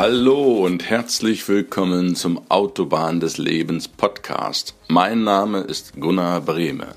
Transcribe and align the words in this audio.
Hallo 0.00 0.64
und 0.64 0.88
herzlich 0.88 1.48
willkommen 1.48 2.14
zum 2.14 2.48
Autobahn 2.52 3.18
des 3.18 3.36
Lebens 3.36 3.88
Podcast. 3.88 4.76
Mein 4.86 5.24
Name 5.24 5.62
ist 5.62 5.98
Gunnar 5.98 6.40
Brehme. 6.40 6.94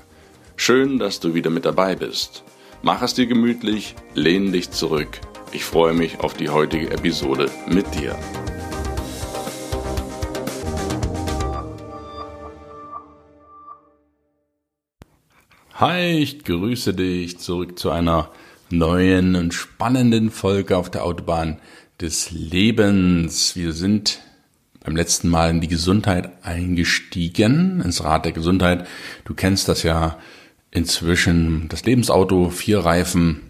Schön, 0.54 1.00
dass 1.00 1.18
du 1.18 1.34
wieder 1.34 1.50
mit 1.50 1.64
dabei 1.64 1.96
bist. 1.96 2.44
Mach 2.80 3.02
es 3.02 3.14
dir 3.14 3.26
gemütlich, 3.26 3.96
lehn 4.14 4.52
dich 4.52 4.70
zurück. 4.70 5.20
Ich 5.50 5.64
freue 5.64 5.94
mich 5.94 6.20
auf 6.20 6.34
die 6.34 6.48
heutige 6.48 6.92
Episode 6.92 7.50
mit 7.66 7.92
dir. 7.92 8.16
Hi, 15.74 16.18
ich 16.20 16.44
grüße 16.44 16.94
dich 16.94 17.40
zurück 17.40 17.80
zu 17.80 17.90
einer 17.90 18.30
neuen 18.70 19.34
und 19.34 19.52
spannenden 19.54 20.30
Folge 20.30 20.76
auf 20.76 20.88
der 20.88 21.04
Autobahn 21.04 21.58
des 22.02 22.32
Lebens. 22.32 23.54
Wir 23.54 23.72
sind 23.72 24.20
beim 24.80 24.96
letzten 24.96 25.28
Mal 25.28 25.50
in 25.50 25.60
die 25.60 25.68
Gesundheit 25.68 26.30
eingestiegen, 26.42 27.80
ins 27.80 28.02
Rad 28.02 28.24
der 28.24 28.32
Gesundheit. 28.32 28.88
Du 29.24 29.34
kennst 29.34 29.68
das 29.68 29.84
ja 29.84 30.18
inzwischen, 30.72 31.68
das 31.68 31.84
Lebensauto, 31.84 32.50
vier 32.50 32.80
Reifen, 32.80 33.42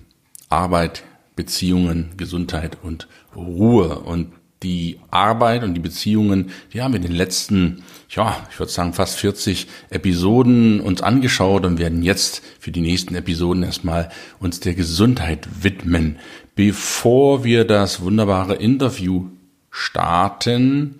Arbeit, 0.50 1.02
Beziehungen, 1.34 2.10
Gesundheit 2.18 2.76
und 2.82 3.08
Ruhe. 3.34 4.00
Und 4.00 4.32
die 4.62 5.00
Arbeit 5.10 5.64
und 5.64 5.74
die 5.74 5.80
Beziehungen, 5.80 6.50
die 6.72 6.82
haben 6.82 6.92
wir 6.92 7.00
in 7.00 7.06
den 7.06 7.16
letzten, 7.16 7.82
ja, 8.10 8.46
ich 8.50 8.58
würde 8.58 8.70
sagen 8.70 8.92
fast 8.92 9.18
40 9.18 9.66
Episoden 9.90 10.80
uns 10.80 11.00
angeschaut 11.00 11.64
und 11.64 11.78
werden 11.78 12.02
jetzt 12.02 12.42
für 12.60 12.70
die 12.70 12.80
nächsten 12.80 13.14
Episoden 13.14 13.62
erstmal 13.62 14.10
uns 14.38 14.60
der 14.60 14.74
Gesundheit 14.74 15.48
widmen. 15.62 16.18
Bevor 16.54 17.44
wir 17.44 17.64
das 17.64 18.02
wunderbare 18.02 18.54
Interview 18.54 19.28
starten, 19.70 20.96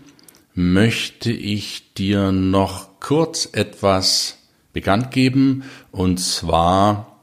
möchte 0.55 1.31
ich 1.31 1.93
dir 1.93 2.33
noch 2.33 3.01
kurz 3.01 3.49
etwas 3.53 4.39
bekannt 4.73 5.11
geben. 5.11 5.65
Und 5.91 6.19
zwar 6.19 7.21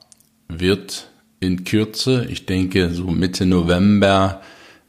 wird 0.48 1.10
in 1.40 1.64
Kürze, 1.64 2.26
ich 2.30 2.46
denke 2.46 2.94
so 2.94 3.06
Mitte 3.06 3.48
November, 3.48 4.42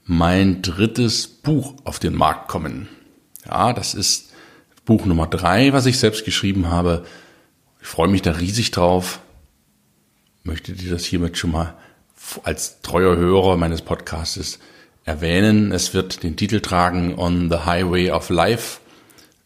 mein 0.04 0.60
drittes 0.60 1.26
Buch 1.26 1.74
auf 1.84 1.98
den 1.98 2.14
Markt 2.14 2.48
kommen. 2.48 2.88
Ja, 3.46 3.72
das 3.72 3.94
ist 3.94 4.32
Buch 4.84 5.06
Nummer 5.06 5.26
drei, 5.26 5.72
was 5.72 5.86
ich 5.86 5.98
selbst 5.98 6.24
geschrieben 6.24 6.68
habe. 6.68 7.04
Ich 7.80 7.86
freue 7.86 8.08
mich 8.08 8.20
da 8.20 8.32
riesig 8.32 8.70
drauf. 8.70 9.20
Möchte 10.42 10.72
dir 10.72 10.90
das 10.90 11.04
hiermit 11.04 11.38
schon 11.38 11.52
mal 11.52 11.74
als 12.44 12.80
treuer 12.82 13.16
Hörer 13.16 13.56
meines 13.56 13.82
Podcastes 13.82 14.58
erwähnen. 15.04 15.72
Es 15.72 15.94
wird 15.94 16.22
den 16.22 16.36
Titel 16.36 16.60
tragen 16.60 17.18
On 17.18 17.50
the 17.50 17.58
Highway 17.66 18.10
of 18.10 18.30
Life. 18.30 18.80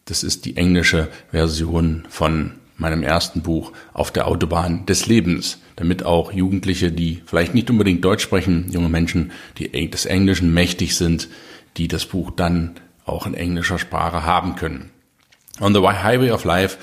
Das 0.05 0.23
ist 0.23 0.45
die 0.45 0.57
englische 0.57 1.09
Version 1.31 2.05
von 2.09 2.53
meinem 2.77 3.03
ersten 3.03 3.43
Buch 3.43 3.73
Auf 3.93 4.11
der 4.11 4.27
Autobahn 4.27 4.85
des 4.87 5.07
Lebens, 5.07 5.61
damit 5.77 6.05
auch 6.05 6.33
Jugendliche, 6.33 6.91
die 6.91 7.23
vielleicht 7.25 7.55
nicht 7.55 7.71
unbedingt 7.71 8.05
Deutsch 8.05 8.23
sprechen, 8.23 8.71
junge 8.71 8.89
Menschen, 8.89 9.33
die 9.59 9.91
des 9.91 10.07
Englischen 10.07 10.53
mächtig 10.53 10.97
sind, 10.97 11.29
die 11.77 11.89
das 11.89 12.05
Buch 12.05 12.31
dann 12.31 12.75
auch 13.07 13.27
in 13.27 13.35
englischer 13.35 13.79
Sprache 13.79 14.25
haben 14.25 14.57
können. 14.57 14.91
On 15.61 15.73
the 15.73 15.81
Highway 15.81 16.31
of 16.31 16.45
Life 16.45 16.79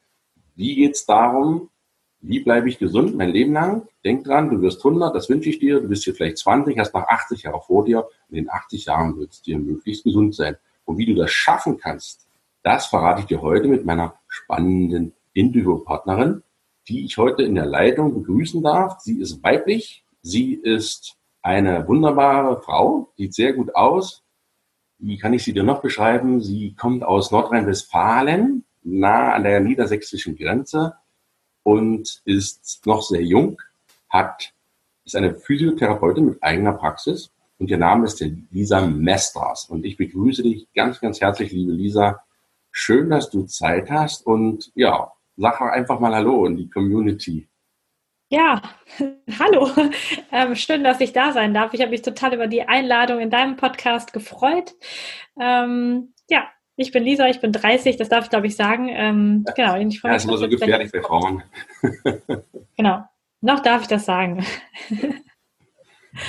Wie 0.57 0.75
geht's 0.75 1.07
darum, 1.07 1.71
wie 2.21 2.41
bleibe 2.41 2.69
ich 2.69 2.79
gesund 2.79 3.15
mein 3.17 3.31
Leben 3.31 3.53
lang? 3.53 3.87
Denk 4.03 4.25
dran, 4.25 4.49
du 4.49 4.61
wirst 4.63 4.79
100, 4.85 5.15
das 5.15 5.29
wünsche 5.29 5.51
ich 5.51 5.59
dir. 5.59 5.81
Du 5.81 5.89
bist 5.89 6.05
hier 6.05 6.15
vielleicht 6.15 6.39
20, 6.39 6.79
hast 6.79 6.95
noch 6.95 7.07
80 7.07 7.43
Jahre 7.43 7.61
vor 7.61 7.85
dir. 7.85 8.09
In 8.31 8.37
den 8.37 8.51
80 8.51 8.87
Jahren 8.87 9.17
willst 9.19 9.47
du 9.47 9.51
dir 9.51 9.59
möglichst 9.59 10.05
gesund 10.05 10.35
sein. 10.35 10.57
Und 10.87 10.97
wie 10.97 11.07
du 11.07 11.15
das 11.15 11.31
schaffen 11.31 11.77
kannst, 11.77 12.27
das 12.63 12.87
verrate 12.87 13.21
ich 13.21 13.27
dir 13.27 13.43
heute 13.43 13.69
mit 13.69 13.85
meiner 13.85 14.15
spannenden 14.27 15.13
Interviewpartnerin, 15.35 16.43
die 16.89 17.05
ich 17.05 17.19
heute 17.19 17.43
in 17.43 17.55
der 17.55 17.67
Leitung 17.67 18.15
begrüßen 18.15 18.63
darf. 18.63 19.01
Sie 19.01 19.21
ist 19.21 19.43
weiblich. 19.43 20.07
Sie 20.23 20.55
ist 20.55 21.19
eine 21.43 21.87
wunderbare 21.87 22.63
Frau, 22.63 23.13
sieht 23.19 23.35
sehr 23.35 23.53
gut 23.53 23.75
aus, 23.75 24.24
wie 25.07 25.19
kann 25.19 25.35
ich 25.35 25.45
sie 25.45 25.53
dir 25.53 25.63
noch 25.63 25.83
beschreiben? 25.83 26.41
Sie 26.41 26.75
kommt 26.75 27.05
aus 27.05 27.31
Nordrhein-Westfalen, 27.31 28.65
nah 28.83 29.35
an 29.35 29.45
der 29.45 29.61
niedersächsischen 29.61 30.37
Grenze 30.37 30.95
und 31.63 32.23
ist 32.25 32.87
noch 32.87 33.03
sehr 33.03 33.23
jung, 33.23 33.61
hat, 34.09 34.55
ist 35.05 35.17
eine 35.17 35.35
Physiotherapeutin 35.35 36.27
mit 36.27 36.43
eigener 36.43 36.73
Praxis 36.73 37.31
und 37.59 37.71
ihr 37.71 37.79
Name 37.79 38.07
ist 38.07 38.25
Lisa 38.51 38.81
Mestras. 38.81 39.67
Und 39.67 39.85
ich 39.85 39.97
begrüße 39.97 40.43
dich 40.43 40.69
ganz, 40.75 41.01
ganz 41.01 41.21
herzlich, 41.21 41.53
liebe 41.53 41.73
Lisa. 41.73 42.25
Schön, 42.71 43.11
dass 43.11 43.31
du 43.31 43.45
Zeit 43.45 43.91
hast 43.91 44.27
und 44.27 44.73
ja, 44.75 45.13
sag 45.37 45.61
einfach 45.61 46.01
mal 46.01 46.15
Hallo 46.15 46.47
in 46.47 46.57
die 46.57 46.71
Community. 46.71 47.47
Ja, 48.35 48.63
hallo. 49.39 49.71
Ähm, 50.33 50.57
schön, 50.57 50.83
dass 50.83 51.01
ich 51.01 51.13
da 51.13 51.31
sein 51.31 51.55
darf. 51.55 51.73
Ich 51.73 51.81
habe 51.81 51.93
mich 51.93 52.03
total 52.03 52.35
über 52.35 52.49
die 52.49 52.63
Einladung 52.63 53.21
in 53.21 53.31
deinem 53.31 53.55
Podcast 53.55 54.13
gefreut. 54.13 54.75
Ähm, 55.41 56.13
ja, 56.29 56.49
ich 56.75 56.91
bin 56.91 57.05
Lisa, 57.05 57.29
ich 57.29 57.41
bin 57.41 57.53
30, 57.53 57.97
das 57.97 58.09
darf 58.09 58.25
ich 58.25 58.31
glaube 58.31 58.49
ich 58.49 58.57
sagen. 58.57 58.89
Ähm, 58.89 59.45
genau, 59.55 59.77
ich 59.77 60.01
freue 60.01 60.11
mich. 60.11 60.15
Ja, 60.15 60.17
ist 60.17 60.25
immer 60.25 60.39
so 60.39 60.49
gefährlich 60.49 60.91
bei 60.91 61.01
Frauen. 61.01 61.45
genau, 62.77 63.05
noch 63.41 63.61
darf 63.61 63.83
ich 63.83 63.89
das 63.89 64.05
sagen. 64.05 64.45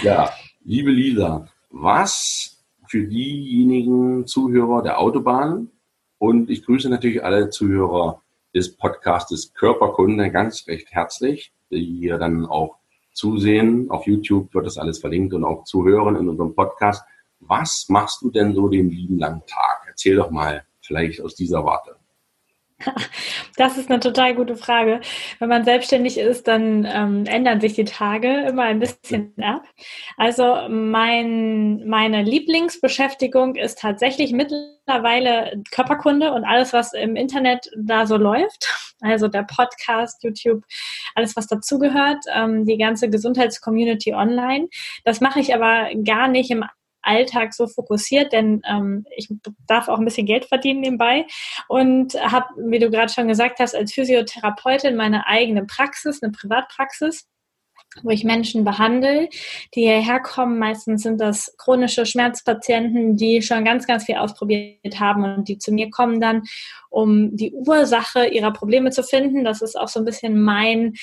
ja, 0.04 0.30
liebe 0.64 0.92
Lisa, 0.92 1.48
was 1.72 2.64
für 2.88 3.04
diejenigen 3.04 4.28
Zuhörer 4.28 4.84
der 4.84 5.00
Autobahn 5.00 5.72
und 6.20 6.52
ich 6.52 6.64
grüße 6.68 6.88
natürlich 6.88 7.24
alle 7.24 7.50
Zuhörer 7.50 8.22
des 8.54 8.78
Podcastes 8.78 9.56
Körperkunde 9.56 10.30
ganz 10.30 10.68
recht 10.68 10.92
herzlich 10.92 11.52
hier 11.78 12.18
dann 12.18 12.46
auch 12.46 12.78
zusehen. 13.14 13.90
Auf 13.90 14.06
YouTube 14.08 14.54
wird 14.54 14.66
das 14.66 14.78
alles 14.78 15.00
verlinkt 15.00 15.34
und 15.34 15.44
auch 15.44 15.64
zuhören 15.64 16.16
in 16.16 16.30
unserem 16.30 16.54
Podcast. 16.54 17.04
Was 17.40 17.86
machst 17.90 18.22
du 18.22 18.32
denn 18.32 18.54
so 18.54 18.68
den 18.68 18.90
lieben 18.90 19.18
langen 19.18 19.44
Tag? 19.46 19.86
Erzähl 19.88 20.16
doch 20.16 20.32
mal 20.32 20.64
vielleicht 20.82 21.22
aus 21.22 21.36
dieser 21.36 21.64
Warte. 21.64 21.95
Das 23.58 23.78
ist 23.78 23.90
eine 23.90 24.02
total 24.02 24.36
gute 24.36 24.58
Frage. 24.58 25.00
Wenn 25.40 25.50
man 25.50 25.64
selbstständig 25.64 26.18
ist, 26.18 26.48
dann 26.48 26.86
ähm, 26.92 27.26
ändern 27.26 27.62
sich 27.62 27.74
die 27.74 27.86
Tage 27.86 28.42
immer 28.48 28.64
ein 28.64 28.80
bisschen 28.80 29.34
ab. 29.42 29.64
Also 30.18 30.68
mein, 30.70 31.88
meine 31.88 32.24
Lieblingsbeschäftigung 32.24 33.56
ist 33.56 33.80
tatsächlich 33.80 34.34
mittlerweile 34.34 35.62
Körperkunde 35.72 36.34
und 36.34 36.44
alles, 36.44 36.74
was 36.74 36.94
im 36.94 37.16
Internet 37.16 37.70
da 37.78 38.06
so 38.06 38.18
läuft. 38.18 38.68
Also 39.02 39.28
der 39.28 39.44
Podcast, 39.44 40.24
YouTube, 40.24 40.64
alles, 41.16 41.36
was 41.36 41.48
dazugehört, 41.48 42.24
ähm, 42.34 42.66
die 42.66 42.78
ganze 42.78 43.10
Gesundheitscommunity 43.10 44.14
online. 44.14 44.68
Das 45.04 45.22
mache 45.22 45.40
ich 45.40 45.54
aber 45.54 45.90
gar 46.04 46.28
nicht 46.28 46.50
im 46.50 46.66
Alltag 47.06 47.54
so 47.54 47.68
fokussiert, 47.68 48.34
denn 48.34 48.62
ähm, 48.68 49.06
ich 49.16 49.30
darf 49.68 49.88
auch 49.88 50.00
ein 50.00 50.06
bisschen 50.06 50.26
Geld 50.26 50.46
verdienen 50.46 50.82
nebenbei. 50.82 51.26
Und 51.68 52.14
habe, 52.16 52.48
wie 52.58 52.80
du 52.80 52.90
gerade 52.90 53.12
schon 53.12 53.28
gesagt 53.28 53.60
hast, 53.60 53.76
als 53.76 53.94
Physiotherapeutin 53.94 54.96
meine 54.96 55.28
eigene 55.28 55.66
Praxis, 55.66 56.22
eine 56.22 56.32
Privatpraxis 56.32 57.28
wo 58.04 58.10
ich 58.10 58.24
Menschen 58.24 58.64
behandle, 58.64 59.30
die 59.74 59.82
hierher 59.82 60.20
kommen. 60.20 60.60
Meistens 60.60 61.04
sind 61.04 61.20
das 61.22 61.56
chronische 61.58 62.06
Schmerzpatienten, 62.06 63.16
die 63.16 63.42
schon 63.42 63.66
ganz, 63.66 63.88
ganz 63.88 64.06
viel 64.06 64.16
ausprobiert 64.16 65.00
haben 65.00 65.24
und 65.24 65.48
die 65.48 65.58
zu 65.58 65.72
mir 65.72 65.90
kommen 65.90 66.20
dann, 66.20 66.44
um 66.90 67.36
die 67.36 67.52
Ursache 67.54 68.28
ihrer 68.28 68.52
Probleme 68.52 68.92
zu 68.92 69.04
finden. 69.04 69.44
Das 69.44 69.62
ist 69.62 69.78
auch 69.78 69.88
so 69.88 70.00
ein 70.00 70.06
bisschen 70.06 70.42
mein 70.42 70.94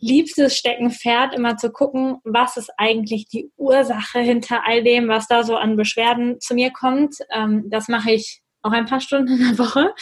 liebstes 0.00 0.56
Steckenpferd, 0.56 1.34
immer 1.34 1.56
zu 1.56 1.70
gucken, 1.70 2.18
was 2.24 2.56
ist 2.56 2.70
eigentlich 2.76 3.26
die 3.28 3.50
Ursache 3.56 4.20
hinter 4.20 4.66
all 4.66 4.82
dem, 4.82 5.08
was 5.08 5.26
da 5.26 5.42
so 5.42 5.56
an 5.56 5.76
Beschwerden 5.76 6.40
zu 6.40 6.54
mir 6.54 6.70
kommt. 6.70 7.16
Ähm, 7.34 7.64
das 7.68 7.88
mache 7.88 8.12
ich 8.12 8.40
auch 8.68 8.72
ein 8.72 8.86
paar 8.86 9.00
Stunden 9.00 9.32
in 9.32 9.38
der 9.38 9.58
Woche. 9.58 9.94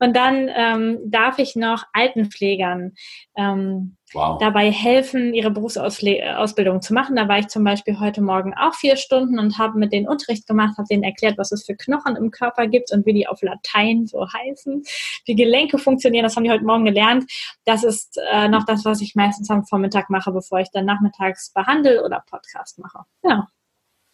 Und 0.00 0.16
dann 0.16 0.48
ähm, 0.54 0.98
darf 1.04 1.38
ich 1.38 1.56
noch 1.56 1.84
Altenpflegern 1.92 2.92
ähm, 3.36 3.96
wow. 4.14 4.38
dabei 4.38 4.70
helfen, 4.70 5.34
ihre 5.34 5.50
Berufsausbildung 5.50 6.80
zu 6.82 6.94
machen. 6.94 7.16
Da 7.16 7.28
war 7.28 7.38
ich 7.38 7.48
zum 7.48 7.64
Beispiel 7.64 7.98
heute 7.98 8.22
Morgen 8.22 8.54
auch 8.54 8.74
vier 8.74 8.96
Stunden 8.96 9.38
und 9.38 9.58
habe 9.58 9.78
mit 9.78 9.92
denen 9.92 10.08
Unterricht 10.08 10.46
gemacht, 10.46 10.76
habe 10.78 10.88
denen 10.88 11.02
erklärt, 11.02 11.38
was 11.38 11.52
es 11.52 11.64
für 11.64 11.74
Knochen 11.74 12.16
im 12.16 12.30
Körper 12.30 12.66
gibt 12.66 12.92
und 12.92 13.06
wie 13.06 13.12
die 13.12 13.26
auf 13.26 13.42
Latein 13.42 14.06
so 14.06 14.26
heißen, 14.26 14.82
wie 15.26 15.34
Gelenke 15.34 15.78
funktionieren. 15.78 16.24
Das 16.24 16.36
haben 16.36 16.44
die 16.44 16.50
heute 16.50 16.64
Morgen 16.64 16.84
gelernt. 16.84 17.30
Das 17.64 17.84
ist 17.84 18.18
äh, 18.32 18.48
noch 18.48 18.64
das, 18.64 18.84
was 18.84 19.00
ich 19.00 19.14
meistens 19.14 19.50
am 19.50 19.64
Vormittag 19.64 20.10
mache, 20.10 20.32
bevor 20.32 20.60
ich 20.60 20.70
dann 20.72 20.84
nachmittags 20.84 21.52
behandle 21.52 22.04
oder 22.04 22.22
Podcast 22.28 22.78
mache. 22.78 23.00
Ja. 23.22 23.48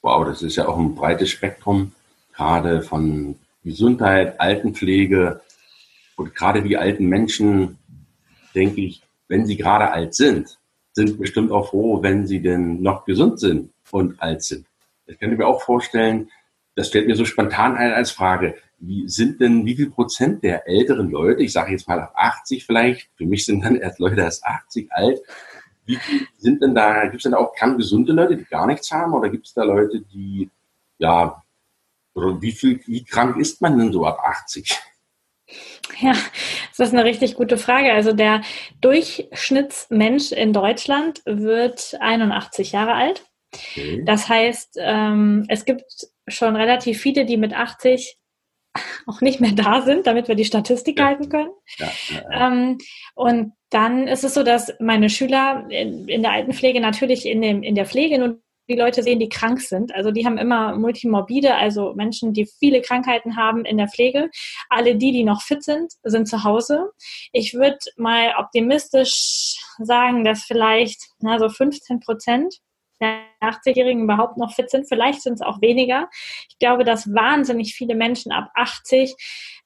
Wow, 0.02 0.24
das 0.24 0.42
ist 0.42 0.56
ja 0.56 0.68
auch 0.68 0.78
ein 0.78 0.94
breites 0.94 1.30
Spektrum, 1.30 1.92
gerade 2.32 2.82
von 2.82 3.36
Gesundheit, 3.68 4.40
Altenpflege. 4.40 5.40
Und 6.16 6.34
gerade 6.34 6.62
die 6.62 6.76
alten 6.76 7.06
Menschen, 7.06 7.78
denke 8.54 8.80
ich, 8.80 9.02
wenn 9.28 9.46
sie 9.46 9.56
gerade 9.56 9.90
alt 9.92 10.14
sind, 10.14 10.58
sind 10.92 11.18
bestimmt 11.18 11.52
auch 11.52 11.70
froh, 11.70 12.02
wenn 12.02 12.26
sie 12.26 12.40
denn 12.40 12.82
noch 12.82 13.04
gesund 13.04 13.38
sind 13.38 13.70
und 13.90 14.20
alt 14.20 14.42
sind. 14.42 14.66
Ich 15.06 15.18
könnte 15.18 15.36
mir 15.36 15.46
auch 15.46 15.62
vorstellen, 15.62 16.28
das 16.74 16.88
stellt 16.88 17.06
mir 17.06 17.16
so 17.16 17.24
spontan 17.24 17.76
ein 17.76 17.92
als 17.92 18.10
Frage, 18.10 18.56
wie 18.78 19.08
sind 19.08 19.40
denn, 19.40 19.66
wie 19.66 19.76
viel 19.76 19.90
Prozent 19.90 20.42
der 20.44 20.68
älteren 20.68 21.10
Leute, 21.10 21.42
ich 21.42 21.52
sage 21.52 21.72
jetzt 21.72 21.88
mal 21.88 22.00
ab 22.00 22.12
80 22.14 22.64
vielleicht, 22.64 23.10
für 23.16 23.26
mich 23.26 23.44
sind 23.44 23.64
dann 23.64 23.76
erst 23.76 23.98
Leute 23.98 24.20
erst 24.20 24.44
80 24.44 24.92
alt, 24.92 25.20
wie 25.86 25.96
viel 25.96 26.26
sind 26.36 26.62
denn 26.62 26.74
da, 26.74 27.04
gibt 27.04 27.16
es 27.16 27.22
denn 27.22 27.34
auch 27.34 27.54
kerngesunde 27.54 28.12
Leute, 28.12 28.36
die 28.36 28.44
gar 28.44 28.66
nichts 28.66 28.90
haben 28.90 29.14
oder 29.14 29.30
gibt 29.30 29.46
es 29.46 29.54
da 29.54 29.64
Leute, 29.64 30.02
die 30.02 30.50
ja 30.98 31.42
wie 32.40 32.52
viel, 32.52 32.80
wie 32.86 33.04
krank 33.04 33.36
ist 33.36 33.60
man 33.60 33.78
denn 33.78 33.92
so 33.92 34.04
ab 34.04 34.18
80? 34.22 34.78
Ja, 36.00 36.12
das 36.76 36.88
ist 36.88 36.92
eine 36.92 37.04
richtig 37.04 37.34
gute 37.34 37.56
Frage. 37.56 37.92
Also 37.92 38.12
der 38.12 38.42
Durchschnittsmensch 38.80 40.32
in 40.32 40.52
Deutschland 40.52 41.22
wird 41.24 41.96
81 41.98 42.72
Jahre 42.72 42.94
alt. 42.94 43.24
Okay. 43.54 44.02
Das 44.04 44.28
heißt, 44.28 44.78
ähm, 44.80 45.46
es 45.48 45.64
gibt 45.64 45.84
schon 46.26 46.54
relativ 46.54 47.00
viele, 47.00 47.24
die 47.24 47.38
mit 47.38 47.54
80 47.54 48.18
auch 49.06 49.20
nicht 49.20 49.40
mehr 49.40 49.52
da 49.52 49.82
sind, 49.82 50.06
damit 50.06 50.28
wir 50.28 50.34
die 50.34 50.44
Statistik 50.44 50.98
ja. 50.98 51.06
halten 51.06 51.28
können. 51.28 51.50
Ja, 51.78 51.88
ja, 52.10 52.48
ähm, 52.48 52.78
und 53.14 53.52
dann 53.70 54.06
ist 54.06 54.24
es 54.24 54.34
so, 54.34 54.42
dass 54.42 54.72
meine 54.80 55.10
Schüler 55.10 55.66
in, 55.70 56.08
in 56.08 56.22
der 56.22 56.32
Altenpflege 56.32 56.80
natürlich 56.80 57.26
in, 57.26 57.42
dem, 57.42 57.62
in 57.62 57.74
der 57.74 57.86
Pflege 57.86 58.18
nun 58.18 58.42
die 58.68 58.76
Leute 58.76 59.02
sehen, 59.02 59.18
die 59.18 59.28
krank 59.28 59.60
sind. 59.60 59.94
Also 59.94 60.10
die 60.10 60.26
haben 60.26 60.38
immer 60.38 60.76
multimorbide, 60.76 61.54
also 61.54 61.94
Menschen, 61.94 62.32
die 62.32 62.46
viele 62.46 62.82
Krankheiten 62.82 63.36
haben 63.36 63.64
in 63.64 63.78
der 63.78 63.88
Pflege. 63.88 64.30
Alle 64.68 64.96
die, 64.96 65.12
die 65.12 65.24
noch 65.24 65.42
fit 65.42 65.62
sind, 65.64 65.92
sind 66.02 66.28
zu 66.28 66.44
Hause. 66.44 66.90
Ich 67.32 67.54
würde 67.54 67.78
mal 67.96 68.34
optimistisch 68.38 69.56
sagen, 69.78 70.24
dass 70.24 70.42
vielleicht 70.42 71.00
na, 71.20 71.38
so 71.38 71.48
15 71.48 72.00
Prozent 72.00 72.54
der 73.00 73.20
80-Jährigen 73.40 74.02
überhaupt 74.02 74.36
noch 74.36 74.52
fit 74.52 74.70
sind. 74.70 74.88
Vielleicht 74.88 75.22
sind 75.22 75.34
es 75.34 75.40
auch 75.40 75.60
weniger. 75.60 76.08
Ich 76.48 76.58
glaube, 76.58 76.84
dass 76.84 77.14
wahnsinnig 77.14 77.74
viele 77.74 77.94
Menschen 77.94 78.32
ab 78.32 78.50
80 78.54 79.14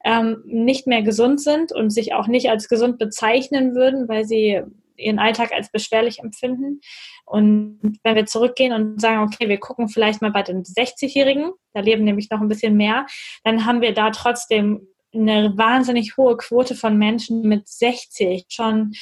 ähm, 0.05 0.43
nicht 0.45 0.87
mehr 0.87 1.03
gesund 1.03 1.41
sind 1.41 1.73
und 1.73 1.91
sich 1.91 2.13
auch 2.15 2.27
nicht 2.27 2.51
als 2.51 2.69
gesund 2.69 2.99
bezeichnen 2.99 3.75
würden, 3.75 4.09
weil 4.09 4.25
sie 4.25 4.63
ihren 5.03 5.19
Alltag 5.19 5.53
als 5.53 5.71
beschwerlich 5.71 6.21
empfinden. 6.21 6.81
Und 7.25 7.99
wenn 8.03 8.15
wir 8.15 8.27
zurückgehen 8.27 8.73
und 8.73 9.01
sagen, 9.01 9.23
okay, 9.23 9.49
wir 9.49 9.59
gucken 9.59 9.89
vielleicht 9.89 10.23
mal 10.23 10.33
bei 10.33 10.43
den 10.43 10.63
60-Jährigen, 10.65 11.53
da 11.75 11.81
leben 11.81 12.05
nämlich 12.05 12.31
noch 12.31 12.41
ein 12.41 12.49
bisschen 12.49 12.77
mehr, 12.77 13.07
dann 13.45 13.65
haben 13.65 13.81
wir 13.81 13.95
da 13.95 14.11
trotzdem 14.11 14.87
eine 15.15 15.57
wahnsinnig 15.57 16.17
hohe 16.17 16.37
Quote 16.37 16.75
von 16.75 16.97
Menschen 16.97 17.43
mit 17.43 17.69
60 17.69 18.47
schon 18.49 18.93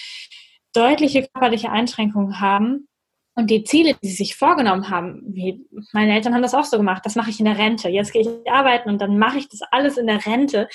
deutliche 0.73 1.29
körperliche 1.33 1.71
Einschränkungen 1.71 2.41
haben. 2.41 2.89
Und 3.37 3.49
die 3.49 3.65
Ziele, 3.65 3.97
die 4.03 4.09
sie 4.09 4.17
sich 4.17 4.37
vorgenommen 4.37 4.91
haben, 4.91 5.23
wie 5.29 5.65
meine 5.93 6.15
Eltern 6.15 6.35
haben 6.35 6.43
das 6.43 6.55
auch 6.55 6.65
so 6.65 6.77
gemacht, 6.77 7.07
das 7.07 7.15
mache 7.15 7.31
ich 7.31 7.39
in 7.39 7.47
der 7.47 7.59
Rente. 7.59 7.89
Jetzt 7.89 8.13
gehe 8.13 8.23
ich 8.23 8.51
arbeiten 8.51 8.91
und 8.91 9.01
dann 9.01 9.19
mache 9.19 9.39
ich 9.39 9.49
das 9.49 9.61
alles 9.71 9.97
in 9.97 10.07
der 10.07 10.27
Rente 10.27 10.69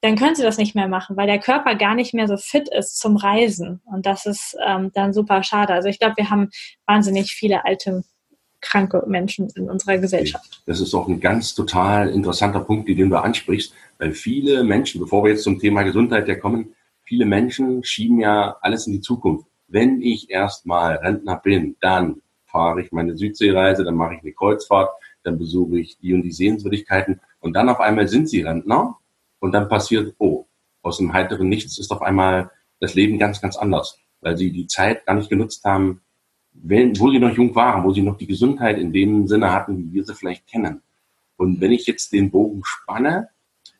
dann 0.00 0.16
können 0.16 0.34
sie 0.34 0.42
das 0.42 0.56
nicht 0.56 0.74
mehr 0.74 0.88
machen, 0.88 1.16
weil 1.16 1.26
der 1.26 1.38
Körper 1.38 1.74
gar 1.74 1.94
nicht 1.94 2.14
mehr 2.14 2.26
so 2.26 2.36
fit 2.36 2.68
ist 2.68 2.98
zum 2.98 3.16
Reisen. 3.16 3.82
Und 3.84 4.06
das 4.06 4.24
ist 4.26 4.56
ähm, 4.66 4.90
dann 4.94 5.12
super 5.12 5.42
schade. 5.42 5.74
Also 5.74 5.88
ich 5.88 5.98
glaube, 5.98 6.16
wir 6.16 6.30
haben 6.30 6.48
wahnsinnig 6.86 7.32
viele 7.32 7.64
alte, 7.66 8.02
kranke 8.62 9.04
Menschen 9.06 9.50
in 9.56 9.68
unserer 9.68 9.98
Gesellschaft. 9.98 10.62
Das 10.66 10.80
ist 10.80 10.94
auch 10.94 11.08
ein 11.08 11.20
ganz 11.20 11.54
total 11.54 12.08
interessanter 12.08 12.60
Punkt, 12.60 12.88
den 12.88 13.10
du 13.10 13.16
ansprichst, 13.16 13.74
weil 13.98 14.12
viele 14.12 14.64
Menschen, 14.64 15.00
bevor 15.00 15.24
wir 15.24 15.32
jetzt 15.32 15.44
zum 15.44 15.58
Thema 15.58 15.82
Gesundheit 15.82 16.28
ja 16.28 16.34
kommen, 16.34 16.74
viele 17.04 17.26
Menschen 17.26 17.84
schieben 17.84 18.20
ja 18.20 18.56
alles 18.60 18.86
in 18.86 18.94
die 18.94 19.00
Zukunft. 19.00 19.46
Wenn 19.68 20.00
ich 20.00 20.30
erstmal 20.30 20.96
Rentner 20.96 21.36
bin, 21.36 21.76
dann 21.80 22.22
fahre 22.44 22.82
ich 22.82 22.90
meine 22.90 23.16
Südseereise, 23.16 23.84
dann 23.84 23.94
mache 23.94 24.14
ich 24.14 24.22
eine 24.22 24.32
Kreuzfahrt, 24.32 24.90
dann 25.22 25.38
besuche 25.38 25.78
ich 25.78 25.98
die 25.98 26.14
und 26.14 26.22
die 26.22 26.32
Sehenswürdigkeiten 26.32 27.20
und 27.40 27.52
dann 27.54 27.68
auf 27.68 27.80
einmal 27.80 28.08
sind 28.08 28.28
sie 28.28 28.42
Rentner 28.42 28.96
und 29.40 29.52
dann 29.52 29.68
passiert, 29.68 30.14
oh, 30.18 30.46
aus 30.82 30.98
dem 30.98 31.12
heiteren 31.12 31.48
Nichts 31.48 31.78
ist 31.78 31.90
auf 31.90 32.02
einmal 32.02 32.50
das 32.78 32.94
Leben 32.94 33.18
ganz, 33.18 33.40
ganz 33.40 33.56
anders, 33.56 33.98
weil 34.20 34.36
sie 34.36 34.52
die 34.52 34.66
Zeit 34.66 35.04
gar 35.04 35.14
nicht 35.14 35.28
genutzt 35.28 35.64
haben, 35.64 36.00
wenn, 36.52 36.98
wo 36.98 37.10
sie 37.10 37.18
noch 37.18 37.36
jung 37.36 37.54
waren, 37.54 37.84
wo 37.84 37.92
sie 37.92 38.02
noch 38.02 38.16
die 38.16 38.26
Gesundheit 38.26 38.78
in 38.78 38.92
dem 38.92 39.26
Sinne 39.26 39.52
hatten, 39.52 39.78
wie 39.78 39.94
wir 39.94 40.04
sie 40.04 40.14
vielleicht 40.14 40.46
kennen. 40.46 40.82
Und 41.36 41.60
wenn 41.60 41.72
ich 41.72 41.86
jetzt 41.86 42.12
den 42.12 42.30
Bogen 42.30 42.62
spanne, 42.64 43.28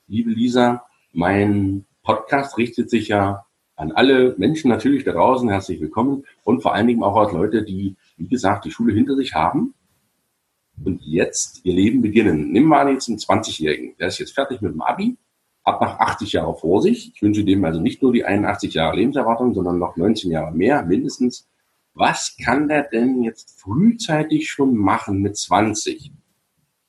liebe 0.06 0.30
Lisa, 0.30 0.84
mein 1.12 1.84
Podcast 2.02 2.56
richtet 2.58 2.90
sich 2.90 3.08
ja 3.08 3.44
an 3.76 3.92
alle 3.92 4.34
Menschen 4.38 4.68
natürlich 4.68 5.04
da 5.04 5.12
draußen, 5.12 5.48
herzlich 5.48 5.80
willkommen 5.80 6.24
und 6.44 6.62
vor 6.62 6.74
allen 6.74 6.86
Dingen 6.86 7.02
auch 7.02 7.16
als 7.16 7.32
Leute, 7.32 7.62
die, 7.62 7.96
wie 8.16 8.28
gesagt, 8.28 8.64
die 8.64 8.70
Schule 8.70 8.94
hinter 8.94 9.16
sich 9.16 9.34
haben 9.34 9.74
und 10.84 11.02
jetzt 11.02 11.64
ihr 11.64 11.74
Leben 11.74 12.02
beginnen. 12.02 12.52
Nimm 12.52 12.64
mal 12.64 12.90
jetzt 12.92 13.08
einen 13.08 13.18
20-Jährigen, 13.18 13.96
der 13.98 14.08
ist 14.08 14.18
jetzt 14.18 14.34
fertig 14.34 14.60
mit 14.60 14.72
dem 14.72 14.82
Abi 14.82 15.16
hat 15.72 15.80
nach 15.80 15.98
80 15.98 16.32
Jahren 16.32 16.56
vor 16.56 16.82
sich. 16.82 17.12
Ich 17.14 17.22
wünsche 17.22 17.44
dem 17.44 17.64
also 17.64 17.80
nicht 17.80 18.02
nur 18.02 18.12
die 18.12 18.24
81 18.24 18.74
Jahre 18.74 18.96
Lebenserwartung, 18.96 19.54
sondern 19.54 19.78
noch 19.78 19.96
19 19.96 20.30
Jahre 20.30 20.52
mehr 20.52 20.82
mindestens. 20.84 21.46
Was 21.94 22.36
kann 22.42 22.68
der 22.68 22.84
denn 22.84 23.22
jetzt 23.22 23.60
frühzeitig 23.60 24.48
schon 24.48 24.76
machen 24.76 25.20
mit 25.20 25.36
20, 25.36 26.12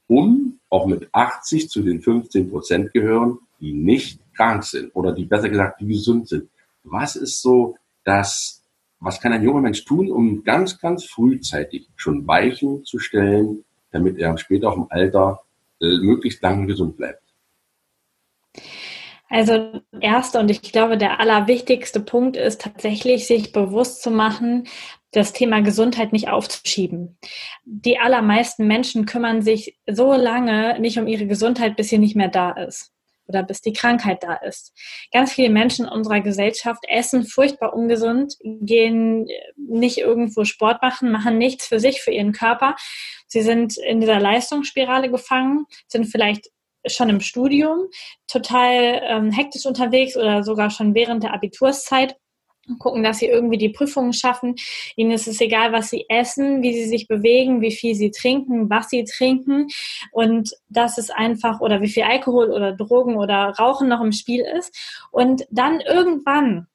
um 0.07 0.59
auch 0.69 0.85
mit 0.85 1.09
80 1.11 1.69
zu 1.69 1.81
den 1.81 2.01
15 2.01 2.50
Prozent 2.50 2.93
gehören, 2.93 3.39
die 3.59 3.73
nicht 3.73 4.21
krank 4.35 4.63
sind 4.63 4.95
oder 4.95 5.11
die 5.11 5.25
besser 5.25 5.50
gesagt, 5.50 5.81
die 5.81 5.88
gesund 5.88 6.27
sind? 6.29 6.50
Was 6.83 7.15
ist 7.15 7.41
so 7.41 7.75
das, 8.03 8.63
was 9.00 9.19
kann 9.19 9.33
ein 9.33 9.43
junger 9.43 9.61
Mensch 9.61 9.85
tun, 9.85 10.11
um 10.11 10.43
ganz, 10.43 10.79
ganz 10.79 11.05
frühzeitig 11.05 11.89
schon 11.95 12.27
Weichen 12.27 12.85
zu 12.85 13.00
stellen, 13.00 13.63
damit 13.91 14.17
er 14.17 14.38
später 14.38 14.69
auch 14.69 14.77
im 14.77 14.88
Alter 14.89 15.41
äh, 15.79 15.97
möglichst 15.97 16.41
lange 16.41 16.67
gesund 16.67 16.97
bleibt? 16.97 17.21
Also 19.31 19.81
erster 20.01 20.41
und 20.41 20.51
ich 20.51 20.61
glaube 20.61 20.97
der 20.97 21.21
allerwichtigste 21.21 22.01
Punkt 22.01 22.35
ist 22.35 22.61
tatsächlich, 22.61 23.27
sich 23.27 23.53
bewusst 23.53 24.03
zu 24.03 24.11
machen, 24.11 24.67
das 25.11 25.31
Thema 25.31 25.61
Gesundheit 25.61 26.11
nicht 26.11 26.27
aufzuschieben. 26.27 27.17
Die 27.63 27.97
allermeisten 27.97 28.67
Menschen 28.67 29.05
kümmern 29.05 29.41
sich 29.41 29.77
so 29.89 30.11
lange 30.13 30.77
nicht 30.81 31.00
um 31.00 31.07
ihre 31.07 31.27
Gesundheit, 31.27 31.77
bis 31.77 31.88
sie 31.88 31.97
nicht 31.97 32.17
mehr 32.17 32.27
da 32.27 32.51
ist 32.51 32.91
oder 33.25 33.43
bis 33.43 33.61
die 33.61 33.71
Krankheit 33.71 34.21
da 34.21 34.33
ist. 34.33 34.73
Ganz 35.13 35.31
viele 35.31 35.50
Menschen 35.50 35.85
in 35.85 35.91
unserer 35.91 36.19
Gesellschaft 36.19 36.83
essen 36.89 37.23
furchtbar 37.23 37.73
ungesund, 37.73 38.35
gehen 38.43 39.29
nicht 39.55 40.00
irgendwo 40.00 40.43
Sport 40.43 40.81
machen, 40.81 41.09
machen 41.09 41.38
nichts 41.38 41.67
für 41.67 41.79
sich, 41.79 42.01
für 42.01 42.11
ihren 42.11 42.33
Körper. 42.33 42.75
Sie 43.27 43.41
sind 43.41 43.77
in 43.77 44.01
dieser 44.01 44.19
Leistungsspirale 44.19 45.09
gefangen, 45.09 45.65
sind 45.88 46.07
vielleicht 46.07 46.50
schon 46.85 47.09
im 47.09 47.19
Studium 47.19 47.88
total 48.27 49.01
ähm, 49.03 49.31
hektisch 49.31 49.65
unterwegs 49.65 50.17
oder 50.17 50.43
sogar 50.43 50.69
schon 50.69 50.95
während 50.95 51.23
der 51.23 51.33
Abiturszeit 51.33 52.15
gucken, 52.79 53.03
dass 53.03 53.19
sie 53.19 53.27
irgendwie 53.27 53.57
die 53.57 53.69
Prüfungen 53.69 54.13
schaffen. 54.13 54.55
Ihnen 54.95 55.11
ist 55.11 55.27
es 55.27 55.41
egal, 55.41 55.71
was 55.71 55.89
sie 55.89 56.05
essen, 56.09 56.61
wie 56.61 56.73
sie 56.73 56.88
sich 56.88 57.07
bewegen, 57.07 57.61
wie 57.61 57.71
viel 57.71 57.95
sie 57.95 58.11
trinken, 58.11 58.69
was 58.69 58.89
sie 58.89 59.03
trinken 59.03 59.67
und 60.11 60.51
das 60.69 60.97
ist 60.97 61.11
einfach 61.11 61.59
oder 61.61 61.81
wie 61.81 61.89
viel 61.89 62.03
Alkohol 62.03 62.51
oder 62.51 62.73
Drogen 62.73 63.17
oder 63.17 63.53
Rauchen 63.57 63.88
noch 63.88 64.01
im 64.01 64.11
Spiel 64.11 64.45
ist. 64.57 64.75
Und 65.11 65.45
dann 65.50 65.81
irgendwann 65.81 66.67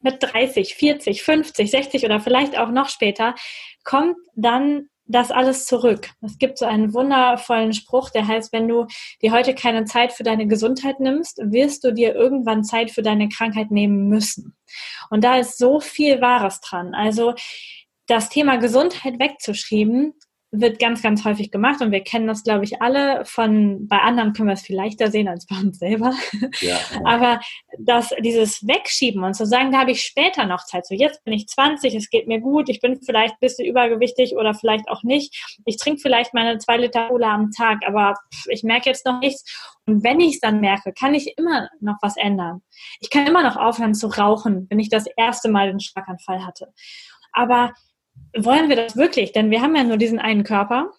mit 0.00 0.16
30, 0.20 0.74
40, 0.74 1.22
50, 1.22 1.70
60 1.70 2.04
oder 2.04 2.20
vielleicht 2.20 2.58
auch 2.58 2.70
noch 2.70 2.88
später 2.88 3.34
kommt 3.84 4.16
dann 4.34 4.88
das 5.08 5.30
alles 5.30 5.64
zurück. 5.64 6.10
Es 6.20 6.38
gibt 6.38 6.58
so 6.58 6.66
einen 6.66 6.92
wundervollen 6.94 7.72
Spruch, 7.72 8.10
der 8.10 8.28
heißt, 8.28 8.52
wenn 8.52 8.68
du 8.68 8.86
dir 9.22 9.32
heute 9.32 9.54
keine 9.54 9.84
Zeit 9.84 10.12
für 10.12 10.22
deine 10.22 10.46
Gesundheit 10.46 11.00
nimmst, 11.00 11.38
wirst 11.42 11.82
du 11.84 11.92
dir 11.92 12.14
irgendwann 12.14 12.62
Zeit 12.62 12.90
für 12.90 13.02
deine 13.02 13.28
Krankheit 13.28 13.70
nehmen 13.70 14.08
müssen. 14.08 14.56
Und 15.10 15.24
da 15.24 15.38
ist 15.38 15.58
so 15.58 15.80
viel 15.80 16.20
Wahres 16.20 16.60
dran. 16.60 16.94
Also 16.94 17.34
das 18.06 18.28
Thema 18.28 18.56
Gesundheit 18.56 19.18
wegzuschreiben, 19.18 20.14
wird 20.50 20.78
ganz, 20.78 21.02
ganz 21.02 21.24
häufig 21.24 21.50
gemacht 21.50 21.82
und 21.82 21.92
wir 21.92 22.00
kennen 22.00 22.26
das, 22.26 22.42
glaube 22.42 22.64
ich, 22.64 22.80
alle. 22.80 23.24
Von 23.26 23.86
bei 23.86 23.98
anderen 23.98 24.32
können 24.32 24.48
wir 24.48 24.54
es 24.54 24.62
viel 24.62 24.76
leichter 24.76 25.10
sehen 25.10 25.28
als 25.28 25.46
bei 25.46 25.56
uns 25.56 25.78
selber. 25.78 26.14
Ja. 26.60 26.78
Aber 27.04 27.40
das, 27.78 28.14
dieses 28.20 28.66
Wegschieben 28.66 29.22
und 29.24 29.34
zu 29.34 29.44
sagen, 29.44 29.72
da 29.72 29.80
habe 29.80 29.90
ich 29.90 30.02
später 30.02 30.46
noch 30.46 30.64
Zeit. 30.64 30.86
So 30.86 30.94
jetzt 30.94 31.22
bin 31.24 31.34
ich 31.34 31.48
20, 31.48 31.94
es 31.94 32.08
geht 32.08 32.28
mir 32.28 32.40
gut, 32.40 32.70
ich 32.70 32.80
bin 32.80 32.98
vielleicht 33.02 33.34
ein 33.34 33.40
bisschen 33.40 33.66
übergewichtig 33.66 34.36
oder 34.36 34.54
vielleicht 34.54 34.88
auch 34.88 35.02
nicht. 35.02 35.58
Ich 35.66 35.76
trinke 35.76 36.00
vielleicht 36.00 36.32
meine 36.32 36.56
zwei 36.58 36.78
Liter 36.78 37.08
Cola 37.08 37.34
am 37.34 37.50
Tag, 37.50 37.80
aber 37.86 38.14
ich 38.48 38.62
merke 38.62 38.88
jetzt 38.88 39.04
noch 39.04 39.20
nichts. 39.20 39.44
Und 39.84 40.02
wenn 40.02 40.18
ich 40.20 40.34
es 40.34 40.40
dann 40.40 40.60
merke, 40.60 40.92
kann 40.92 41.14
ich 41.14 41.36
immer 41.36 41.68
noch 41.80 41.96
was 42.00 42.16
ändern. 42.16 42.62
Ich 43.00 43.10
kann 43.10 43.26
immer 43.26 43.42
noch 43.42 43.56
aufhören 43.56 43.94
zu 43.94 44.06
rauchen, 44.06 44.66
wenn 44.70 44.80
ich 44.80 44.88
das 44.88 45.06
erste 45.16 45.50
Mal 45.50 45.68
den 45.68 45.80
Schlaganfall 45.80 46.46
hatte. 46.46 46.72
Aber 47.32 47.72
wollen 48.36 48.68
wir 48.68 48.76
das 48.76 48.96
wirklich? 48.96 49.32
Denn 49.32 49.50
wir 49.50 49.62
haben 49.62 49.76
ja 49.76 49.84
nur 49.84 49.96
diesen 49.96 50.18
einen 50.18 50.44
Körper. 50.44 50.90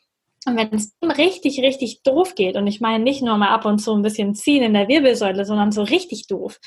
Und 0.46 0.56
wenn 0.56 0.74
es 0.74 0.96
richtig, 1.18 1.62
richtig 1.62 2.02
doof 2.04 2.36
geht, 2.36 2.56
und 2.56 2.68
ich 2.68 2.80
meine 2.80 3.04
nicht 3.04 3.22
nur 3.22 3.38
mal 3.38 3.50
ab 3.50 3.66
und 3.66 3.80
zu 3.80 3.94
ein 3.94 4.02
bisschen 4.02 4.36
ziehen 4.36 4.64
in 4.64 4.74
der 4.74 4.88
Wirbelsäule, 4.88 5.46
sondern 5.46 5.72
so 5.72 5.84
richtig 5.84 6.28
doof, 6.28 6.60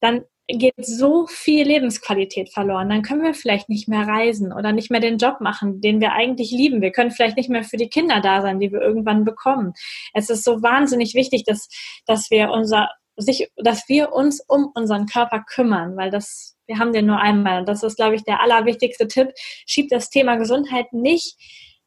dann 0.00 0.22
geht 0.46 0.74
so 0.78 1.26
viel 1.26 1.66
Lebensqualität 1.66 2.50
verloren. 2.50 2.88
Dann 2.88 3.02
können 3.02 3.22
wir 3.22 3.34
vielleicht 3.34 3.68
nicht 3.68 3.86
mehr 3.88 4.06
reisen 4.06 4.52
oder 4.52 4.72
nicht 4.72 4.90
mehr 4.90 5.00
den 5.00 5.18
Job 5.18 5.40
machen, 5.40 5.80
den 5.80 6.00
wir 6.00 6.12
eigentlich 6.12 6.50
lieben. 6.50 6.80
Wir 6.80 6.90
können 6.90 7.10
vielleicht 7.10 7.36
nicht 7.36 7.50
mehr 7.50 7.64
für 7.64 7.76
die 7.76 7.90
Kinder 7.90 8.20
da 8.20 8.40
sein, 8.40 8.58
die 8.58 8.72
wir 8.72 8.80
irgendwann 8.80 9.24
bekommen. 9.24 9.74
Es 10.14 10.30
ist 10.30 10.44
so 10.44 10.62
wahnsinnig 10.62 11.14
wichtig, 11.14 11.44
dass, 11.44 11.68
dass 12.06 12.30
wir 12.30 12.50
unser, 12.50 12.88
sich, 13.16 13.50
dass 13.56 13.88
wir 13.88 14.12
uns 14.12 14.40
um 14.46 14.70
unseren 14.74 15.06
Körper 15.06 15.44
kümmern, 15.46 15.96
weil 15.96 16.10
das 16.10 16.57
wir 16.68 16.78
haben 16.78 16.92
den 16.92 17.06
nur 17.06 17.18
einmal. 17.18 17.60
Und 17.60 17.68
das 17.68 17.82
ist, 17.82 17.96
glaube 17.96 18.14
ich, 18.14 18.24
der 18.24 18.40
allerwichtigste 18.40 19.08
Tipp. 19.08 19.32
Schieb 19.66 19.88
das 19.88 20.10
Thema 20.10 20.36
Gesundheit 20.36 20.92
nicht 20.92 21.36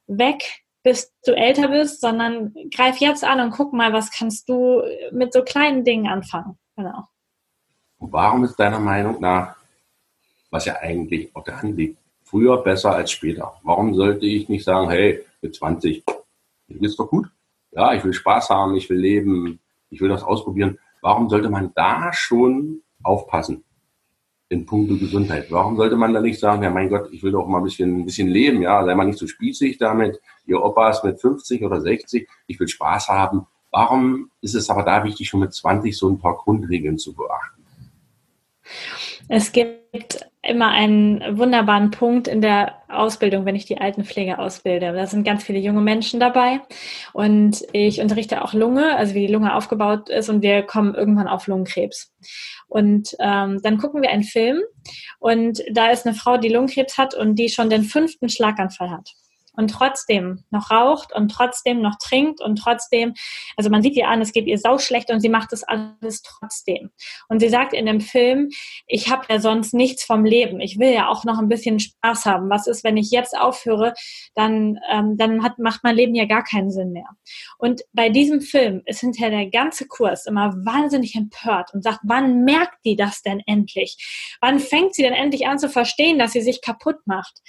weg, 0.06 0.62
bis 0.82 1.12
du 1.24 1.32
älter 1.32 1.68
bist, 1.68 2.00
sondern 2.00 2.52
greif 2.74 2.96
jetzt 2.98 3.24
an 3.24 3.40
und 3.40 3.52
guck 3.52 3.72
mal, 3.72 3.92
was 3.92 4.10
kannst 4.10 4.48
du 4.48 4.82
mit 5.12 5.32
so 5.32 5.42
kleinen 5.42 5.84
Dingen 5.84 6.08
anfangen. 6.08 6.58
Genau. 6.76 7.04
warum 7.98 8.44
ist 8.44 8.56
deiner 8.56 8.80
Meinung 8.80 9.20
nach, 9.20 9.56
was 10.50 10.64
ja 10.64 10.76
eigentlich 10.80 11.34
auf 11.36 11.44
der 11.44 11.62
Hand 11.62 11.76
liegt, 11.76 11.98
früher 12.24 12.62
besser 12.62 12.94
als 12.94 13.12
später? 13.12 13.52
Warum 13.62 13.94
sollte 13.94 14.26
ich 14.26 14.48
nicht 14.48 14.64
sagen, 14.64 14.90
hey, 14.90 15.24
mit 15.42 15.54
20, 15.54 16.02
mir 16.66 16.78
geht's 16.78 16.96
doch 16.96 17.08
gut? 17.08 17.28
Ja, 17.70 17.94
ich 17.94 18.02
will 18.04 18.12
Spaß 18.12 18.50
haben, 18.50 18.74
ich 18.74 18.90
will 18.90 18.98
leben, 18.98 19.60
ich 19.90 20.00
will 20.00 20.08
das 20.08 20.22
ausprobieren. 20.22 20.78
Warum 21.02 21.28
sollte 21.28 21.50
man 21.50 21.72
da 21.74 22.12
schon 22.12 22.82
aufpassen? 23.02 23.64
In 24.52 24.66
puncto 24.66 24.96
Gesundheit. 24.96 25.50
Warum 25.50 25.76
sollte 25.76 25.96
man 25.96 26.12
da 26.12 26.20
nicht 26.20 26.38
sagen, 26.38 26.62
ja 26.62 26.70
mein 26.70 26.90
Gott, 26.90 27.08
ich 27.10 27.22
will 27.22 27.32
doch 27.32 27.46
mal 27.46 27.58
ein 27.58 27.64
bisschen, 27.64 28.00
ein 28.00 28.04
bisschen 28.04 28.28
leben, 28.28 28.62
ja, 28.62 28.84
sei 28.84 28.94
mal 28.94 29.06
nicht 29.06 29.18
so 29.18 29.26
spießig 29.26 29.78
damit, 29.78 30.20
ihr 30.46 30.62
Opa 30.62 30.90
ist 30.90 31.02
mit 31.02 31.20
50 31.20 31.64
oder 31.64 31.80
60, 31.80 32.28
ich 32.46 32.60
will 32.60 32.68
Spaß 32.68 33.08
haben. 33.08 33.46
Warum 33.70 34.30
ist 34.42 34.54
es 34.54 34.68
aber 34.68 34.82
da 34.82 35.02
wichtig, 35.04 35.28
schon 35.28 35.40
mit 35.40 35.54
20 35.54 35.96
so 35.96 36.10
ein 36.10 36.18
paar 36.18 36.36
Grundregeln 36.36 36.98
zu 36.98 37.14
beachten? 37.14 37.64
Es 39.28 39.50
gibt 39.50 39.81
immer 40.42 40.68
einen 40.70 41.38
wunderbaren 41.38 41.90
Punkt 41.90 42.26
in 42.26 42.40
der 42.40 42.82
Ausbildung, 42.88 43.44
wenn 43.44 43.54
ich 43.54 43.66
die 43.66 43.78
Altenpflege 43.78 44.38
ausbilde. 44.38 44.92
Da 44.92 45.06
sind 45.06 45.24
ganz 45.24 45.44
viele 45.44 45.58
junge 45.58 45.80
Menschen 45.80 46.18
dabei 46.18 46.60
und 47.12 47.62
ich 47.72 48.00
unterrichte 48.00 48.42
auch 48.42 48.54
Lunge, 48.54 48.96
also 48.96 49.14
wie 49.14 49.26
die 49.26 49.32
Lunge 49.32 49.54
aufgebaut 49.54 50.08
ist 50.08 50.28
und 50.28 50.42
wir 50.42 50.62
kommen 50.62 50.94
irgendwann 50.94 51.28
auf 51.28 51.46
Lungenkrebs. 51.46 52.12
Und 52.68 53.14
ähm, 53.20 53.60
dann 53.62 53.78
gucken 53.78 54.02
wir 54.02 54.10
einen 54.10 54.24
Film 54.24 54.60
und 55.18 55.62
da 55.70 55.90
ist 55.90 56.06
eine 56.06 56.14
Frau, 56.14 56.38
die 56.38 56.48
Lungenkrebs 56.48 56.98
hat 56.98 57.14
und 57.14 57.36
die 57.36 57.50
schon 57.50 57.70
den 57.70 57.84
fünften 57.84 58.28
Schlaganfall 58.28 58.90
hat 58.90 59.10
und 59.54 59.70
trotzdem 59.70 60.44
noch 60.50 60.70
raucht 60.70 61.14
und 61.14 61.30
trotzdem 61.30 61.80
noch 61.80 61.96
trinkt 61.98 62.40
und 62.40 62.56
trotzdem, 62.56 63.14
also 63.56 63.70
man 63.70 63.82
sieht 63.82 63.96
ihr 63.96 64.08
an, 64.08 64.20
es 64.20 64.32
geht 64.32 64.46
ihr 64.46 64.58
sau 64.58 64.78
schlecht 64.78 65.10
und 65.10 65.20
sie 65.20 65.28
macht 65.28 65.52
das 65.52 65.62
alles 65.62 66.22
trotzdem. 66.22 66.90
Und 67.28 67.40
sie 67.40 67.48
sagt 67.48 67.72
in 67.74 67.86
dem 67.86 68.00
Film, 68.00 68.50
ich 68.86 69.10
habe 69.10 69.26
ja 69.28 69.40
sonst 69.40 69.74
nichts 69.74 70.04
vom 70.04 70.24
Leben. 70.24 70.60
Ich 70.60 70.78
will 70.78 70.92
ja 70.92 71.08
auch 71.08 71.24
noch 71.24 71.38
ein 71.38 71.48
bisschen 71.48 71.78
Spaß 71.80 72.26
haben. 72.26 72.50
Was 72.50 72.66
ist, 72.66 72.84
wenn 72.84 72.96
ich 72.96 73.10
jetzt 73.10 73.36
aufhöre, 73.36 73.94
dann, 74.34 74.78
ähm, 74.90 75.16
dann 75.16 75.42
hat, 75.42 75.58
macht 75.58 75.84
mein 75.84 75.96
Leben 75.96 76.14
ja 76.14 76.24
gar 76.24 76.44
keinen 76.44 76.70
Sinn 76.70 76.92
mehr. 76.92 77.08
Und 77.58 77.82
bei 77.92 78.08
diesem 78.08 78.40
Film 78.40 78.82
ist 78.86 79.00
hinterher 79.00 79.30
der 79.30 79.50
ganze 79.50 79.86
Kurs 79.86 80.26
immer 80.26 80.52
wahnsinnig 80.64 81.14
empört 81.14 81.74
und 81.74 81.82
sagt, 81.82 82.00
wann 82.04 82.44
merkt 82.44 82.84
die 82.84 82.96
das 82.96 83.22
denn 83.22 83.40
endlich? 83.46 84.36
Wann 84.40 84.58
fängt 84.58 84.94
sie 84.94 85.02
denn 85.02 85.12
endlich 85.12 85.46
an 85.46 85.58
zu 85.58 85.68
verstehen, 85.68 86.18
dass 86.18 86.32
sie 86.32 86.40
sich 86.40 86.62
kaputt 86.62 86.96
macht? 87.06 87.40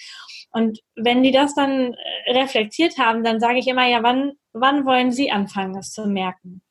Und 0.53 0.79
wenn 0.95 1.23
die 1.23 1.31
das 1.31 1.55
dann 1.55 1.95
äh, 2.25 2.31
reflektiert 2.31 2.97
haben, 2.97 3.23
dann 3.23 3.39
sage 3.39 3.57
ich 3.57 3.67
immer, 3.67 3.87
ja, 3.87 4.03
wann, 4.03 4.33
wann 4.53 4.85
wollen 4.85 5.11
Sie 5.11 5.31
anfangen, 5.31 5.73
das 5.73 5.91
zu 5.91 6.07
merken? 6.07 6.61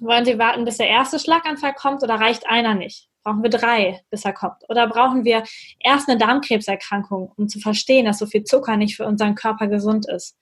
Wollen 0.00 0.24
Sie 0.24 0.38
warten, 0.38 0.64
bis 0.64 0.78
der 0.78 0.88
erste 0.88 1.18
Schlaganfall 1.18 1.74
kommt 1.74 2.02
oder 2.02 2.14
reicht 2.14 2.48
einer 2.48 2.74
nicht? 2.74 3.08
Brauchen 3.24 3.42
wir 3.42 3.50
drei, 3.50 4.00
bis 4.10 4.24
er 4.24 4.32
kommt? 4.32 4.68
Oder 4.68 4.88
brauchen 4.88 5.24
wir 5.24 5.44
erst 5.78 6.08
eine 6.08 6.18
Darmkrebserkrankung, 6.18 7.32
um 7.36 7.48
zu 7.48 7.60
verstehen, 7.60 8.06
dass 8.06 8.18
so 8.18 8.26
viel 8.26 8.42
Zucker 8.42 8.76
nicht 8.76 8.96
für 8.96 9.06
unseren 9.06 9.36
Körper 9.36 9.68
gesund 9.68 10.08
ist? 10.08 10.36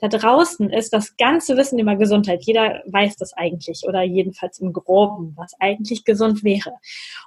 Da 0.00 0.08
draußen 0.08 0.70
ist 0.70 0.92
das 0.92 1.16
ganze 1.16 1.56
Wissen 1.56 1.78
über 1.78 1.96
Gesundheit. 1.96 2.44
Jeder 2.44 2.82
weiß 2.86 3.16
das 3.16 3.32
eigentlich 3.32 3.84
oder 3.86 4.02
jedenfalls 4.02 4.58
im 4.58 4.74
Groben, 4.74 5.34
was 5.36 5.52
eigentlich 5.58 6.04
gesund 6.04 6.44
wäre. 6.44 6.74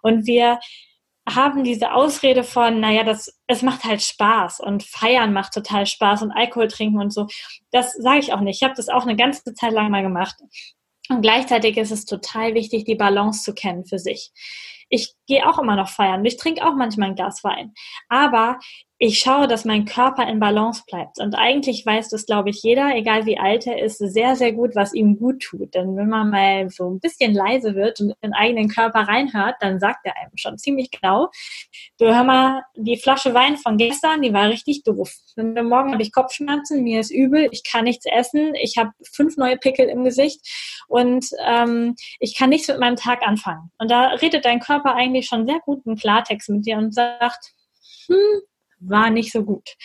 Und 0.03 0.27
wir 0.27 0.59
haben 1.35 1.63
diese 1.63 1.93
Ausrede 1.93 2.43
von, 2.43 2.79
naja, 2.79 3.03
das, 3.03 3.39
es 3.47 3.61
macht 3.61 3.83
halt 3.83 4.01
Spaß 4.01 4.59
und 4.59 4.83
feiern 4.83 5.33
macht 5.33 5.53
total 5.53 5.85
Spaß 5.85 6.21
und 6.23 6.31
Alkohol 6.31 6.67
trinken 6.67 6.99
und 6.99 7.11
so. 7.11 7.27
Das 7.71 7.93
sage 7.93 8.19
ich 8.19 8.33
auch 8.33 8.41
nicht. 8.41 8.57
Ich 8.57 8.63
habe 8.63 8.75
das 8.75 8.89
auch 8.89 9.03
eine 9.03 9.15
ganze 9.15 9.53
Zeit 9.53 9.73
lang 9.73 9.91
mal 9.91 10.03
gemacht. 10.03 10.35
Und 11.09 11.21
gleichzeitig 11.21 11.77
ist 11.77 11.91
es 11.91 12.05
total 12.05 12.53
wichtig, 12.53 12.85
die 12.85 12.95
Balance 12.95 13.43
zu 13.43 13.53
kennen 13.53 13.85
für 13.85 13.99
sich. 13.99 14.31
Ich 14.89 15.13
gehe 15.27 15.47
auch 15.47 15.59
immer 15.59 15.75
noch 15.75 15.89
feiern. 15.89 16.23
Ich 16.25 16.37
trinke 16.37 16.65
auch 16.65 16.75
manchmal 16.75 17.09
ein 17.09 17.15
Glas 17.15 17.43
Wein. 17.43 17.73
Aber 18.09 18.59
ich 19.03 19.17
schaue, 19.17 19.47
dass 19.47 19.65
mein 19.65 19.85
Körper 19.85 20.27
in 20.27 20.39
Balance 20.39 20.83
bleibt. 20.85 21.19
Und 21.19 21.33
eigentlich 21.33 21.83
weiß 21.83 22.09
das, 22.09 22.27
glaube 22.27 22.51
ich, 22.51 22.61
jeder, 22.61 22.95
egal 22.95 23.25
wie 23.25 23.39
alt 23.39 23.65
er 23.65 23.81
ist, 23.81 23.97
sehr, 23.97 24.35
sehr 24.35 24.53
gut, 24.53 24.75
was 24.75 24.93
ihm 24.93 25.17
gut 25.17 25.41
tut. 25.41 25.73
Denn 25.73 25.95
wenn 25.95 26.07
man 26.07 26.29
mal 26.29 26.69
so 26.69 26.87
ein 26.87 26.99
bisschen 26.99 27.33
leise 27.33 27.73
wird 27.73 27.99
und 27.99 28.09
in 28.09 28.15
den 28.21 28.33
eigenen 28.33 28.69
Körper 28.69 28.99
reinhört, 28.99 29.55
dann 29.59 29.79
sagt 29.79 30.05
er 30.05 30.15
einem 30.17 30.33
schon 30.35 30.59
ziemlich 30.59 30.91
genau, 30.91 31.31
du 31.97 32.13
hör 32.13 32.23
mal, 32.23 32.61
die 32.75 32.95
Flasche 32.95 33.33
Wein 33.33 33.57
von 33.57 33.77
gestern, 33.77 34.21
die 34.21 34.33
war 34.33 34.49
richtig 34.49 34.83
doof. 34.83 35.11
Und 35.35 35.55
morgen 35.67 35.93
habe 35.93 36.03
ich 36.03 36.13
Kopfschmerzen, 36.13 36.83
mir 36.83 36.99
ist 36.99 37.09
übel, 37.09 37.49
ich 37.51 37.63
kann 37.63 37.85
nichts 37.85 38.05
essen, 38.05 38.53
ich 38.53 38.77
habe 38.77 38.91
fünf 39.11 39.35
neue 39.35 39.57
Pickel 39.57 39.89
im 39.89 40.03
Gesicht 40.03 40.47
und 40.87 41.25
ähm, 41.43 41.95
ich 42.19 42.37
kann 42.37 42.51
nichts 42.51 42.67
mit 42.67 42.79
meinem 42.79 42.97
Tag 42.97 43.23
anfangen. 43.25 43.71
Und 43.79 43.89
da 43.89 44.09
redet 44.09 44.45
dein 44.45 44.59
Körper 44.59 44.93
eigentlich 44.93 45.25
schon 45.25 45.47
sehr 45.47 45.59
gut 45.65 45.81
im 45.87 45.95
Klartext 45.95 46.49
mit 46.49 46.67
dir 46.67 46.77
und 46.77 46.93
sagt, 46.93 47.51
hm, 48.05 48.41
war 48.81 49.09
nicht 49.09 49.31
so 49.31 49.43
gut. 49.43 49.75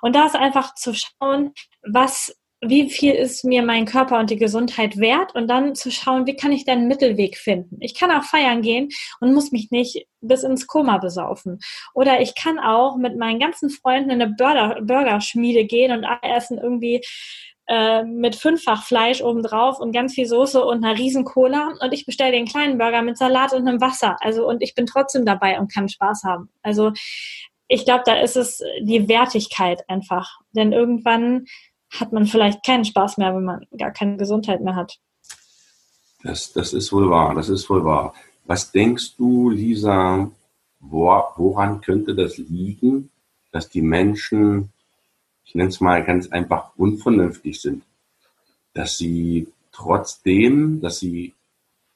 Und 0.00 0.14
da 0.14 0.26
ist 0.26 0.36
einfach 0.36 0.74
zu 0.74 0.94
schauen, 0.94 1.52
was 1.82 2.34
wie 2.60 2.90
viel 2.90 3.14
ist 3.14 3.44
mir 3.44 3.62
mein 3.62 3.84
Körper 3.84 4.18
und 4.18 4.30
die 4.30 4.36
Gesundheit 4.36 4.96
wert 4.96 5.34
und 5.34 5.48
dann 5.48 5.74
zu 5.76 5.92
schauen, 5.92 6.26
wie 6.26 6.34
kann 6.34 6.50
ich 6.50 6.64
da 6.64 6.72
einen 6.72 6.88
Mittelweg 6.88 7.36
finden. 7.36 7.76
Ich 7.80 7.94
kann 7.94 8.10
auch 8.10 8.24
feiern 8.24 8.62
gehen 8.62 8.88
und 9.20 9.32
muss 9.32 9.52
mich 9.52 9.70
nicht 9.70 10.06
bis 10.20 10.42
ins 10.42 10.66
Koma 10.66 10.98
besaufen. 10.98 11.60
Oder 11.94 12.20
ich 12.20 12.34
kann 12.34 12.58
auch 12.58 12.96
mit 12.96 13.16
meinen 13.16 13.38
ganzen 13.38 13.70
Freunden 13.70 14.10
in 14.10 14.20
eine 14.20 14.34
Burger, 14.34 14.80
Burgerschmiede 14.82 15.66
gehen 15.66 15.92
und 15.92 16.04
essen 16.22 16.58
irgendwie 16.58 17.00
äh, 17.68 18.02
mit 18.02 18.34
fünffach 18.34 18.82
Fleisch 18.82 19.22
obendrauf 19.22 19.78
und 19.78 19.92
ganz 19.92 20.14
viel 20.14 20.26
Soße 20.26 20.64
und 20.64 20.84
einer 20.84 20.98
riesen 20.98 21.24
Cola 21.24 21.74
und 21.80 21.92
ich 21.92 22.06
bestelle 22.06 22.32
den 22.32 22.46
kleinen 22.46 22.78
Burger 22.78 23.02
mit 23.02 23.18
Salat 23.18 23.52
und 23.52 23.68
einem 23.68 23.80
Wasser. 23.80 24.16
Also 24.20 24.48
und 24.48 24.62
ich 24.62 24.74
bin 24.74 24.86
trotzdem 24.86 25.24
dabei 25.24 25.60
und 25.60 25.72
kann 25.72 25.88
Spaß 25.88 26.24
haben. 26.24 26.48
Also 26.62 26.92
ich 27.68 27.84
glaube, 27.84 28.02
da 28.06 28.20
ist 28.20 28.36
es 28.36 28.62
die 28.80 29.08
Wertigkeit 29.08 29.88
einfach. 29.88 30.40
Denn 30.52 30.72
irgendwann 30.72 31.46
hat 31.90 32.12
man 32.12 32.26
vielleicht 32.26 32.64
keinen 32.64 32.84
Spaß 32.84 33.18
mehr, 33.18 33.34
wenn 33.34 33.44
man 33.44 33.66
gar 33.76 33.92
keine 33.92 34.16
Gesundheit 34.16 34.62
mehr 34.62 34.74
hat. 34.74 34.98
Das, 36.22 36.52
das 36.52 36.72
ist 36.72 36.92
wohl 36.92 37.08
wahr, 37.10 37.34
das 37.34 37.48
ist 37.48 37.70
wohl 37.70 37.84
wahr. 37.84 38.14
Was 38.44 38.72
denkst 38.72 39.16
du, 39.16 39.50
Lisa, 39.50 40.30
woran 40.80 41.80
könnte 41.80 42.14
das 42.14 42.38
liegen, 42.38 43.10
dass 43.52 43.68
die 43.68 43.82
Menschen, 43.82 44.72
ich 45.44 45.54
nenne 45.54 45.68
es 45.68 45.80
mal 45.80 46.02
ganz 46.04 46.28
einfach, 46.28 46.72
unvernünftig 46.76 47.60
sind? 47.60 47.84
Dass 48.72 48.96
sie 48.98 49.48
trotzdem, 49.70 50.80
dass 50.80 50.98
sie 50.98 51.34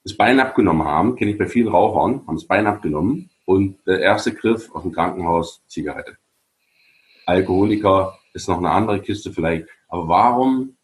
das 0.05 0.17
Bein 0.17 0.41
abgenommen 0.41 0.87
haben, 0.87 1.17
kenne 1.17 1.33
ich 1.33 1.39
bei 1.39 1.47
vielen 1.47 1.69
Rauchern, 1.69 2.27
haben 2.27 2.37
das 2.37 2.45
Bein 2.45 2.67
abgenommen 2.67 3.31
und 3.45 3.79
der 3.87 4.01
erste 4.01 4.33
Griff 4.33 4.71
aus 4.75 4.83
dem 4.83 4.93
Krankenhaus 4.93 5.63
Zigarette. 5.67 6.17
Alkoholiker 7.27 8.19
ist 8.35 8.49
noch 8.49 8.59
eine 8.59 8.71
andere 8.71 9.01
Kiste 9.01 9.33
vielleicht. 9.33 9.69
Aber 9.89 10.09
warum 10.09 10.77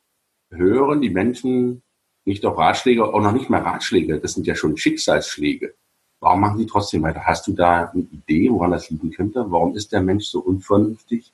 hören 0.51 1.01
die 1.01 1.11
Menschen 1.11 1.83
nicht 2.25 2.45
auf 2.45 2.59
Ratschläge, 2.59 3.05
auch 3.05 3.21
noch 3.21 3.33
nicht 3.33 3.51
mehr 3.51 3.65
Ratschläge, 3.65 4.21
das 4.21 4.35
sind 4.35 4.47
ja 4.47 4.55
schon 4.55 4.77
Schicksalsschläge. 4.77 5.75
Warum 6.21 6.41
machen 6.41 6.59
die 6.59 6.67
trotzdem 6.67 7.03
weiter? 7.03 7.25
Hast 7.25 7.47
du 7.47 7.53
da 7.53 7.91
eine 7.91 8.03
Idee, 8.03 8.51
woran 8.51 8.73
das 8.73 8.91
liegen 8.91 9.11
könnte? 9.11 9.47
Warum 9.49 9.75
ist 9.75 9.93
der 9.93 10.03
Mensch 10.03 10.27
so 10.27 10.41
unvernünftig? 10.41 11.33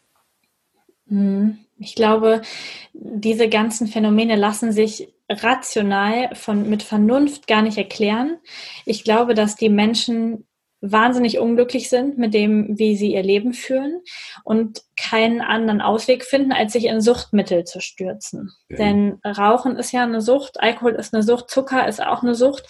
Hm, 1.08 1.58
ich 1.78 1.94
glaube, 1.94 2.42
diese 2.92 3.48
ganzen 3.48 3.88
Phänomene 3.88 4.36
lassen 4.36 4.72
sich 4.72 5.08
rational 5.28 6.34
von, 6.34 6.68
mit 6.68 6.82
Vernunft 6.82 7.46
gar 7.46 7.62
nicht 7.62 7.78
erklären. 7.78 8.38
Ich 8.84 9.04
glaube, 9.04 9.34
dass 9.34 9.56
die 9.56 9.70
Menschen 9.70 10.46
wahnsinnig 10.92 11.38
unglücklich 11.38 11.88
sind 11.88 12.18
mit 12.18 12.34
dem, 12.34 12.78
wie 12.78 12.96
sie 12.96 13.14
ihr 13.14 13.22
Leben 13.22 13.54
führen 13.54 14.02
und 14.44 14.82
keinen 15.00 15.40
anderen 15.40 15.80
Ausweg 15.80 16.24
finden, 16.24 16.52
als 16.52 16.72
sich 16.72 16.84
in 16.84 17.00
Suchtmittel 17.00 17.64
zu 17.64 17.80
stürzen. 17.80 18.52
Okay. 18.70 18.82
Denn 18.82 19.20
Rauchen 19.24 19.76
ist 19.76 19.92
ja 19.92 20.02
eine 20.02 20.20
Sucht, 20.20 20.60
Alkohol 20.60 20.92
ist 20.92 21.14
eine 21.14 21.22
Sucht, 21.22 21.50
Zucker 21.50 21.88
ist 21.88 22.02
auch 22.02 22.22
eine 22.22 22.34
Sucht. 22.34 22.64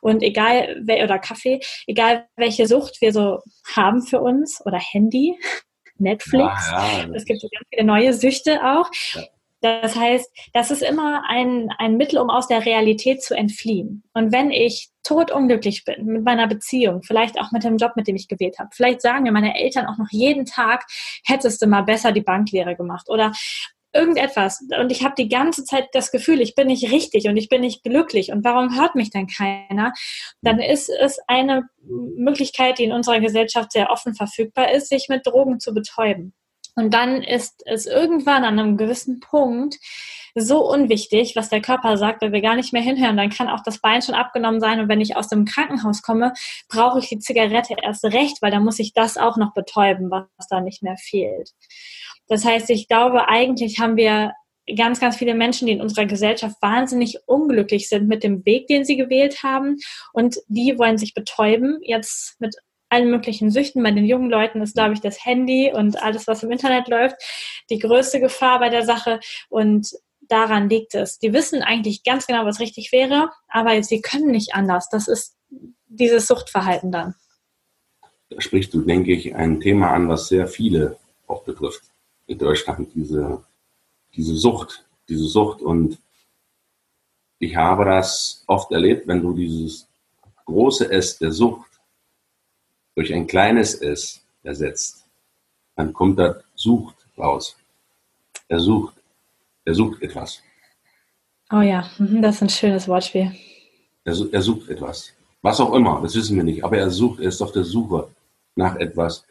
Und 0.00 0.22
egal, 0.22 0.82
oder 0.82 1.18
Kaffee, 1.18 1.60
egal 1.86 2.26
welche 2.36 2.66
Sucht 2.66 3.00
wir 3.00 3.12
so 3.12 3.40
haben 3.74 4.02
für 4.02 4.20
uns 4.20 4.64
oder 4.64 4.78
Handy, 4.78 5.38
Netflix, 5.98 6.70
ja, 6.70 6.86
ja, 6.98 7.08
es 7.14 7.24
gibt 7.24 7.40
so 7.40 7.48
ganz 7.48 7.66
viele 7.70 7.84
neue 7.84 8.14
Süchte 8.14 8.60
auch. 8.62 8.88
Ja. 9.14 9.22
Das 9.60 9.96
heißt, 9.96 10.30
das 10.52 10.70
ist 10.70 10.82
immer 10.82 11.24
ein, 11.28 11.68
ein 11.78 11.96
Mittel, 11.96 12.18
um 12.18 12.30
aus 12.30 12.46
der 12.46 12.64
Realität 12.64 13.22
zu 13.22 13.34
entfliehen. 13.34 14.04
Und 14.14 14.32
wenn 14.32 14.50
ich 14.52 14.88
totunglücklich 15.02 15.84
bin 15.84 16.04
mit 16.04 16.24
meiner 16.24 16.46
Beziehung, 16.46 17.02
vielleicht 17.02 17.40
auch 17.40 17.50
mit 17.50 17.64
dem 17.64 17.76
Job, 17.76 17.92
mit 17.96 18.06
dem 18.06 18.16
ich 18.16 18.28
gewählt 18.28 18.58
habe, 18.58 18.70
vielleicht 18.72 19.00
sagen 19.00 19.24
mir 19.24 19.32
meine 19.32 19.58
Eltern 19.58 19.86
auch 19.86 19.98
noch 19.98 20.10
jeden 20.10 20.44
Tag, 20.44 20.84
hättest 21.26 21.60
du 21.60 21.66
mal 21.66 21.82
besser 21.82 22.12
die 22.12 22.20
Banklehre 22.20 22.76
gemacht 22.76 23.08
oder 23.08 23.32
irgendetwas 23.94 24.60
und 24.78 24.92
ich 24.92 25.02
habe 25.02 25.14
die 25.16 25.28
ganze 25.28 25.64
Zeit 25.64 25.88
das 25.92 26.10
Gefühl, 26.10 26.40
ich 26.42 26.54
bin 26.54 26.66
nicht 26.66 26.92
richtig 26.92 27.26
und 27.26 27.36
ich 27.36 27.48
bin 27.48 27.62
nicht 27.62 27.82
glücklich 27.82 28.30
und 28.30 28.44
warum 28.44 28.78
hört 28.78 28.94
mich 28.94 29.10
dann 29.10 29.26
keiner, 29.26 29.94
dann 30.42 30.60
ist 30.60 30.90
es 30.90 31.18
eine 31.26 31.68
Möglichkeit, 31.80 32.78
die 32.78 32.84
in 32.84 32.92
unserer 32.92 33.20
Gesellschaft 33.20 33.72
sehr 33.72 33.90
offen 33.90 34.14
verfügbar 34.14 34.72
ist, 34.72 34.88
sich 34.88 35.08
mit 35.08 35.26
Drogen 35.26 35.58
zu 35.58 35.72
betäuben. 35.72 36.34
Und 36.78 36.94
dann 36.94 37.22
ist 37.24 37.64
es 37.66 37.86
irgendwann 37.86 38.44
an 38.44 38.56
einem 38.56 38.76
gewissen 38.76 39.18
Punkt 39.18 39.78
so 40.36 40.64
unwichtig, 40.70 41.34
was 41.34 41.48
der 41.48 41.60
Körper 41.60 41.96
sagt, 41.96 42.22
weil 42.22 42.30
wir 42.30 42.40
gar 42.40 42.54
nicht 42.54 42.72
mehr 42.72 42.82
hinhören. 42.82 43.16
Dann 43.16 43.30
kann 43.30 43.48
auch 43.48 43.64
das 43.64 43.80
Bein 43.80 44.00
schon 44.00 44.14
abgenommen 44.14 44.60
sein. 44.60 44.78
Und 44.78 44.88
wenn 44.88 45.00
ich 45.00 45.16
aus 45.16 45.28
dem 45.28 45.44
Krankenhaus 45.44 46.02
komme, 46.02 46.34
brauche 46.68 47.00
ich 47.00 47.08
die 47.08 47.18
Zigarette 47.18 47.74
erst 47.82 48.04
recht, 48.04 48.40
weil 48.42 48.52
dann 48.52 48.62
muss 48.62 48.78
ich 48.78 48.92
das 48.92 49.16
auch 49.16 49.36
noch 49.36 49.54
betäuben, 49.54 50.08
was 50.08 50.46
da 50.48 50.60
nicht 50.60 50.84
mehr 50.84 50.96
fehlt. 50.96 51.50
Das 52.28 52.44
heißt, 52.44 52.70
ich 52.70 52.86
glaube, 52.86 53.28
eigentlich 53.28 53.80
haben 53.80 53.96
wir 53.96 54.34
ganz, 54.76 55.00
ganz 55.00 55.16
viele 55.16 55.34
Menschen, 55.34 55.66
die 55.66 55.72
in 55.72 55.80
unserer 55.80 56.06
Gesellschaft 56.06 56.56
wahnsinnig 56.60 57.18
unglücklich 57.26 57.88
sind 57.88 58.06
mit 58.06 58.22
dem 58.22 58.44
Weg, 58.44 58.68
den 58.68 58.84
sie 58.84 58.96
gewählt 58.96 59.42
haben. 59.42 59.78
Und 60.12 60.36
die 60.46 60.78
wollen 60.78 60.98
sich 60.98 61.12
betäuben, 61.12 61.80
jetzt 61.82 62.40
mit 62.40 62.54
allen 62.88 63.10
möglichen 63.10 63.50
Süchten. 63.50 63.82
Bei 63.82 63.90
den 63.90 64.04
jungen 64.04 64.30
Leuten 64.30 64.62
ist, 64.62 64.74
glaube 64.74 64.94
ich, 64.94 65.00
das 65.00 65.24
Handy 65.24 65.72
und 65.72 66.02
alles, 66.02 66.26
was 66.26 66.42
im 66.42 66.50
Internet 66.50 66.88
läuft, 66.88 67.16
die 67.70 67.78
größte 67.78 68.20
Gefahr 68.20 68.58
bei 68.58 68.68
der 68.68 68.84
Sache. 68.84 69.20
Und 69.48 69.92
daran 70.28 70.68
liegt 70.68 70.94
es. 70.94 71.18
Die 71.18 71.32
wissen 71.32 71.62
eigentlich 71.62 72.04
ganz 72.04 72.26
genau, 72.26 72.44
was 72.44 72.60
richtig 72.60 72.92
wäre, 72.92 73.30
aber 73.48 73.82
sie 73.82 74.00
können 74.00 74.30
nicht 74.30 74.54
anders. 74.54 74.88
Das 74.90 75.08
ist 75.08 75.36
dieses 75.86 76.26
Suchtverhalten 76.26 76.92
dann. 76.92 77.14
Da 78.30 78.40
sprichst 78.40 78.74
du, 78.74 78.82
denke 78.82 79.12
ich, 79.12 79.34
ein 79.34 79.60
Thema 79.60 79.92
an, 79.92 80.08
was 80.08 80.28
sehr 80.28 80.46
viele 80.46 80.98
auch 81.26 81.44
betrifft 81.44 81.82
in 82.26 82.38
Deutschland, 82.38 82.90
diese, 82.94 83.42
diese 84.14 84.34
Sucht, 84.34 84.84
diese 85.08 85.24
Sucht. 85.24 85.62
Und 85.62 85.98
ich 87.38 87.56
habe 87.56 87.86
das 87.86 88.44
oft 88.46 88.70
erlebt, 88.70 89.08
wenn 89.08 89.22
du 89.22 89.32
dieses 89.32 89.88
große 90.44 90.90
S 90.90 91.18
der 91.18 91.32
Sucht 91.32 91.77
durch 92.98 93.14
ein 93.14 93.28
kleines 93.28 93.76
S 93.76 94.20
ersetzt, 94.42 95.04
dann 95.76 95.92
kommt 95.92 96.18
da 96.18 96.40
sucht 96.56 96.96
raus. 97.16 97.56
Er 98.48 98.58
sucht. 98.58 98.94
Er 99.64 99.74
sucht 99.74 100.02
etwas. 100.02 100.42
Oh 101.52 101.60
ja, 101.60 101.88
mhm, 101.98 102.20
das 102.20 102.34
ist 102.34 102.42
ein 102.42 102.48
schönes 102.48 102.88
Wortspiel. 102.88 103.30
Er, 104.02 104.16
er 104.32 104.42
sucht 104.42 104.68
etwas. 104.68 105.12
Was 105.42 105.60
auch 105.60 105.74
immer, 105.74 106.00
das 106.02 106.16
wissen 106.16 106.36
wir 106.36 106.42
nicht. 106.42 106.64
Aber 106.64 106.76
er 106.76 106.90
sucht, 106.90 107.20
er 107.20 107.28
ist 107.28 107.40
auf 107.40 107.52
der 107.52 107.62
Suche 107.62 108.08
nach 108.56 108.74
etwas. 108.74 109.24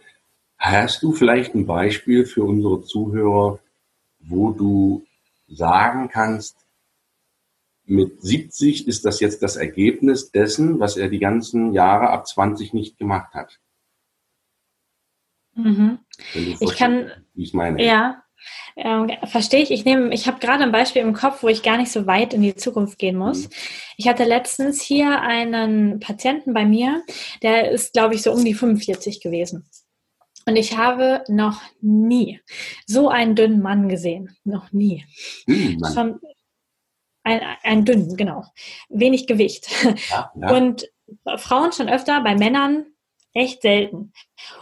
Hast 0.58 1.03
du 1.03 1.12
vielleicht 1.12 1.53
ein 1.53 1.65
Beispiel 1.65 2.25
für 2.25 2.45
unsere 2.45 2.84
Zuhörer, 2.84 3.60
wo 4.19 4.51
du 4.51 5.06
sagen 5.49 6.08
kannst, 6.08 6.56
mit 7.88 8.21
70 8.21 8.88
ist 8.88 9.06
das 9.06 9.19
jetzt 9.19 9.41
das 9.41 9.56
Ergebnis 9.56 10.32
dessen, 10.32 10.80
was 10.80 10.97
er 10.97 11.10
die 11.10 11.19
ganzen 11.19 11.73
Jahre 11.73 12.10
ab 12.10 12.28
20 12.28 12.73
nicht 12.73 12.97
gemacht 12.97 13.34
hat. 13.34 13.60
Mhm. 15.56 16.00
Ich 16.34 16.76
kann, 16.76 17.12
wie 17.34 17.43
ich 17.43 17.54
meine. 17.54 17.84
Ja, 17.84 18.23
ähm, 18.76 19.10
verstehe 19.26 19.63
ich. 19.63 19.71
Ich 19.71 19.86
nehme, 19.86 20.13
ich 20.13 20.28
habe 20.28 20.39
gerade 20.39 20.63
ein 20.63 20.71
Beispiel 20.71 21.02
im 21.02 21.13
Kopf, 21.13 21.41
wo 21.41 21.47
ich 21.47 21.63
gar 21.63 21.78
nicht 21.78 21.91
so 21.91 22.06
weit 22.06 22.34
in 22.34 22.41
die 22.41 22.56
Zukunft 22.56 23.00
gehen 23.00 23.17
muss. 23.17 23.45
Mhm. 23.45 23.54
Ich 23.97 24.08
hatte 24.08 24.23
letztens 24.26 24.82
hier 24.82 25.21
einen 25.21 26.00
Patienten 26.00 26.54
bei 26.54 26.65
mir, 26.65 27.04
der 27.41 27.71
ist, 27.71 27.93
glaube 27.93 28.15
ich, 28.15 28.21
so 28.21 28.32
um 28.32 28.45
die 28.45 28.54
45 28.54 29.21
gewesen. 29.21 29.67
Und 30.45 30.56
ich 30.56 30.78
habe 30.78 31.23
noch 31.28 31.62
nie 31.82 32.39
so 32.86 33.10
einen 33.10 33.36
dünnen 33.36 33.62
Mann 33.62 33.89
gesehen. 33.89 34.38
Noch 34.45 34.71
nie. 34.71 35.04
Mhm, 35.45 35.84
Schon 35.93 36.19
ein, 37.27 37.41
ein 37.63 37.85
dünn, 37.85 38.15
genau. 38.15 38.43
Wenig 38.89 39.27
Gewicht. 39.27 39.67
Ja, 40.09 40.31
ja. 40.35 40.55
Und 40.55 40.87
Frauen 41.37 41.71
schon 41.71 41.89
öfter, 41.89 42.21
bei 42.21 42.35
Männern 42.35 42.85
echt 43.37 43.61
selten. 43.61 44.11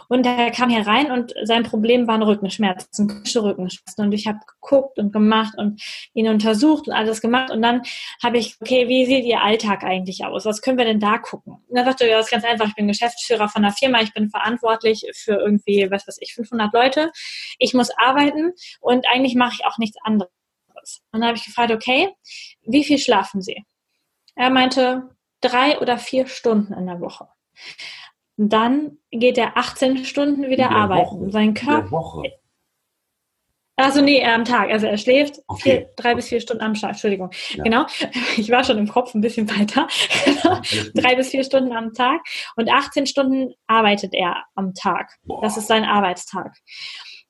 Und 0.08 0.26
er 0.26 0.50
kam 0.50 0.68
hier 0.68 0.86
rein 0.86 1.10
und 1.10 1.34
sein 1.44 1.62
Problem 1.62 2.06
waren 2.06 2.22
Rückenschmerzen, 2.22 3.22
Rückenschmerzen. 3.34 4.04
Und 4.04 4.12
ich 4.12 4.26
habe 4.26 4.38
geguckt 4.46 4.98
und 4.98 5.12
gemacht 5.12 5.54
und 5.56 5.82
ihn 6.14 6.28
untersucht 6.28 6.86
und 6.86 6.92
alles 6.92 7.20
gemacht. 7.20 7.50
Und 7.50 7.62
dann 7.62 7.82
habe 8.22 8.38
ich, 8.38 8.56
okay, 8.60 8.88
wie 8.88 9.06
sieht 9.06 9.24
Ihr 9.24 9.42
Alltag 9.42 9.82
eigentlich 9.82 10.24
aus? 10.24 10.44
Was 10.44 10.60
können 10.60 10.78
wir 10.78 10.84
denn 10.84 11.00
da 11.00 11.18
gucken? 11.18 11.54
Und 11.54 11.76
dann 11.76 11.86
sagte 11.86 12.04
er, 12.04 12.10
ja, 12.10 12.16
das 12.18 12.26
ist 12.26 12.32
ganz 12.32 12.44
einfach. 12.44 12.68
Ich 12.68 12.74
bin 12.74 12.88
Geschäftsführer 12.88 13.48
von 13.48 13.64
einer 13.64 13.72
Firma. 13.72 14.00
Ich 14.02 14.12
bin 14.12 14.30
verantwortlich 14.30 15.06
für 15.14 15.34
irgendwie, 15.34 15.90
was 15.90 16.06
weiß 16.06 16.18
ich, 16.20 16.34
500 16.34 16.72
Leute. 16.72 17.10
Ich 17.58 17.74
muss 17.74 17.90
arbeiten 17.96 18.52
und 18.80 19.06
eigentlich 19.08 19.34
mache 19.34 19.54
ich 19.58 19.66
auch 19.66 19.78
nichts 19.78 19.96
anderes. 20.04 20.35
Und 21.12 21.20
dann 21.20 21.28
habe 21.28 21.38
ich 21.38 21.44
gefragt, 21.44 21.72
okay, 21.72 22.10
wie 22.62 22.84
viel 22.84 22.98
schlafen 22.98 23.42
Sie? 23.42 23.64
Er 24.34 24.50
meinte 24.50 25.16
drei 25.40 25.78
oder 25.78 25.98
vier 25.98 26.26
Stunden 26.26 26.72
in 26.72 26.86
der 26.86 27.00
Woche. 27.00 27.28
Dann 28.36 28.98
geht 29.10 29.38
er 29.38 29.56
18 29.56 30.04
Stunden 30.04 30.48
wieder 30.48 30.70
arbeiten. 30.70 31.20
Woche. 31.20 31.30
Sein 31.30 31.54
Körper. 31.54 32.22
Also 33.78 34.00
nee, 34.00 34.24
am 34.24 34.44
Tag. 34.44 34.70
Also 34.70 34.86
er 34.86 34.96
schläft 34.96 35.40
okay. 35.48 35.62
vier, 35.62 35.90
drei 35.96 36.14
bis 36.14 36.28
vier 36.28 36.40
Stunden 36.40 36.62
am 36.62 36.74
Tag. 36.74 36.90
Entschuldigung. 36.90 37.30
Ja. 37.50 37.64
Genau. 37.64 37.86
Ich 38.36 38.50
war 38.50 38.64
schon 38.64 38.78
im 38.78 38.88
Kopf 38.88 39.14
ein 39.14 39.20
bisschen 39.20 39.48
weiter. 39.50 39.86
drei 40.94 41.14
bis 41.14 41.30
vier 41.30 41.44
Stunden 41.44 41.72
am 41.72 41.92
Tag 41.92 42.20
und 42.56 42.70
18 42.70 43.06
Stunden 43.06 43.54
arbeitet 43.66 44.14
er 44.14 44.44
am 44.54 44.74
Tag. 44.74 45.16
Boah. 45.24 45.42
Das 45.42 45.56
ist 45.56 45.68
sein 45.68 45.84
Arbeitstag. 45.84 46.54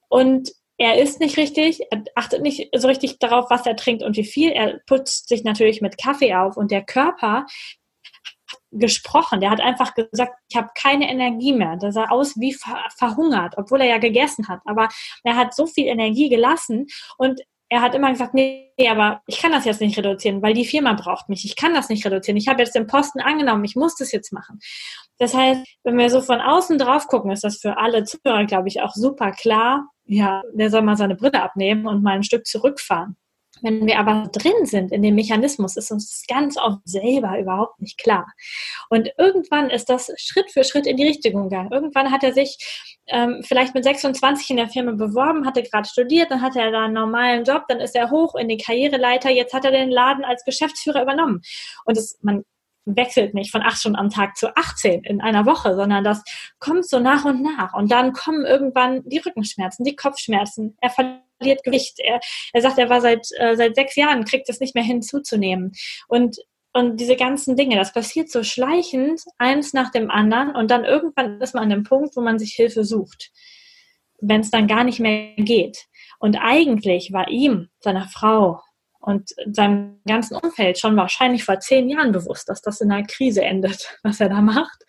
Und 0.09 0.51
er 0.79 1.01
isst 1.01 1.21
nicht 1.21 1.37
richtig, 1.37 1.81
er 1.91 2.05
achtet 2.15 2.43
nicht 2.43 2.69
so 2.77 2.89
richtig 2.89 3.19
darauf, 3.19 3.51
was 3.51 3.67
er 3.67 3.77
trinkt 3.77 4.03
und 4.03 4.17
wie 4.17 4.25
viel. 4.25 4.51
Er 4.51 4.81
putzt 4.87 5.29
sich 5.29 5.45
natürlich 5.45 5.81
mit 5.81 5.99
Kaffee 5.99 6.35
auf 6.35 6.57
und 6.57 6.71
der 6.71 6.85
Körper 6.85 7.47
gesprochen. 8.71 9.41
Der 9.41 9.51
hat 9.51 9.61
einfach 9.61 9.95
gesagt, 9.95 10.35
ich 10.51 10.57
habe 10.57 10.69
keine 10.75 11.11
Energie 11.11 11.53
mehr. 11.53 11.77
Der 11.77 11.93
sah 11.93 12.09
aus 12.09 12.39
wie 12.39 12.53
ver 12.53 12.79
verhungert, 12.97 13.55
obwohl 13.57 13.81
er 13.81 13.89
ja 13.89 13.99
gegessen 13.99 14.49
hat. 14.49 14.61
Aber 14.65 14.89
er 15.25 15.37
hat 15.37 15.55
so 15.55 15.67
viel 15.67 15.87
Energie 15.87 16.29
gelassen 16.29 16.87
und 17.17 17.41
er 17.69 17.81
hat 17.81 17.95
immer 17.95 18.11
gesagt, 18.12 18.33
nee, 18.33 18.71
aber 18.89 19.23
ich 19.27 19.41
kann 19.41 19.51
das 19.51 19.65
jetzt 19.65 19.81
nicht 19.81 19.99
reduzieren, 19.99 20.41
weil 20.41 20.55
die 20.55 20.65
Firma 20.65 20.93
braucht 20.93 21.29
mich. 21.29 21.45
Ich 21.45 21.57
kann 21.57 21.75
das 21.75 21.89
nicht 21.89 22.07
reduzieren. 22.07 22.37
Ich 22.37 22.47
habe 22.47 22.62
jetzt 22.62 22.77
den 22.77 22.87
Posten 22.87 23.21
angenommen. 23.21 23.65
Ich 23.65 23.75
muss 23.75 23.97
das 23.97 24.12
jetzt 24.12 24.33
machen. 24.33 24.61
Das 25.19 25.35
heißt, 25.35 25.67
wenn 25.83 25.99
wir 25.99 26.11
so 26.11 26.21
von 26.21 26.41
außen 26.41 26.79
drauf 26.79 27.09
gucken, 27.09 27.33
ist 27.33 27.43
das 27.43 27.59
für 27.59 27.77
alle 27.79 28.05
Zuhörer, 28.05 28.45
glaube 28.45 28.69
ich, 28.69 28.83
auch 28.83 28.93
super 28.93 29.33
klar. 29.33 29.89
Ja, 30.07 30.42
der 30.53 30.71
soll 30.71 30.83
mal 30.83 30.97
seine 30.97 31.16
Brille 31.16 31.42
abnehmen 31.42 31.87
und 31.87 32.03
mal 32.03 32.14
ein 32.14 32.23
Stück 32.23 32.47
zurückfahren. 32.47 33.16
Wenn 33.62 33.87
wir 33.87 33.99
aber 33.99 34.29
drin 34.33 34.66
sind 34.66 34.92
in 34.92 35.03
dem 35.03 35.14
Mechanismus, 35.14 35.77
ist 35.77 35.90
uns 35.90 36.25
ganz 36.29 36.59
oft 36.59 36.81
selber 36.85 37.38
überhaupt 37.38 37.81
nicht 37.81 37.99
klar. 37.99 38.27
Und 38.90 39.11
irgendwann 39.16 39.71
ist 39.71 39.87
das 39.87 40.12
Schritt 40.16 40.51
für 40.51 40.62
Schritt 40.62 40.87
in 40.87 40.97
die 40.97 41.07
Richtung 41.07 41.45
gegangen. 41.45 41.73
Irgendwann 41.73 42.11
hat 42.11 42.23
er 42.23 42.35
sich 42.35 42.59
ähm, 43.07 43.42
vielleicht 43.42 43.75
mit 43.75 43.85
26 43.85 44.51
in 44.51 44.57
der 44.57 44.69
Firma 44.69 44.92
beworben, 44.92 45.47
hatte 45.47 45.62
gerade 45.62 45.88
studiert, 45.88 46.31
dann 46.31 46.42
hatte 46.42 46.61
er 46.61 46.71
da 46.71 46.85
einen 46.85 46.95
normalen 46.95 47.45
Job, 47.45 47.64
dann 47.69 47.81
ist 47.81 47.95
er 47.95 48.11
hoch 48.11 48.35
in 48.35 48.49
die 48.49 48.59
Karriereleiter, 48.59 49.31
jetzt 49.31 49.55
hat 49.55 49.64
er 49.64 49.71
den 49.71 49.90
Laden 49.90 50.25
als 50.25 50.45
Geschäftsführer 50.45 51.03
übernommen. 51.03 51.40
Und 51.85 51.97
das, 51.97 52.19
man 52.21 52.45
wechselt 52.87 53.35
nicht 53.35 53.51
von 53.51 53.62
acht 53.62 53.79
Stunden 53.79 53.99
am 53.99 54.11
Tag 54.11 54.37
zu 54.37 54.57
18 54.57 55.05
in 55.05 55.20
einer 55.20 55.44
Woche, 55.44 55.75
sondern 55.75 56.05
das 56.05 56.22
kommt 56.59 56.88
so 56.88 57.01
nach 57.01 57.25
und 57.25 57.42
nach. 57.42 57.75
Und 57.75 57.90
dann 57.90 58.12
kommen 58.12 58.46
irgendwann 58.46 59.03
die 59.05 59.18
Rückenschmerzen, 59.18 59.85
die 59.85 59.96
Kopfschmerzen. 59.96 60.77
Er 60.81 60.90
verliert 60.90 61.64
Gewicht. 61.64 61.99
Er, 61.99 62.20
er 62.53 62.62
sagt, 62.62 62.79
er 62.79 62.88
war 62.88 63.01
seit, 63.01 63.27
äh, 63.38 63.57
seit 63.57 63.75
sechs 63.75 63.96
Jahren, 63.96 64.25
kriegt 64.25 64.49
es 64.49 64.61
nicht 64.61 64.75
mehr 64.75 64.85
hin 64.85 65.03
zuzunehmen. 65.03 65.72
Und 66.09 66.38
und 66.72 67.01
diese 67.01 67.16
ganzen 67.16 67.57
Dinge, 67.57 67.77
das 67.77 67.94
passiert 67.94 68.31
so 68.31 68.42
schleichend, 68.42 69.22
eins 69.38 69.72
nach 69.72 69.90
dem 69.90 70.11
anderen. 70.11 70.55
Und 70.55 70.70
dann 70.70 70.85
irgendwann 70.85 71.40
ist 71.40 71.55
man 71.55 71.62
an 71.64 71.70
dem 71.70 71.85
Punkt, 71.85 72.14
wo 72.16 72.20
man 72.20 72.38
sich 72.38 72.53
Hilfe 72.53 72.85
sucht. 72.85 73.31
Wenn 74.20 74.42
es 74.42 74.51
dann 74.51 74.66
gar 74.66 74.85
nicht 74.85 75.01
mehr 75.01 75.33
geht. 75.37 75.87
Und 76.18 76.37
eigentlich 76.37 77.14
war 77.14 77.29
ihm, 77.29 77.70
seiner 77.81 78.07
Frau, 78.09 78.61
und 79.07 79.31
seinem 79.53 80.01
ganzen 80.05 80.37
Umfeld 80.37 80.81
schon 80.81 80.97
wahrscheinlich 80.97 81.45
vor 81.45 81.61
zehn 81.61 81.88
Jahren 81.88 82.11
bewusst, 82.11 82.49
dass 82.49 82.61
das 82.61 82.81
in 82.81 82.90
einer 82.90 83.07
Krise 83.07 83.42
endet, 83.42 83.97
was 84.03 84.21
er 84.21 84.29
da 84.29 84.42
macht. 84.42 84.83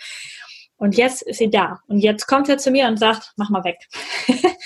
Und 0.75 0.97
jetzt 0.97 1.21
ist 1.21 1.37
sie 1.37 1.49
da. 1.49 1.79
Und 1.87 1.99
jetzt 1.99 2.25
kommt 2.27 2.49
er 2.49 2.57
zu 2.57 2.71
mir 2.71 2.87
und 2.87 2.97
sagt, 2.97 3.33
mach 3.37 3.49
mal 3.49 3.63
weg. 3.63 3.77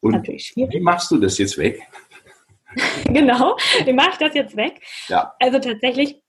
und 0.00 0.12
Natürlich 0.12 0.46
schwierig. 0.46 0.74
Wie 0.74 0.80
machst 0.80 1.10
du 1.10 1.18
das 1.18 1.36
jetzt 1.38 1.58
weg? 1.58 1.80
genau, 3.04 3.56
wie 3.84 3.92
mache 3.92 4.10
ich 4.12 4.18
das 4.18 4.34
jetzt 4.34 4.56
weg? 4.56 4.80
Ja. 5.08 5.34
Also 5.40 5.58
tatsächlich 5.58 6.21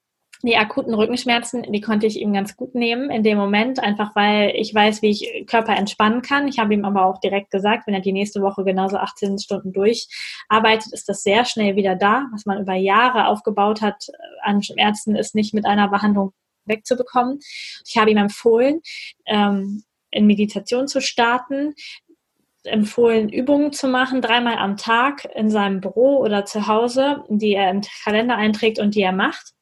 die 0.46 0.58
akuten 0.58 0.94
Rückenschmerzen, 0.94 1.64
die 1.72 1.80
konnte 1.80 2.06
ich 2.06 2.20
ihm 2.20 2.34
ganz 2.34 2.58
gut 2.58 2.76
nehmen 2.76 3.10
in 3.10 3.24
dem 3.24 3.38
Moment, 3.38 3.80
einfach 3.80 4.14
weil 4.14 4.52
ich 4.56 4.76
weiß, 4.76 5.02
wie 5.02 5.10
ich 5.10 5.48
Körper 5.48 5.78
entspannen 5.78 6.22
kann. 6.22 6.50
Ich 6.50 6.60
habe 6.60 6.74
ihm 6.74 6.84
aber 6.84 7.06
auch 7.06 7.22
direkt 7.22 7.50
gesagt, 7.50 7.88
wenn 7.88 7.94
er 7.94 8.02
die 8.02 8.12
nächste 8.12 8.42
Woche 8.42 8.66
genauso 8.66 8.98
18 8.98 9.40
Stunden 9.40 9.72
durcharbeitet, 9.72 10.92
ist 10.92 11.08
das 11.08 11.24
sehr 11.24 11.46
schnell 11.46 11.78
wieder 11.78 11.96
da. 11.96 12.28
Was 12.34 12.46
man 12.46 12.62
über 12.62 12.74
Jahre 12.74 13.28
aufgebaut 13.28 13.82
hat 13.82 14.10
äh, 14.10 14.14
an 14.42 14.62
Schmerzen, 14.62 15.16
ist 15.16 15.34
nicht 15.34 15.54
mit 15.54 15.66
einer 15.66 15.88
Behandlung 15.88 16.34
wegzubekommen. 16.66 17.40
Ich 17.88 17.98
habe 17.98 18.12
ihm 18.12 18.18
empfohlen, 18.18 18.82
ähm, 19.26 19.84
in 20.12 20.28
Meditation 20.28 20.90
zu 20.90 21.00
starten, 21.00 21.74
empfohlen, 22.66 23.30
Übungen 23.30 23.72
zu 23.72 23.88
machen, 23.88 24.22
dreimal 24.22 24.58
am 24.58 24.76
Tag 24.76 25.26
in 25.36 25.50
seinem 25.50 25.80
Büro 25.80 26.18
oder 26.18 26.44
zu 26.44 26.68
Hause, 26.68 27.24
die 27.30 27.54
er 27.54 27.72
im 27.72 27.82
Kalender 28.04 28.36
einträgt 28.36 28.80
und 28.80 28.96
die 28.96 29.02
er 29.02 29.14
macht 29.14 29.54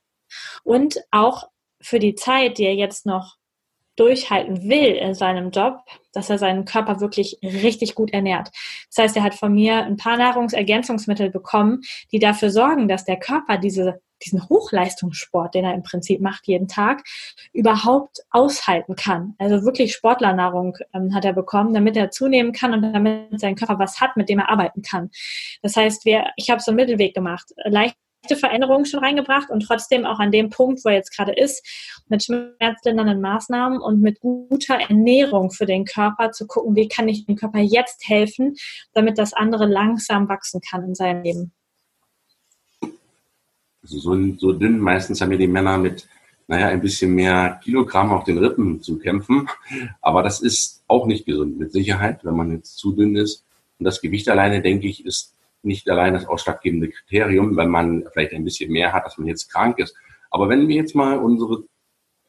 und 0.64 1.02
auch 1.12 1.50
für 1.82 2.00
die 2.00 2.16
Zeit, 2.16 2.58
die 2.58 2.66
er 2.66 2.76
jetzt 2.76 3.06
noch 3.06 3.38
durchhalten 3.96 4.70
will 4.70 4.96
in 4.96 5.14
seinem 5.14 5.52
Job, 5.52 5.80
dass 6.14 6.30
er 6.30 6.38
seinen 6.38 6.66
Körper 6.66 7.02
wirklich 7.02 7.38
richtig 7.44 7.94
gut 7.94 8.12
ernährt. 8.14 8.50
Das 8.90 9.04
heißt, 9.04 9.18
er 9.18 9.24
hat 9.24 9.36
von 9.36 9.54
mir 9.54 9.84
ein 9.84 9.98
paar 9.98 10.18
Nahrungsergänzungsmittel 10.18 11.30
bekommen, 11.30 11.82
die 12.12 12.20
dafür 12.20 12.50
sorgen, 12.50 12.88
dass 12.88 13.06
der 13.06 13.18
Körper 13.18 13.58
diese, 13.58 14.02
diesen 14.26 14.48
Hochleistungssport, 14.48 15.54
den 15.54 15.66
er 15.66 15.74
im 15.74 15.84
Prinzip 15.84 16.22
macht 16.22 16.48
jeden 16.48 16.68
Tag, 16.68 17.04
überhaupt 17.54 18.22
aushalten 18.32 18.96
kann. 18.96 19.36
Also 19.38 19.66
wirklich 19.66 19.94
Sportlernahrung 19.94 20.78
ähm, 20.94 21.14
hat 21.14 21.26
er 21.26 21.34
bekommen, 21.34 21.74
damit 21.74 21.98
er 21.98 22.12
zunehmen 22.12 22.54
kann 22.54 22.74
und 22.74 22.82
damit 22.82 23.40
sein 23.40 23.56
Körper 23.56 23.78
was 23.78 24.00
hat, 24.00 24.16
mit 24.16 24.30
dem 24.30 24.40
er 24.40 24.50
arbeiten 24.50 24.82
kann. 24.82 25.12
Das 25.62 25.76
heißt, 25.76 26.06
wir, 26.06 26.32
ich 26.38 26.50
habe 26.50 26.62
so 26.62 26.72
einen 26.72 26.78
Mittelweg 26.78 27.14
gemacht. 27.14 27.54
Leicht 27.66 27.98
Veränderungen 28.30 28.86
schon 28.86 29.04
reingebracht 29.04 29.50
und 29.50 29.62
trotzdem 29.62 30.06
auch 30.06 30.20
an 30.20 30.32
dem 30.32 30.50
Punkt, 30.50 30.84
wo 30.86 30.90
er 30.90 30.96
jetzt 30.96 31.16
gerade 31.16 31.34
ist, 31.34 31.66
mit 32.08 32.24
schmerzlindernden 32.24 33.20
Maßnahmen 33.20 33.80
und 33.80 34.02
mit 34.02 34.20
guter 34.20 34.76
Ernährung 34.76 35.52
für 35.52 35.66
den 35.66 35.86
Körper 35.86 36.32
zu 36.32 36.48
gucken, 36.48 36.76
wie 36.76 36.88
kann 36.88 37.08
ich 37.08 37.26
dem 37.26 37.36
Körper 37.36 37.60
jetzt 37.60 38.08
helfen, 38.08 38.56
damit 38.94 39.18
das 39.18 39.34
andere 39.34 39.66
langsam 39.66 40.30
wachsen 40.30 40.62
kann 40.62 40.84
in 40.84 40.96
seinem 40.96 41.24
Leben. 41.24 41.52
Also 43.84 43.98
so, 43.98 44.16
so 44.38 44.54
dünn, 44.54 44.80
meistens 44.80 45.20
haben 45.22 45.32
ja 45.32 45.38
die 45.38 45.48
Männer 45.48 45.78
mit, 45.80 46.08
naja, 46.48 46.68
ein 46.68 46.82
bisschen 46.82 47.16
mehr 47.16 47.60
Kilogramm 47.64 48.12
auf 48.12 48.24
den 48.24 48.38
Rippen 48.38 48.82
zu 48.82 49.00
kämpfen. 49.00 49.50
Aber 50.02 50.22
das 50.22 50.42
ist 50.42 50.84
auch 50.88 51.08
nicht 51.08 51.26
gesund, 51.26 51.58
mit 51.58 51.72
Sicherheit, 51.72 52.24
wenn 52.24 52.36
man 52.36 52.52
jetzt 52.52 52.78
zu 52.78 52.92
dünn 52.92 53.16
ist. 53.16 53.44
Und 53.80 53.86
das 53.86 54.02
Gewicht 54.02 54.30
alleine, 54.30 54.62
denke 54.62 54.88
ich, 54.88 55.06
ist 55.06 55.34
nicht 55.64 55.90
allein 55.90 56.14
das 56.14 56.26
ausschlaggebende 56.26 56.90
Kriterium, 56.90 57.56
wenn 57.58 57.70
man 57.70 58.06
vielleicht 58.12 58.34
ein 58.34 58.44
bisschen 58.44 58.72
mehr 58.72 58.94
hat, 58.94 59.06
dass 59.06 59.18
man 59.18 59.28
jetzt 59.28 59.52
krank 59.52 59.80
ist. 59.80 59.96
Aber 60.30 60.50
wenn 60.50 60.68
wir 60.68 60.76
jetzt 60.76 60.96
mal 60.96 61.18
unsere 61.18 61.64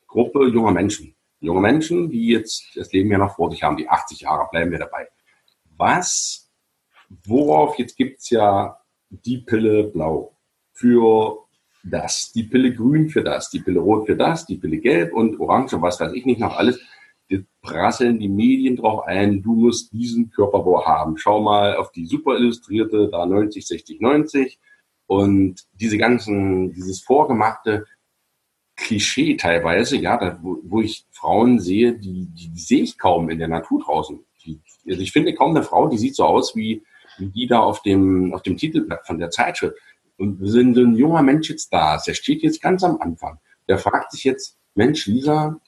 Gruppe 0.07 0.49
junger 0.49 0.73
Menschen, 0.73 1.15
junge 1.41 1.61
Menschen, 1.61 2.11
die 2.11 2.29
jetzt 2.29 2.77
das 2.77 2.93
Leben 2.93 3.11
ja 3.11 3.19
noch 3.19 3.37
vor 3.37 3.51
sich 3.51 3.63
haben, 3.63 3.77
die 3.77 3.89
80 3.89 4.21
Jahre, 4.21 4.49
bleiben 4.51 4.71
wir 4.71 4.79
dabei. 4.79 5.09
Was, 5.77 6.51
worauf, 7.25 7.79
jetzt 7.79 7.97
gibt's 7.97 8.31
ja 8.31 8.79
die 9.09 9.39
Pille 9.39 9.85
blau 9.85 10.37
für 10.73 11.39
das, 11.85 12.33
die 12.33 12.45
Pille 12.45 12.75
grün 12.75 13.09
für 13.09 13.23
das, 13.23 13.51
die 13.51 13.61
Pille 13.61 13.81
rot 13.81 14.07
für 14.07 14.17
das, 14.17 14.47
die 14.47 14.57
Pille 14.57 14.79
gelb 14.79 15.13
und 15.13 15.41
orange 15.41 15.75
und 15.75 15.83
was 15.83 16.01
weiß 16.01 16.13
ich 16.13 16.25
nicht 16.25 16.41
noch 16.41 16.57
alles 16.57 16.81
prasseln 17.63 18.19
die 18.19 18.29
Medien 18.29 18.77
drauf 18.77 19.07
ein, 19.07 19.43
du 19.43 19.55
musst 19.55 19.93
diesen 19.93 20.31
Körperbau 20.31 20.85
haben. 20.85 21.17
Schau 21.17 21.41
mal 21.41 21.77
auf 21.77 21.93
die 21.93 22.07
super 22.07 22.37
illustrierte, 22.37 23.09
da 23.09 23.25
90, 23.25 23.67
60, 23.67 24.01
90 24.01 24.59
und 25.07 25.65
diese 25.73 25.97
ganzen, 25.97 26.73
dieses 26.75 27.01
vorgemachte 27.01 27.87
Klischee 28.77 29.37
teilweise, 29.37 29.97
ja, 29.97 30.17
da, 30.17 30.39
wo, 30.43 30.59
wo 30.65 30.81
ich 30.81 31.07
Frauen 31.13 31.61
sehe, 31.61 31.93
die, 31.93 32.27
die, 32.27 32.49
die 32.49 32.61
sehe 32.61 32.83
ich 32.83 32.99
kaum 32.99 33.31
in 33.31 33.39
der 33.39 33.49
Natur 33.49 33.81
draußen. 33.81 34.19
Die, 34.45 34.61
also 34.89 35.01
ich 35.01 35.13
finde 35.13 35.35
kaum 35.35 35.51
eine 35.51 35.63
Frau, 35.63 35.87
die 35.89 35.99
sieht 35.99 36.17
so 36.17 36.25
aus 36.25 36.57
wie, 36.57 36.83
wie 37.19 37.29
die 37.29 37.47
da 37.47 37.61
auf 37.61 37.83
dem, 37.83 38.35
auf 38.35 38.43
dem 38.43 38.57
Titelblatt 38.57 39.07
von 39.07 39.19
der 39.19 39.31
Zeitschrift. 39.31 39.77
Und 40.19 40.41
wir 40.41 40.51
sind 40.51 40.77
ein 40.77 40.97
junger 40.97 41.23
Mensch 41.23 41.49
jetzt 41.49 41.73
da, 41.73 42.01
der 42.05 42.15
steht 42.15 42.43
jetzt 42.43 42.61
ganz 42.61 42.83
am 42.83 43.01
Anfang. 43.01 43.39
Der 43.69 43.79
fragt 43.79 44.13
sich 44.13 44.25
jetzt, 44.25 44.59
Mensch, 44.75 45.07
Lisa, 45.07 45.61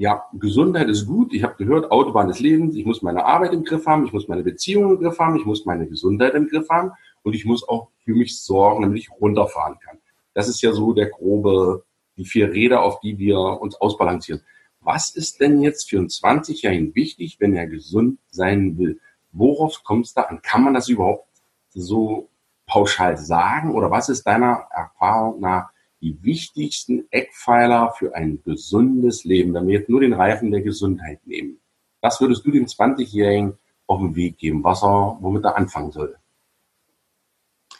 ja, 0.00 0.24
Gesundheit 0.32 0.88
ist 0.88 1.04
gut. 1.04 1.34
Ich 1.34 1.42
habe 1.42 1.56
gehört, 1.62 1.90
Autobahn 1.90 2.28
des 2.28 2.40
Lebens. 2.40 2.74
Ich 2.74 2.86
muss 2.86 3.02
meine 3.02 3.26
Arbeit 3.26 3.52
im 3.52 3.64
Griff 3.64 3.84
haben, 3.84 4.06
ich 4.06 4.14
muss 4.14 4.28
meine 4.28 4.42
Beziehungen 4.42 4.96
im 4.96 5.02
Griff 5.02 5.18
haben, 5.18 5.36
ich 5.36 5.44
muss 5.44 5.66
meine 5.66 5.86
Gesundheit 5.86 6.32
im 6.32 6.48
Griff 6.48 6.70
haben 6.70 6.92
und 7.22 7.34
ich 7.34 7.44
muss 7.44 7.68
auch 7.68 7.90
für 8.02 8.14
mich 8.14 8.40
sorgen, 8.40 8.80
damit 8.80 8.98
ich 8.98 9.10
runterfahren 9.10 9.78
kann. 9.78 9.98
Das 10.32 10.48
ist 10.48 10.62
ja 10.62 10.72
so 10.72 10.94
der 10.94 11.10
grobe, 11.10 11.84
die 12.16 12.24
vier 12.24 12.50
Räder, 12.50 12.82
auf 12.82 13.00
die 13.00 13.18
wir 13.18 13.38
uns 13.38 13.74
ausbalancieren. 13.78 14.40
Was 14.80 15.14
ist 15.14 15.38
denn 15.38 15.60
jetzt 15.60 15.90
für 15.90 15.98
einen 15.98 16.08
20-Jährigen 16.08 16.94
wichtig, 16.94 17.36
wenn 17.38 17.54
er 17.54 17.66
gesund 17.66 18.20
sein 18.30 18.78
will? 18.78 19.00
Worauf 19.32 19.84
kommt 19.84 20.06
es 20.06 20.14
da 20.14 20.22
an? 20.22 20.40
Kann 20.40 20.64
man 20.64 20.72
das 20.72 20.88
überhaupt 20.88 21.28
so 21.68 22.30
pauschal 22.64 23.18
sagen? 23.18 23.74
Oder 23.74 23.90
was 23.90 24.08
ist 24.08 24.26
deiner 24.26 24.66
Erfahrung 24.70 25.40
nach 25.40 25.68
die 26.00 26.22
wichtigsten 26.22 27.06
Eckpfeiler 27.10 27.92
für 27.98 28.14
ein 28.14 28.42
gesundes 28.44 29.24
Leben, 29.24 29.54
wenn 29.54 29.66
wir 29.66 29.78
jetzt 29.78 29.88
nur 29.88 30.00
den 30.00 30.14
Reifen 30.14 30.50
der 30.50 30.62
Gesundheit 30.62 31.26
nehmen. 31.26 31.60
Was 32.00 32.20
würdest 32.20 32.46
du 32.46 32.50
dem 32.50 32.66
20-Jährigen 32.66 33.58
auf 33.86 34.00
den 34.00 34.16
Weg 34.16 34.38
geben, 34.38 34.64
was 34.64 34.82
er, 34.82 35.18
womit 35.20 35.44
er 35.44 35.56
anfangen 35.56 35.92
soll? 35.92 36.16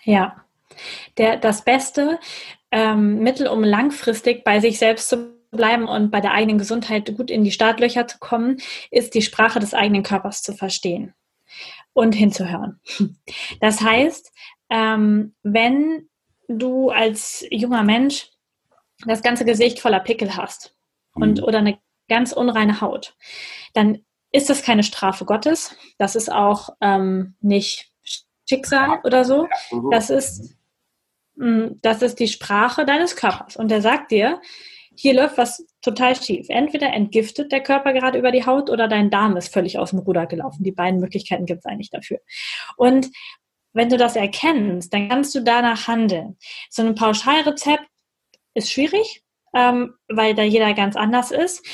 Ja, 0.04 0.44
der, 1.16 1.36
das 1.36 1.64
Beste, 1.64 2.18
ähm, 2.70 3.20
mittel- 3.20 3.48
und 3.48 3.64
langfristig 3.64 4.44
bei 4.44 4.60
sich 4.60 4.78
selbst 4.78 5.08
zu 5.08 5.34
bleiben 5.50 5.88
und 5.88 6.10
bei 6.10 6.20
der 6.20 6.32
eigenen 6.32 6.58
Gesundheit 6.58 7.16
gut 7.16 7.30
in 7.30 7.44
die 7.44 7.50
Startlöcher 7.50 8.06
zu 8.06 8.18
kommen, 8.18 8.58
ist 8.90 9.14
die 9.14 9.22
Sprache 9.22 9.58
des 9.58 9.74
eigenen 9.74 10.02
Körpers 10.02 10.42
zu 10.42 10.52
verstehen 10.52 11.14
und 11.92 12.14
hinzuhören. 12.14 12.80
Das 13.60 13.80
heißt, 13.80 14.32
ähm, 14.70 15.34
wenn 15.42 16.08
du 16.58 16.90
als 16.90 17.46
junger 17.50 17.82
Mensch 17.82 18.28
das 19.06 19.22
ganze 19.22 19.44
Gesicht 19.44 19.80
voller 19.80 20.00
Pickel 20.00 20.36
hast 20.36 20.76
und 21.14 21.38
mhm. 21.38 21.44
oder 21.44 21.58
eine 21.58 21.78
ganz 22.08 22.32
unreine 22.32 22.80
Haut, 22.80 23.16
dann 23.72 24.04
ist 24.32 24.50
das 24.50 24.62
keine 24.62 24.82
Strafe 24.82 25.24
Gottes. 25.24 25.74
Das 25.98 26.16
ist 26.16 26.30
auch 26.30 26.70
ähm, 26.80 27.34
nicht 27.40 27.90
Schicksal 28.48 29.00
oder 29.04 29.24
so. 29.24 29.48
Das 29.90 30.10
ist, 30.10 30.56
mh, 31.36 31.48
mm, 31.48 31.78
das 31.82 32.02
ist 32.02 32.18
die 32.18 32.28
Sprache 32.28 32.84
deines 32.84 33.16
Körpers. 33.16 33.56
Und 33.56 33.70
der 33.70 33.80
sagt 33.80 34.10
dir, 34.10 34.40
hier 34.94 35.14
läuft 35.14 35.38
was 35.38 35.64
total 35.82 36.14
schief. 36.14 36.46
Entweder 36.48 36.92
entgiftet 36.92 37.52
der 37.52 37.62
Körper 37.62 37.92
gerade 37.92 38.18
über 38.18 38.32
die 38.32 38.44
Haut 38.44 38.70
oder 38.70 38.86
dein 38.86 39.10
Darm 39.10 39.36
ist 39.36 39.52
völlig 39.52 39.78
aus 39.78 39.90
dem 39.90 40.00
Ruder 40.00 40.26
gelaufen. 40.26 40.62
Die 40.62 40.72
beiden 40.72 41.00
Möglichkeiten 41.00 41.46
gibt 41.46 41.60
es 41.60 41.66
eigentlich 41.66 41.90
dafür. 41.90 42.18
Und 42.76 43.10
wenn 43.72 43.88
du 43.88 43.96
das 43.96 44.16
erkennst, 44.16 44.92
dann 44.92 45.08
kannst 45.08 45.34
du 45.34 45.40
danach 45.40 45.86
handeln. 45.88 46.36
So 46.70 46.82
ein 46.82 46.94
Pauschalrezept 46.94 47.84
ist 48.54 48.72
schwierig, 48.72 49.22
ähm, 49.54 49.94
weil 50.08 50.34
da 50.34 50.42
jeder 50.42 50.74
ganz 50.74 50.96
anders 50.96 51.30
ist. 51.30 51.64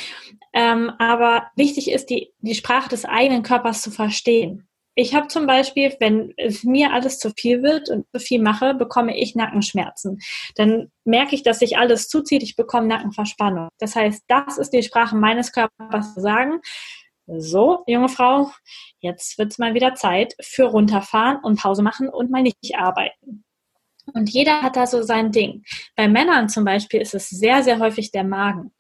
Ähm, 0.53 0.91
aber 0.99 1.51
wichtig 1.57 1.91
ist, 1.91 2.09
die, 2.11 2.33
die 2.39 2.55
Sprache 2.55 2.89
des 2.89 3.05
eigenen 3.05 3.43
Körpers 3.43 3.83
zu 3.83 3.91
verstehen. 3.91 4.69
ich 4.99 5.15
habe 5.15 5.29
zum 5.29 5.47
Beispiel, 5.47 5.95
wenn 6.01 6.33
mir 6.63 6.93
alles 6.95 7.19
zu 7.19 7.31
viel 7.37 7.63
wird 7.63 7.91
und 7.91 8.07
zu 8.15 8.19
viel 8.19 8.41
mache, 8.41 8.73
bekomme 8.73 9.15
ich 9.19 9.35
Nackenschmerzen. 9.35 10.21
Dann 10.55 10.91
merke 11.05 11.35
ich, 11.35 11.43
dass 11.43 11.59
sich 11.59 11.77
alles 11.77 12.09
zuzieht, 12.09 12.43
ich 12.43 12.57
bekomme 12.57 12.87
Nackenverspannung. 12.87 13.69
Das 13.79 13.95
heißt, 13.95 14.25
das 14.29 14.57
ist 14.57 14.71
die 14.71 14.83
Sprache 14.83 15.15
meines 15.15 15.53
Körpers 15.53 16.15
zu 16.15 16.23
sagen, 16.23 16.61
so, 17.27 17.83
junge 17.87 18.09
Frau, 18.09 18.51
jetzt 19.01 19.39
wird 19.39 19.53
es 19.53 19.59
mal 19.59 19.75
wieder 19.75 19.95
Zeit 19.95 20.35
für 20.41 20.65
runterfahren 20.65 21.39
und 21.43 21.61
Pause 21.61 21.83
machen 21.83 22.09
und 22.09 22.31
mal 22.31 22.43
nicht 22.43 22.77
arbeiten. 22.77 23.45
Und 24.15 24.31
jeder 24.31 24.63
hat 24.63 24.77
da 24.77 24.87
so 24.87 25.03
sein 25.03 25.33
Ding. 25.33 25.65
Bei 25.97 26.07
Männern 26.09 26.49
zum 26.49 26.65
Beispiel 26.65 27.01
ist 27.01 27.15
es 27.15 27.29
sehr, 27.29 27.65
sehr 27.65 27.81
häufig 27.81 28.13
der 28.13 28.23
Magen. 28.23 28.73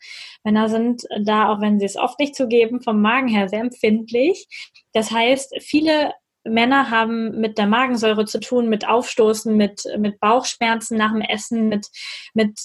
Männer 0.44 0.68
sind 0.68 1.02
da, 1.20 1.48
auch 1.48 1.61
wenn 1.61 1.80
sie 1.80 1.87
es 1.87 1.96
oft 1.96 2.18
nicht 2.20 2.37
zugeben, 2.37 2.80
vom 2.80 3.02
Magen 3.02 3.26
her 3.26 3.48
sehr 3.48 3.61
empfindlich. 3.61 4.46
Das 4.92 5.11
heißt, 5.11 5.54
viele 5.61 6.12
Männer 6.44 6.90
haben 6.90 7.40
mit 7.40 7.59
der 7.59 7.66
Magensäure 7.66 8.24
zu 8.24 8.38
tun, 8.38 8.68
mit 8.68 8.87
Aufstoßen, 8.87 9.56
mit, 9.56 9.82
mit 9.98 10.20
Bauchschmerzen 10.20 10.96
nach 10.96 11.11
dem 11.11 11.22
Essen, 11.22 11.68
mit, 11.68 11.88
mit 12.32 12.61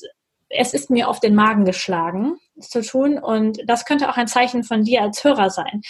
es 0.50 0.74
ist 0.76 0.92
mir 0.92 1.08
auf 1.08 1.20
den 1.20 1.34
Magen 1.34 1.66
geschlagen 1.66 2.38
zu 2.64 2.82
tun. 2.82 3.18
Und 3.18 3.60
das 3.66 3.86
könnte 3.86 4.10
auch 4.10 4.18
ein 4.18 4.28
Zeichen 4.28 4.64
von 4.64 4.84
dir 4.84 5.02
als 5.02 5.24
Hörer 5.24 5.50
sein, 5.50 5.82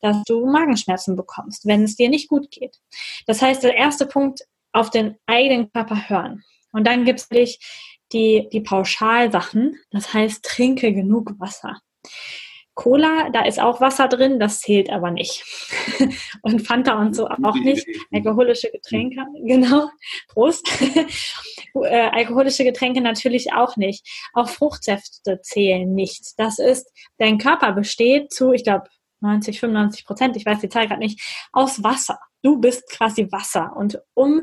dass 0.00 0.22
du 0.24 0.46
Magenschmerzen 0.46 1.16
bekommst, 1.16 1.66
wenn 1.66 1.84
es 1.84 1.96
dir 1.96 2.08
nicht 2.08 2.28
gut 2.28 2.50
geht. 2.50 2.78
Das 3.26 3.42
heißt, 3.42 3.62
der 3.62 3.76
erste 3.76 4.06
Punkt, 4.06 4.40
auf 4.72 4.90
den 4.90 5.16
eigenen 5.26 5.72
Körper 5.72 6.08
hören. 6.08 6.44
Und 6.72 6.86
dann 6.86 7.04
gibt 7.04 7.20
es 7.20 7.58
die, 8.12 8.48
die 8.52 8.60
Pauschalsachen. 8.60 9.78
Das 9.90 10.12
heißt, 10.12 10.44
trinke 10.44 10.92
genug 10.92 11.32
Wasser. 11.38 11.80
Cola, 12.78 13.28
da 13.30 13.44
ist 13.44 13.58
auch 13.58 13.80
Wasser 13.80 14.06
drin, 14.06 14.38
das 14.38 14.60
zählt 14.60 14.88
aber 14.88 15.10
nicht. 15.10 15.44
und 16.42 16.60
Fanta 16.60 16.96
und 17.00 17.12
so 17.16 17.26
auch 17.26 17.56
nicht. 17.56 17.84
Alkoholische 18.12 18.70
Getränke, 18.70 19.26
genau. 19.44 19.90
Prost. 20.28 20.64
äh, 21.74 22.08
alkoholische 22.10 22.62
Getränke 22.62 23.00
natürlich 23.00 23.52
auch 23.52 23.76
nicht. 23.76 24.06
Auch 24.32 24.48
Fruchtsäfte 24.48 25.40
zählen 25.42 25.92
nicht. 25.92 26.34
Das 26.36 26.60
ist, 26.60 26.88
dein 27.18 27.38
Körper 27.38 27.72
besteht 27.72 28.32
zu, 28.32 28.52
ich 28.52 28.62
glaube, 28.62 28.84
90, 29.22 29.58
95 29.58 30.06
Prozent, 30.06 30.36
ich 30.36 30.46
weiß 30.46 30.60
die 30.60 30.68
Zahl 30.68 30.86
gerade 30.86 31.00
nicht, 31.00 31.20
aus 31.50 31.82
Wasser. 31.82 32.20
Du 32.42 32.60
bist 32.60 32.88
quasi 32.88 33.26
Wasser. 33.32 33.72
Und 33.76 34.00
um 34.14 34.42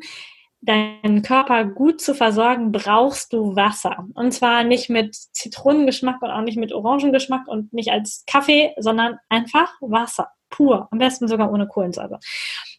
deinen 0.65 1.21
Körper 1.21 1.65
gut 1.65 2.01
zu 2.01 2.13
versorgen, 2.13 2.71
brauchst 2.71 3.33
du 3.33 3.55
Wasser. 3.55 4.05
Und 4.13 4.33
zwar 4.33 4.63
nicht 4.63 4.89
mit 4.89 5.15
Zitronengeschmack 5.15 6.21
und 6.21 6.29
auch 6.29 6.41
nicht 6.41 6.57
mit 6.57 6.73
Orangengeschmack 6.73 7.47
und 7.47 7.73
nicht 7.73 7.91
als 7.91 8.23
Kaffee, 8.27 8.73
sondern 8.77 9.17
einfach 9.29 9.73
Wasser. 9.81 10.29
Pur. 10.49 10.87
Am 10.91 10.99
besten 10.99 11.27
sogar 11.27 11.51
ohne 11.51 11.67
Kohlensäure. 11.67 12.19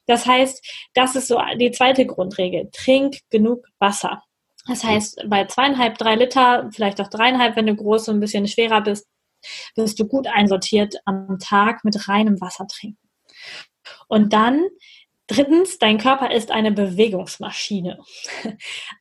Das 0.07 0.25
heißt, 0.25 0.65
das 0.95 1.17
ist 1.17 1.29
so 1.29 1.41
die 1.59 1.73
zweite 1.73 2.07
Grundregel. 2.07 2.71
Trink 2.73 3.19
genug 3.31 3.67
Wasser. 3.79 4.23
Das 4.67 4.83
heißt, 4.83 5.25
bei 5.29 5.45
zweieinhalb, 5.45 5.99
drei 5.99 6.17
Liter, 6.17 6.69
vielleicht 6.73 7.01
auch 7.01 7.09
dreieinhalb, 7.09 7.57
wenn 7.57 7.67
du 7.67 7.75
groß 7.75 8.09
und 8.09 8.17
ein 8.17 8.21
bisschen 8.21 8.49
schwerer 8.49 8.81
bist, 8.81 9.07
wirst 9.77 9.99
du 9.99 10.07
gut 10.09 10.27
einsortiert 10.27 10.97
am 11.05 11.39
Tag 11.39 11.85
mit 11.85 12.09
reinem 12.09 12.41
Wasser 12.41 12.67
trinken. 12.67 12.99
Und 14.09 14.33
dann 14.33 14.65
Drittens, 15.27 15.79
dein 15.79 15.99
Körper 15.99 16.31
ist 16.31 16.51
eine 16.51 16.73
Bewegungsmaschine. 16.73 17.99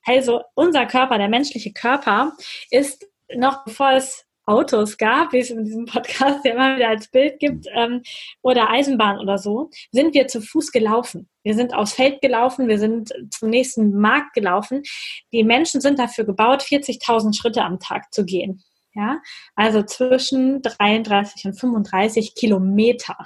Also 0.05 0.41
unser 0.53 0.85
Körper, 0.85 1.17
der 1.17 1.29
menschliche 1.29 1.73
Körper, 1.73 2.33
ist 2.69 3.07
noch 3.33 3.63
bevor 3.65 3.93
es 3.93 4.25
Autos 4.47 4.97
gab, 4.97 5.33
wie 5.33 5.39
es 5.39 5.49
in 5.49 5.65
diesem 5.65 5.85
Podcast 5.85 6.45
ja 6.45 6.53
immer 6.53 6.75
wieder 6.75 6.89
als 6.89 7.07
Bild 7.09 7.39
gibt, 7.39 7.65
ähm, 7.73 8.03
oder 8.41 8.69
Eisenbahn 8.69 9.19
oder 9.19 9.37
so, 9.37 9.69
sind 9.91 10.13
wir 10.13 10.27
zu 10.27 10.41
Fuß 10.41 10.71
gelaufen. 10.71 11.27
Wir 11.43 11.55
sind 11.55 11.73
aufs 11.73 11.93
Feld 11.93 12.21
gelaufen, 12.21 12.67
wir 12.67 12.77
sind 12.77 13.11
zum 13.31 13.49
nächsten 13.49 13.99
Markt 13.99 14.33
gelaufen. 14.33 14.83
Die 15.31 15.43
Menschen 15.43 15.81
sind 15.81 15.97
dafür 15.97 16.25
gebaut, 16.25 16.61
40.000 16.61 17.35
Schritte 17.35 17.63
am 17.63 17.79
Tag 17.79 18.13
zu 18.13 18.23
gehen. 18.25 18.63
Ja, 18.95 19.21
also 19.55 19.83
zwischen 19.83 20.61
33 20.61 21.45
und 21.45 21.59
35 21.59 22.33
Kilometer. 22.33 23.17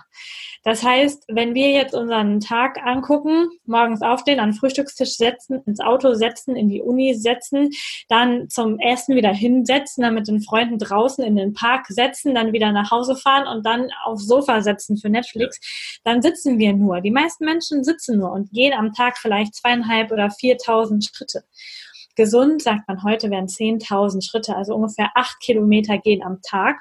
Das 0.64 0.84
heißt, 0.84 1.26
wenn 1.28 1.54
wir 1.54 1.70
jetzt 1.72 1.94
unseren 1.94 2.40
Tag 2.40 2.80
angucken, 2.84 3.50
morgens 3.66 4.02
aufstehen, 4.02 4.40
an 4.40 4.50
den 4.50 4.58
Frühstückstisch 4.58 5.16
setzen, 5.16 5.62
ins 5.66 5.80
Auto 5.80 6.16
setzen, 6.16 6.56
in 6.56 6.70
die 6.70 6.82
Uni 6.82 7.14
setzen, 7.14 7.70
dann 8.10 8.50
zum 8.50 8.80
Essen 8.80 9.16
wieder 9.16 9.32
hinsetzen, 9.32 10.02
dann 10.02 10.16
mit 10.16 10.28
den 10.28 10.42
Freunden 10.42 10.80
draußen 10.80 11.24
in 11.24 11.36
den 11.36 11.54
Park 11.54 11.86
setzen, 11.88 12.36
dann 12.36 12.52
wieder 12.52 12.72
nach 12.72 12.92
Hause 12.92 13.16
fahren 13.16 13.48
und 13.48 13.66
dann 13.66 13.90
aufs 14.04 14.28
Sofa 14.28 14.62
setzen 14.62 14.98
für 14.98 15.10
Netflix, 15.10 15.60
dann 16.04 16.22
sitzen 16.22 16.58
wir 16.58 16.74
nur. 16.74 17.00
Die 17.02 17.12
meisten 17.12 17.46
Menschen 17.46 17.84
sitzen 17.84 18.18
nur 18.18 18.32
und 18.32 18.52
gehen 18.52 18.74
am 18.74 18.92
Tag 18.92 19.18
vielleicht 19.18 19.56
zweieinhalb 19.56 20.12
oder 20.12 20.30
viertausend 20.32 21.06
Schritte. 21.06 21.44
Gesund, 22.20 22.62
sagt 22.62 22.86
man 22.90 23.02
heute, 23.04 23.32
werden 23.32 23.48
10.000 23.48 24.30
Schritte, 24.30 24.54
also 24.54 24.76
ungefähr 24.76 25.10
acht 25.16 25.40
Kilometer 25.40 25.98
gehen 25.98 26.22
am 26.22 26.42
Tag. 26.42 26.76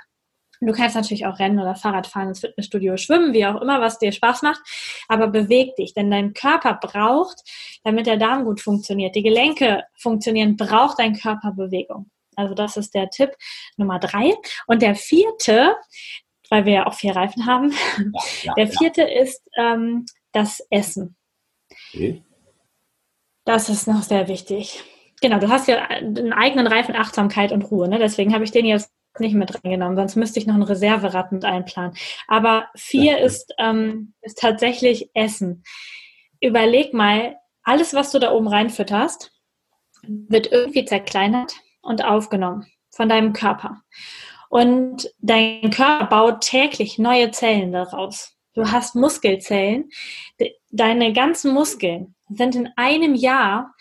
Du 0.61 0.73
kannst 0.73 0.97
natürlich 0.97 1.27
auch 1.27 1.39
rennen 1.39 1.61
oder 1.61 1.77
Fahrrad 1.77 2.09
fahren, 2.09 2.31
ins 2.31 2.41
Fitnessstudio 2.41 2.97
schwimmen, 2.97 3.33
wie 3.33 3.47
auch 3.47 3.63
immer, 3.63 3.81
was 3.81 4.01
dir 4.01 4.11
Spaß 4.11 4.43
macht. 4.43 4.61
Aber 5.07 5.29
beweg 5.29 5.77
dich, 5.77 5.95
denn 5.95 6.11
dein 6.11 6.35
Körper 6.35 6.75
braucht, 6.75 7.39
damit 7.85 8.07
der 8.07 8.17
Darm 8.17 8.45
gut 8.45 8.61
funktioniert, 8.61 9.15
die 9.15 9.23
Gelenke 9.23 9.85
funktionieren, 9.97 10.57
braucht 10.57 10.99
dein 10.99 11.15
Körper 11.15 11.53
Bewegung. 11.53 12.11
Also 12.35 12.55
das 12.55 12.77
ist 12.77 12.93
der 12.97 13.09
Tipp 13.11 13.31
Nummer 13.77 14.01
drei. 14.01 14.35
Und 14.67 14.83
der 14.83 14.97
vierte, 14.97 15.77
weil 16.51 16.65
wir 16.65 16.73
ja 16.73 16.87
auch 16.89 16.95
vier 16.95 17.15
Reifen 17.15 17.47
haben, 17.47 17.71
ja, 17.71 18.23
ja, 18.43 18.55
der 18.55 18.67
vierte 18.67 19.03
ja. 19.03 19.23
ist 19.23 19.41
ähm, 19.57 20.05
das 20.33 20.67
Essen. 20.71 21.17
Okay. 21.95 22.25
Das 23.45 23.69
ist 23.69 23.87
noch 23.87 24.03
sehr 24.03 24.27
wichtig. 24.27 24.83
Genau, 25.21 25.39
du 25.39 25.49
hast 25.49 25.69
ja 25.69 25.79
einen 25.79 26.33
eigenen 26.33 26.67
Reifen 26.67 26.95
Achtsamkeit 26.95 27.53
und 27.53 27.63
Ruhe, 27.63 27.89
ne? 27.89 27.99
deswegen 27.99 28.35
habe 28.35 28.45
ich 28.45 28.53
den 28.53 28.67
jetzt 28.67 28.93
nicht 29.19 29.35
mit 29.35 29.53
reingenommen, 29.65 29.97
sonst 29.97 30.17
müsste 30.17 30.39
ich 30.39 30.47
noch 30.47 30.55
ein 30.55 30.63
Reserverad 30.63 31.33
mit 31.33 31.45
einplanen. 31.45 31.97
Aber 32.29 32.69
vier 32.77 33.19
ja. 33.19 33.25
ist, 33.25 33.53
ähm, 33.59 34.15
ist 34.23 34.39
tatsächlich 34.39 35.11
Essen. 35.15 35.65
Überleg 36.41 36.95
mal, 36.95 37.37
alles, 37.63 37.95
was 37.95 38.13
du 38.13 38.19
da 38.19 38.33
oben 38.33 38.49
reinfütterst, 38.49 39.33
wird 40.03 40.53
irgendwie 40.53 40.85
zerkleinert 40.85 41.55
und 41.83 42.05
aufgenommen 42.05 42.67
von 42.91 43.09
deinem 43.09 43.33
Körper. 43.33 43.83
Und 44.49 45.13
dein 45.19 45.71
Körper 45.71 46.07
baut 46.07 46.41
täglich 46.41 46.99
neue 46.99 47.31
Zellen 47.31 47.73
daraus. 47.73 48.35
Du 48.55 48.71
hast 48.71 48.95
Muskelzellen. 48.95 49.91
Deine 50.71 51.13
ganzen 51.13 51.53
Muskeln 51.53 52.15
sind 52.29 52.57
in 52.57 52.71
einem 52.77 53.15
Jahr 53.15 53.75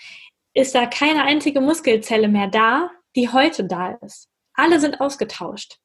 ist 0.58 0.74
da 0.74 0.88
keine 0.88 1.24
einzige 1.24 1.62
Muskelzelle 1.62 2.28
mehr 2.28 2.48
da, 2.48 2.90
die 3.16 3.30
heute 3.30 3.64
da 3.64 3.92
ist. 4.02 4.28
Alle 4.54 4.80
sind 4.80 5.00
ausgetauscht. 5.00 5.78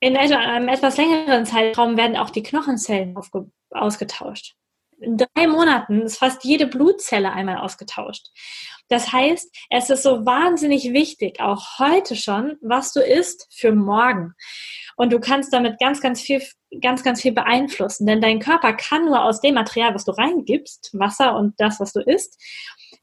In 0.00 0.16
einem 0.16 0.68
etwas 0.68 0.96
längeren 0.98 1.46
Zeitraum 1.46 1.96
werden 1.96 2.16
auch 2.16 2.30
die 2.30 2.42
Knochenzellen 2.42 3.16
ausgetauscht. 3.70 4.54
In 4.98 5.16
drei 5.16 5.46
Monaten 5.46 6.02
ist 6.02 6.18
fast 6.18 6.44
jede 6.44 6.66
Blutzelle 6.66 7.32
einmal 7.32 7.56
ausgetauscht. 7.56 8.28
Das 8.88 9.12
heißt, 9.12 9.54
es 9.70 9.88
ist 9.88 10.02
so 10.02 10.26
wahnsinnig 10.26 10.92
wichtig, 10.92 11.40
auch 11.40 11.78
heute 11.78 12.16
schon, 12.16 12.58
was 12.60 12.92
du 12.92 13.00
isst 13.00 13.46
für 13.50 13.72
morgen. 13.72 14.34
Und 14.96 15.10
du 15.10 15.20
kannst 15.20 15.54
damit 15.54 15.78
ganz, 15.78 16.02
ganz 16.02 16.20
viel, 16.20 16.42
ganz, 16.82 17.02
ganz 17.02 17.22
viel 17.22 17.32
beeinflussen. 17.32 18.06
Denn 18.06 18.20
dein 18.20 18.40
Körper 18.40 18.74
kann 18.74 19.06
nur 19.06 19.24
aus 19.24 19.40
dem 19.40 19.54
Material, 19.54 19.94
was 19.94 20.04
du 20.04 20.12
reingibst, 20.12 20.90
Wasser 20.92 21.34
und 21.34 21.54
das, 21.58 21.80
was 21.80 21.94
du 21.94 22.00
isst, 22.00 22.38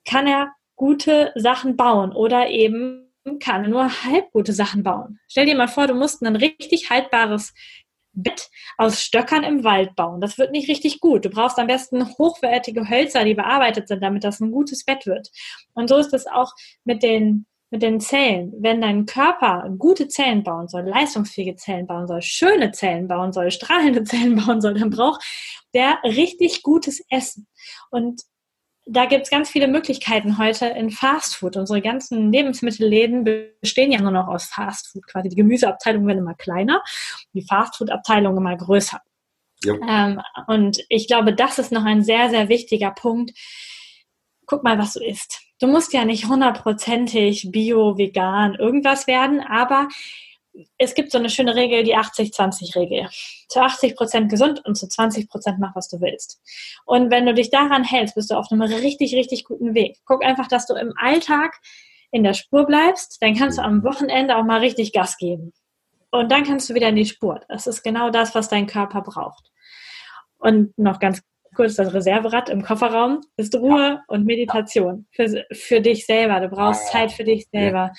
kann 0.06 0.28
er 0.28 0.52
gute 0.78 1.34
Sachen 1.36 1.76
bauen 1.76 2.14
oder 2.14 2.50
eben 2.50 3.04
kann 3.42 3.70
nur 3.70 4.06
halb 4.06 4.32
gute 4.32 4.54
Sachen 4.54 4.84
bauen. 4.84 5.20
Stell 5.28 5.46
dir 5.46 5.56
mal 5.58 5.68
vor, 5.68 5.88
du 5.88 5.94
musst 5.94 6.24
ein 6.24 6.38
richtig 6.38 6.90
haltbares 6.90 7.54
Bett 8.14 8.50
aus 8.78 9.02
Stöckern 9.02 9.44
im 9.44 9.64
Wald 9.64 9.96
bauen. 9.96 10.22
Das 10.22 10.38
wird 10.38 10.52
nicht 10.52 10.70
richtig 10.70 11.00
gut. 11.02 11.26
Du 11.26 11.30
brauchst 11.30 11.60
am 11.60 11.68
besten 11.68 12.08
hochwertige 12.18 12.90
Hölzer, 12.90 13.26
die 13.26 13.36
bearbeitet 13.36 13.88
sind, 13.88 14.02
damit 14.02 14.24
das 14.24 14.40
ein 14.40 14.52
gutes 14.52 14.86
Bett 14.86 15.06
wird. 15.06 15.30
Und 15.74 15.88
so 15.90 15.98
ist 15.98 16.14
es 16.14 16.26
auch 16.26 16.54
mit 16.84 17.04
den, 17.04 17.46
mit 17.70 17.84
den 17.84 18.00
Zellen. 18.00 18.54
Wenn 18.58 18.82
dein 18.82 19.06
Körper 19.06 19.70
gute 19.78 20.08
Zellen 20.08 20.44
bauen 20.44 20.68
soll, 20.68 20.84
leistungsfähige 20.84 21.56
Zellen 21.58 21.86
bauen 21.86 22.08
soll, 22.08 22.22
schöne 22.22 22.72
Zellen 22.72 23.08
bauen 23.08 23.34
soll, 23.34 23.52
strahlende 23.52 24.04
Zellen 24.06 24.36
bauen 24.36 24.62
soll, 24.62 24.74
dann 24.74 24.90
braucht 24.90 25.24
der 25.76 26.00
richtig 26.04 26.64
gutes 26.64 27.04
Essen. 27.10 27.48
Und 27.92 28.22
da 28.90 29.06
gibt 29.06 29.24
es 29.24 29.30
ganz 29.30 29.50
viele 29.50 29.68
Möglichkeiten 29.68 30.38
heute 30.38 30.68
in 30.68 30.90
Fastfood. 30.90 31.58
Unsere 31.58 31.82
ganzen 31.82 32.32
Lebensmittelläden 32.32 33.24
bestehen 33.24 33.92
ja 33.92 34.02
nur 34.02 34.12
noch 34.12 34.28
aus 34.28 34.46
Fastfood. 34.46 35.06
Quasi 35.08 35.30
die 35.30 35.36
Gemüseabteilung 35.36 36.08
wird 36.08 36.18
immer 36.18 36.36
kleiner, 36.36 36.82
die 37.34 37.44
Fastfood-Abteilung 37.44 38.38
immer 38.38 38.56
größer. 38.56 39.02
Ähm, 39.66 40.22
und 40.48 40.84
ich 40.90 41.08
glaube, 41.08 41.34
das 41.34 41.60
ist 41.60 41.72
noch 41.72 41.84
ein 41.84 42.04
sehr, 42.04 42.30
sehr 42.30 42.48
wichtiger 42.48 42.92
Punkt. 42.92 43.32
Guck 44.46 44.64
mal, 44.64 44.78
was 44.78 44.94
du 44.94 45.04
isst. 45.04 45.42
Du 45.60 45.68
musst 45.68 45.92
ja 45.94 46.06
nicht 46.06 46.28
hundertprozentig 46.28 47.52
bio, 47.52 47.98
vegan, 47.98 48.56
irgendwas 48.56 49.08
werden, 49.08 49.42
aber 49.42 49.90
es 50.78 50.96
gibt 50.96 51.12
so 51.12 51.18
eine 51.18 51.30
schöne 51.30 51.56
Regel, 51.56 51.84
die 51.84 51.96
80-20-Regel. 51.96 53.10
Zu 53.48 53.62
80 53.62 53.96
Prozent 53.96 54.30
gesund 54.30 54.64
und 54.66 54.76
zu 54.76 54.88
20 54.88 55.30
Prozent 55.30 55.60
mach, 55.60 55.76
was 55.76 55.90
du 55.90 56.02
willst. 56.02 56.42
Und 56.86 57.12
wenn 57.12 57.26
du 57.26 57.34
dich 57.34 57.50
daran 57.50 57.84
hältst, 57.84 58.16
bist 58.16 58.32
du 58.32 58.36
auf 58.36 58.52
einem 58.52 58.62
richtig, 58.62 59.16
richtig 59.16 59.44
guten 59.44 59.74
Weg. 59.74 59.98
Guck 60.06 60.24
einfach, 60.24 60.48
dass 60.48 60.66
du 60.66 60.74
im 60.76 60.94
Alltag 60.98 61.60
in 62.12 62.24
der 62.24 62.34
Spur 62.34 62.66
bleibst, 62.66 63.18
dann 63.22 63.36
kannst 63.36 63.58
du 63.58 63.64
am 63.64 63.84
Wochenende 63.84 64.38
auch 64.38 64.44
mal 64.44 64.60
richtig 64.60 64.94
Gas 64.94 65.18
geben. 65.18 65.54
Und 66.10 66.32
dann 66.32 66.44
kannst 66.44 66.70
du 66.70 66.74
wieder 66.74 66.90
in 66.90 66.96
die 66.96 67.06
Spur. 67.06 67.42
Das 67.50 67.68
ist 67.68 67.84
genau 67.84 68.10
das, 68.10 68.34
was 68.34 68.48
dein 68.48 68.66
Körper 68.66 69.02
braucht. 69.02 69.52
Und 70.38 70.78
noch 70.78 71.00
ganz 71.00 71.22
kurz 71.54 71.76
das 71.76 71.94
Reserverad 71.94 72.50
im 72.50 72.62
Kofferraum 72.62 73.22
ist 73.36 73.56
Ruhe 73.56 74.02
und 74.08 74.26
Meditation 74.26 75.08
für, 75.12 75.46
für 75.52 75.82
dich 75.82 76.06
selber. 76.06 76.40
Du 76.40 76.50
brauchst 76.50 76.88
Zeit 76.92 77.12
für 77.12 77.24
dich 77.24 77.48
selber. 77.52 77.92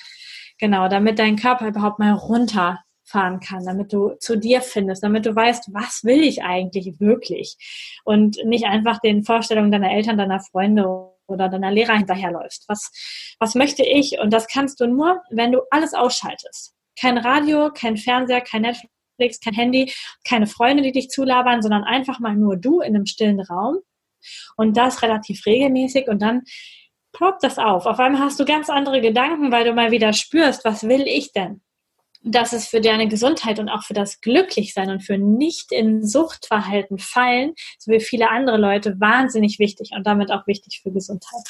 Genau, 0.59 0.89
damit 0.89 1.19
dein 1.19 1.37
Körper 1.37 1.67
überhaupt 1.67 1.99
mal 1.99 2.11
runterfahren 2.11 3.39
kann, 3.39 3.65
damit 3.65 3.93
du 3.93 4.15
zu 4.19 4.37
dir 4.37 4.61
findest, 4.61 5.03
damit 5.03 5.25
du 5.25 5.33
weißt, 5.33 5.73
was 5.73 6.03
will 6.03 6.21
ich 6.21 6.43
eigentlich 6.43 6.99
wirklich 6.99 7.55
und 8.03 8.37
nicht 8.43 8.65
einfach 8.65 8.99
den 8.99 9.23
Vorstellungen 9.23 9.71
deiner 9.71 9.91
Eltern, 9.91 10.17
deiner 10.17 10.41
Freunde 10.41 10.85
oder 11.27 11.47
deiner 11.47 11.71
Lehrer 11.71 11.95
hinterherläufst. 11.95 12.65
Was, 12.67 12.91
was 13.39 13.55
möchte 13.55 13.83
ich? 13.83 14.19
Und 14.19 14.33
das 14.33 14.47
kannst 14.47 14.81
du 14.81 14.87
nur, 14.87 15.21
wenn 15.29 15.53
du 15.53 15.61
alles 15.71 15.93
ausschaltest. 15.93 16.75
Kein 16.99 17.17
Radio, 17.17 17.71
kein 17.73 17.95
Fernseher, 17.95 18.41
kein 18.41 18.63
Netflix, 18.63 19.39
kein 19.39 19.53
Handy, 19.53 19.93
keine 20.27 20.47
Freunde, 20.47 20.83
die 20.83 20.91
dich 20.91 21.09
zulabern, 21.09 21.61
sondern 21.61 21.85
einfach 21.85 22.19
mal 22.19 22.35
nur 22.35 22.57
du 22.57 22.81
in 22.81 22.95
einem 22.95 23.05
stillen 23.05 23.39
Raum 23.39 23.77
und 24.57 24.75
das 24.75 25.01
relativ 25.03 25.45
regelmäßig 25.45 26.09
und 26.09 26.21
dann 26.21 26.41
ploppt 27.19 27.43
das 27.43 27.57
auf. 27.57 27.85
Auf 27.85 27.99
einmal 27.99 28.21
hast 28.21 28.39
du 28.39 28.45
ganz 28.45 28.69
andere 28.69 29.01
Gedanken, 29.01 29.51
weil 29.51 29.65
du 29.65 29.73
mal 29.73 29.91
wieder 29.91 30.13
spürst, 30.13 30.63
was 30.63 30.87
will 30.87 31.03
ich 31.05 31.33
denn? 31.33 31.59
Das 32.23 32.53
ist 32.53 32.69
für 32.69 32.79
deine 32.79 33.09
Gesundheit 33.09 33.59
und 33.59 33.67
auch 33.67 33.83
für 33.83 33.93
das 33.93 34.21
Glücklichsein 34.21 34.89
und 34.89 35.01
für 35.01 35.17
nicht 35.17 35.73
in 35.73 36.05
Suchtverhalten 36.05 36.97
fallen, 36.97 37.55
so 37.77 37.91
wie 37.91 37.99
viele 37.99 38.29
andere 38.29 38.57
Leute, 38.57 39.01
wahnsinnig 39.01 39.59
wichtig 39.59 39.91
und 39.93 40.07
damit 40.07 40.31
auch 40.31 40.47
wichtig 40.47 40.79
für 40.81 40.91
Gesundheit. 40.91 41.43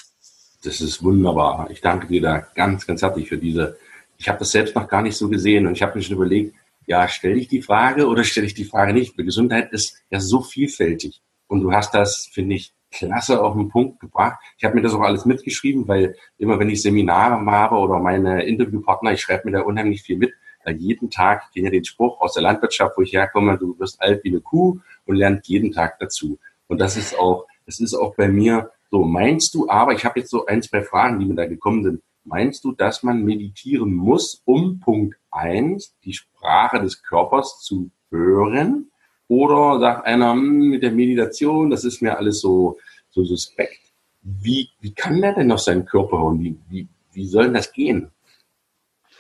Das 0.64 0.82
ist 0.82 1.04
wunderbar. 1.04 1.70
Ich 1.70 1.82
danke 1.82 2.08
dir 2.08 2.22
da 2.22 2.40
ganz, 2.56 2.88
ganz 2.88 3.04
herzlich 3.04 3.30
für 3.30 3.38
diese. 3.38 3.78
Ich 4.18 4.28
habe 4.28 4.40
das 4.40 4.52
selbst 4.52 4.76
noch 4.76 4.88
gar 4.88 5.04
nicht 5.04 5.18
so 5.18 5.30
gesehen 5.30 5.68
und 5.68 5.74
ich 5.74 5.84
habe 5.84 5.96
mir 5.96 6.04
schon 6.04 6.16
überlegt, 6.16 6.56
ja, 6.88 7.08
stelle 7.08 7.36
ich 7.36 7.48
die 7.48 7.62
Frage 7.62 8.08
oder 8.08 8.24
stelle 8.24 8.48
ich 8.48 8.56
die 8.56 8.66
Frage 8.66 8.94
nicht? 8.94 9.16
Weil 9.16 9.26
Gesundheit 9.26 9.72
ist 9.72 10.02
ja 10.10 10.20
so 10.20 10.42
vielfältig. 10.42 11.22
Und 11.46 11.62
du 11.62 11.72
hast 11.72 11.94
das, 11.94 12.28
finde 12.34 12.56
ich, 12.56 12.74
klasse 12.92 13.44
auf 13.44 13.56
den 13.56 13.70
Punkt 13.70 14.00
gebracht. 14.00 14.40
Ich 14.58 14.64
habe 14.64 14.76
mir 14.76 14.82
das 14.82 14.94
auch 14.94 15.02
alles 15.02 15.26
mitgeschrieben, 15.26 15.88
weil 15.88 16.16
immer 16.38 16.60
wenn 16.60 16.70
ich 16.70 16.82
Seminare 16.82 17.42
mache 17.42 17.76
oder 17.76 18.00
meine 18.00 18.44
Interviewpartner, 18.44 19.14
ich 19.14 19.22
schreibe 19.22 19.50
mir 19.50 19.58
da 19.58 19.62
unheimlich 19.62 20.02
viel 20.02 20.18
mit, 20.18 20.34
weil 20.64 20.76
jeden 20.78 21.10
Tag, 21.10 21.44
ich 21.48 21.54
kenne 21.54 21.68
ja 21.68 21.72
den 21.72 21.86
Spruch 21.86 22.20
aus 22.20 22.34
der 22.34 22.44
Landwirtschaft, 22.44 22.98
wo 22.98 23.02
ich 23.02 23.14
herkomme, 23.14 23.58
du 23.58 23.78
wirst 23.80 24.02
alt 24.02 24.24
wie 24.24 24.30
eine 24.30 24.42
Kuh 24.42 24.80
und 25.06 25.16
lernst 25.16 25.48
jeden 25.48 25.72
Tag 25.72 26.00
dazu. 26.00 26.40
Und 26.68 26.80
das 26.80 26.98
ist 26.98 27.18
auch, 27.18 27.46
das 27.66 27.80
ist 27.80 27.94
auch 27.94 28.16
bei 28.16 28.28
mir 28.28 28.72
so. 28.92 29.04
Meinst 29.04 29.54
du 29.54 29.70
aber, 29.70 29.94
ich 29.94 30.06
habe 30.06 30.20
jetzt 30.20 30.32
so 30.32 30.46
ein, 30.46 30.62
zwei 30.62 30.82
Fragen, 30.82 31.20
die 31.20 31.26
mir 31.26 31.36
da 31.36 31.46
gekommen 31.46 31.84
sind. 31.84 32.02
Meinst 32.24 32.64
du, 32.64 32.74
dass 32.74 33.02
man 33.04 33.24
meditieren 33.24 33.94
muss, 33.94 34.42
um 34.46 34.80
Punkt 34.80 35.18
eins 35.32 35.96
die 36.04 36.14
Sprache 36.14 36.80
des 36.80 37.02
Körpers 37.02 37.62
zu 37.62 37.92
hören? 38.12 38.92
Oder 39.30 39.80
sagt 39.80 40.06
einer, 40.06 40.34
hm, 40.34 40.70
mit 40.70 40.84
der 40.84 40.92
Meditation, 40.92 41.70
das 41.70 41.86
ist 41.86 42.02
mir 42.02 42.18
alles 42.18 42.42
so, 42.42 42.78
so 43.12 43.24
suspekt. 43.24 43.80
Wie, 44.22 44.70
wie 44.82 44.94
kann 44.94 45.22
der 45.22 45.34
denn 45.34 45.48
noch 45.48 45.60
seinen 45.60 45.86
Körper 45.86 46.18
hören? 46.18 46.40
Wie, 46.42 46.58
wie, 46.68 46.88
wie 47.14 47.26
soll 47.26 47.54
das 47.54 47.72
gehen? 47.72 48.12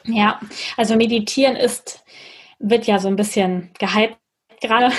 Ja, 0.06 0.40
also 0.76 0.96
meditieren 0.96 1.56
ist, 1.56 2.04
wird 2.60 2.88
ja 2.88 3.00
so 3.00 3.08
ein 3.08 3.16
bisschen 3.16 3.70
gehypt 3.80 4.18
gerade. 4.62 4.94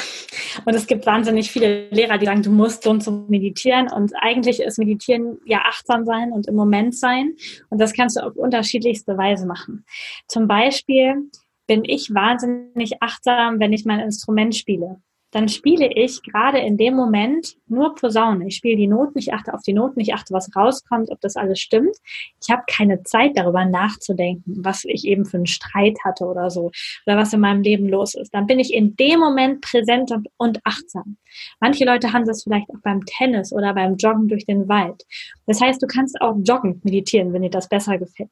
Und 0.64 0.74
es 0.74 0.86
gibt 0.86 1.06
wahnsinnig 1.06 1.50
viele 1.50 1.88
Lehrer, 1.90 2.18
die 2.18 2.26
sagen, 2.26 2.42
du 2.42 2.50
musst 2.50 2.82
so 2.82 2.90
und 2.90 3.02
so 3.02 3.26
meditieren. 3.28 3.90
Und 3.90 4.12
eigentlich 4.20 4.60
ist 4.60 4.78
Meditieren 4.78 5.38
ja 5.44 5.62
achtsam 5.66 6.04
sein 6.04 6.32
und 6.32 6.46
im 6.46 6.54
Moment 6.54 6.96
sein. 6.96 7.34
Und 7.68 7.80
das 7.80 7.92
kannst 7.92 8.16
du 8.16 8.20
auf 8.24 8.36
unterschiedlichste 8.36 9.16
Weise 9.16 9.46
machen. 9.46 9.84
Zum 10.28 10.46
Beispiel 10.46 11.30
bin 11.70 11.85
ich 11.85 12.12
wahnsinnig 12.12 13.00
achtsam, 13.00 13.61
wenn 13.61 13.72
ich 13.72 13.85
mein 13.85 14.00
Instrument 14.00 14.56
spiele 14.56 15.00
dann 15.30 15.48
spiele 15.48 15.92
ich 15.92 16.22
gerade 16.22 16.59
in 16.59 16.76
dem 16.76 16.94
Moment 16.94 17.56
nur 17.68 17.94
Posaune. 17.94 18.48
Ich 18.48 18.56
spiele 18.56 18.76
die 18.76 18.88
Noten, 18.88 19.18
ich 19.18 19.33
achte 19.33 19.54
auf 19.54 19.62
die 19.62 19.72
Noten, 19.72 20.00
ich 20.00 20.12
achte, 20.12 20.35
was 20.35 20.54
rauskommt, 20.56 21.11
ob 21.11 21.20
das 21.20 21.37
alles 21.37 21.61
stimmt. 21.61 21.96
Ich 22.42 22.50
habe 22.50 22.62
keine 22.68 23.02
Zeit 23.04 23.33
darüber 23.37 23.64
nachzudenken, 23.64 24.64
was 24.64 24.85
ich 24.85 25.06
eben 25.06 25.24
für 25.24 25.37
einen 25.37 25.46
Streit 25.46 25.98
hatte 26.04 26.24
oder 26.24 26.50
so 26.50 26.72
oder 27.06 27.16
was 27.16 27.33
in 27.33 27.40
meinem 27.40 27.62
Leben 27.62 27.88
los 27.88 28.14
ist. 28.14 28.35
Dann 28.35 28.46
bin 28.46 28.59
ich 28.59 28.74
in 28.74 28.96
dem 28.96 29.20
Moment 29.20 29.61
präsent 29.61 30.11
und, 30.37 30.61
achtsam. 30.64 31.16
Manche 31.61 31.85
Leute 31.85 32.12
haben 32.12 32.26
das 32.26 32.42
vielleicht 32.42 32.68
auch 32.70 32.80
beim 32.83 33.04
Tennis 33.04 33.52
oder 33.52 33.72
beim 33.72 33.96
Joggen 33.96 34.28
durch 34.28 34.44
den 34.46 34.68
Wald. 34.68 35.04
Das 35.46 35.61
heißt, 35.61 35.80
du 35.80 35.87
kannst 35.87 36.20
auch 36.20 36.37
joggen 36.42 36.80
meditieren, 36.83 37.33
wenn 37.33 37.42
dir 37.42 37.50
das 37.50 37.68
besser 37.68 37.98
gefällt. 37.98 38.30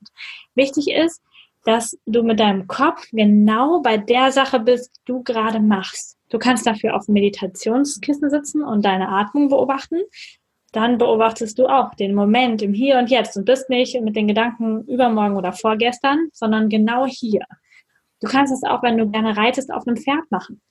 Wichtig 0.54 0.88
ist, 0.90 1.22
dass 1.68 1.98
du 2.06 2.22
mit 2.22 2.40
deinem 2.40 2.66
Kopf 2.66 3.06
genau 3.12 3.82
bei 3.82 3.98
der 3.98 4.32
Sache 4.32 4.58
bist, 4.58 4.96
die 4.96 5.12
du 5.12 5.22
gerade 5.22 5.60
machst. 5.60 6.16
Du 6.30 6.38
kannst 6.38 6.66
dafür 6.66 6.96
auf 6.96 7.08
Meditationskissen 7.08 8.30
sitzen 8.30 8.62
und 8.62 8.86
deine 8.86 9.10
Atmung 9.10 9.50
beobachten. 9.50 10.00
Dann 10.72 10.96
beobachtest 10.96 11.58
du 11.58 11.66
auch 11.66 11.94
den 11.94 12.14
Moment 12.14 12.62
im 12.62 12.72
Hier 12.72 12.96
und 12.96 13.10
Jetzt 13.10 13.36
und 13.36 13.44
bist 13.44 13.68
nicht 13.68 14.00
mit 14.00 14.16
den 14.16 14.28
Gedanken 14.28 14.84
übermorgen 14.84 15.36
oder 15.36 15.52
vorgestern, 15.52 16.28
sondern 16.32 16.70
genau 16.70 17.04
hier. 17.04 17.44
Du 18.22 18.28
kannst 18.28 18.50
es 18.50 18.62
auch, 18.62 18.82
wenn 18.82 18.96
du 18.96 19.10
gerne 19.10 19.36
reitest, 19.36 19.70
auf 19.70 19.86
einem 19.86 19.98
Pferd 19.98 20.24
machen. 20.30 20.62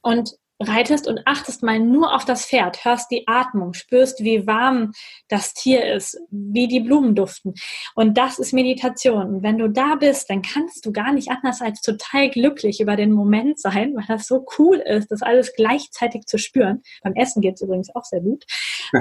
Und 0.00 0.30
reitest 0.60 1.08
und 1.08 1.20
achtest 1.26 1.62
mal 1.62 1.78
nur 1.78 2.14
auf 2.14 2.24
das 2.24 2.46
Pferd, 2.46 2.84
hörst 2.84 3.10
die 3.10 3.26
Atmung, 3.26 3.74
spürst, 3.74 4.22
wie 4.22 4.46
warm 4.46 4.92
das 5.28 5.54
Tier 5.54 5.94
ist, 5.94 6.18
wie 6.30 6.68
die 6.68 6.80
Blumen 6.80 7.14
duften. 7.14 7.54
Und 7.94 8.16
das 8.18 8.38
ist 8.38 8.52
Meditation. 8.52 9.34
Und 9.34 9.42
wenn 9.42 9.58
du 9.58 9.68
da 9.68 9.96
bist, 9.96 10.30
dann 10.30 10.42
kannst 10.42 10.86
du 10.86 10.92
gar 10.92 11.12
nicht 11.12 11.30
anders 11.30 11.60
als 11.60 11.80
total 11.80 12.30
glücklich 12.30 12.80
über 12.80 12.96
den 12.96 13.12
Moment 13.12 13.60
sein, 13.60 13.94
weil 13.94 14.04
das 14.08 14.26
so 14.26 14.44
cool 14.58 14.76
ist, 14.76 15.10
das 15.10 15.22
alles 15.22 15.52
gleichzeitig 15.54 16.26
zu 16.26 16.38
spüren. 16.38 16.82
Beim 17.02 17.14
Essen 17.14 17.42
geht 17.42 17.54
es 17.54 17.62
übrigens 17.62 17.94
auch 17.94 18.04
sehr 18.04 18.20
gut, 18.20 18.44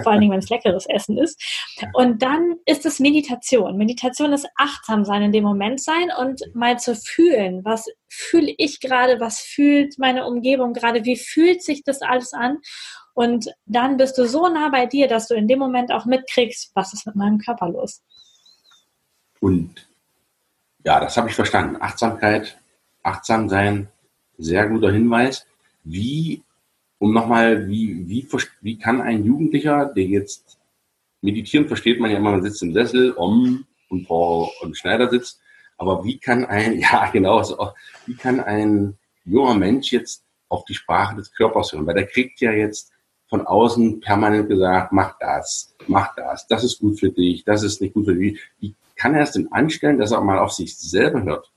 vor 0.04 0.12
allen 0.12 0.22
Dingen, 0.22 0.32
wenn 0.32 0.40
es 0.40 0.50
leckeres 0.50 0.86
Essen 0.88 1.18
ist. 1.18 1.42
Und 1.94 2.22
dann 2.22 2.56
ist 2.66 2.86
es 2.86 3.00
Meditation. 3.00 3.78
Meditation 3.78 4.34
ist 4.34 4.48
achtsam 4.56 5.06
sein, 5.06 5.22
in 5.22 5.32
dem 5.32 5.44
Moment 5.44 5.82
sein 5.82 6.10
und 6.20 6.42
mal 6.54 6.80
zu 6.80 6.96
fühlen, 6.96 7.64
was 7.64 7.88
fühle 8.12 8.54
ich 8.58 8.82
gerade, 8.82 9.22
was 9.22 9.40
fühlt 9.40 9.98
meine 9.98 10.26
Umgebung 10.26 10.74
gerade, 10.74 11.06
wie 11.06 11.16
fühlt 11.16 11.64
sich 11.64 11.84
das 11.84 12.02
alles 12.02 12.34
an? 12.34 12.58
Und 13.14 13.50
dann 13.66 13.96
bist 13.96 14.18
du 14.18 14.28
so 14.28 14.50
nah 14.50 14.70
bei 14.70 14.86
dir, 14.86 15.08
dass 15.08 15.28
du 15.28 15.36
in 15.36 15.48
dem 15.48 15.60
Moment 15.60 15.92
auch 15.94 16.06
mitkriegst, 16.06 16.72
was 16.76 16.94
ist 16.94 17.06
mit 17.06 17.16
meinem 17.16 17.38
Körper 17.38 17.70
los. 17.70 18.04
Und 19.40 19.88
ja, 20.84 21.00
das 21.00 21.16
habe 21.16 21.30
ich 21.30 21.36
verstanden. 21.36 21.78
Achtsamkeit, 21.80 22.58
achtsam 23.02 23.48
sein, 23.48 23.88
sehr 24.38 24.68
guter 24.68 24.92
Hinweis. 24.92 25.46
Wie, 25.84 26.44
um 27.00 27.14
nochmal, 27.14 27.70
wie, 27.70 28.08
wie, 28.10 28.28
wie 28.62 28.78
kann 28.78 29.02
ein 29.02 29.24
Jugendlicher, 29.24 29.86
der 29.86 30.06
jetzt 30.06 30.58
meditieren 31.22 31.68
versteht 31.68 32.00
man 32.00 32.12
ja 32.12 32.18
immer, 32.18 32.32
man 32.32 32.44
sitzt 32.44 32.62
im 32.62 32.74
Sessel 32.74 33.12
um 33.12 33.66
und 33.90 34.08
vor 34.08 34.52
einem 34.62 34.74
Schneider 34.74 35.10
sitzt, 35.10 35.40
aber 35.82 36.04
wie 36.06 36.20
kann 36.20 36.46
ein, 36.46 36.80
ja 36.80 37.10
genau, 37.12 37.42
so, 37.42 37.72
wie 38.06 38.16
kann 38.16 38.40
ein 38.40 38.98
junger 39.26 39.56
Mensch 39.56 39.92
jetzt 39.92 40.24
auf 40.48 40.64
die 40.66 40.76
Sprache 40.76 41.16
des 41.16 41.34
Körpers 41.34 41.74
hören? 41.74 41.88
Weil 41.88 41.96
der 41.96 42.08
kriegt 42.08 42.40
ja 42.40 42.52
jetzt 42.52 42.92
von 43.28 43.48
außen 43.48 44.00
permanent 44.00 44.48
gesagt, 44.48 44.92
mach 44.92 45.18
das, 45.20 45.76
mach 45.88 46.14
das, 46.16 46.46
das 46.48 46.64
ist 46.64 46.80
gut 46.80 47.00
für 47.00 47.10
dich, 47.10 47.44
das 47.46 47.64
ist 47.64 47.82
nicht 47.82 47.96
gut 47.96 48.06
für 48.06 48.16
dich. 48.16 48.40
Wie 48.60 48.76
kann 48.96 49.16
er 49.16 49.24
es 49.24 49.32
denn 49.32 49.52
anstellen, 49.52 49.98
dass 49.98 50.12
er 50.12 50.22
mal 50.22 50.38
auf 50.38 50.52
sich 50.52 50.78
selber 50.78 51.24
hört? 51.24 51.52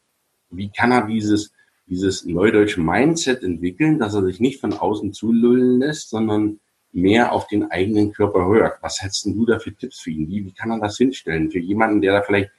Wie 0.50 0.70
kann 0.70 0.92
er 0.92 1.06
dieses, 1.06 1.52
dieses 1.86 2.24
neudeutsche 2.24 2.80
Mindset 2.80 3.42
entwickeln, 3.42 3.98
dass 3.98 4.14
er 4.14 4.22
sich 4.22 4.40
nicht 4.40 4.60
von 4.60 4.72
außen 4.72 5.12
zulullen 5.12 5.80
lässt, 5.80 6.08
sondern 6.08 6.60
mehr 6.92 7.32
auf 7.32 7.46
den 7.48 7.70
eigenen 7.70 8.12
Körper 8.12 8.46
hört? 8.46 8.78
Was 8.80 9.02
hättest 9.02 9.26
du 9.26 9.44
da 9.44 9.58
für 9.58 9.74
Tipps 9.74 10.00
für 10.00 10.12
ihn? 10.12 10.28
Wie, 10.28 10.46
wie 10.46 10.52
kann 10.52 10.70
er 10.70 10.78
das 10.78 10.96
hinstellen? 10.96 11.50
Für 11.50 11.58
jemanden, 11.58 12.00
der 12.00 12.12
da 12.12 12.22
vielleicht 12.22 12.50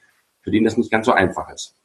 für 0.46 0.52
den 0.52 0.64
das 0.64 0.78
nicht 0.78 0.92
ganz 0.92 1.08
so 1.08 1.12
einfach 1.12 1.50
ist. 1.50 1.76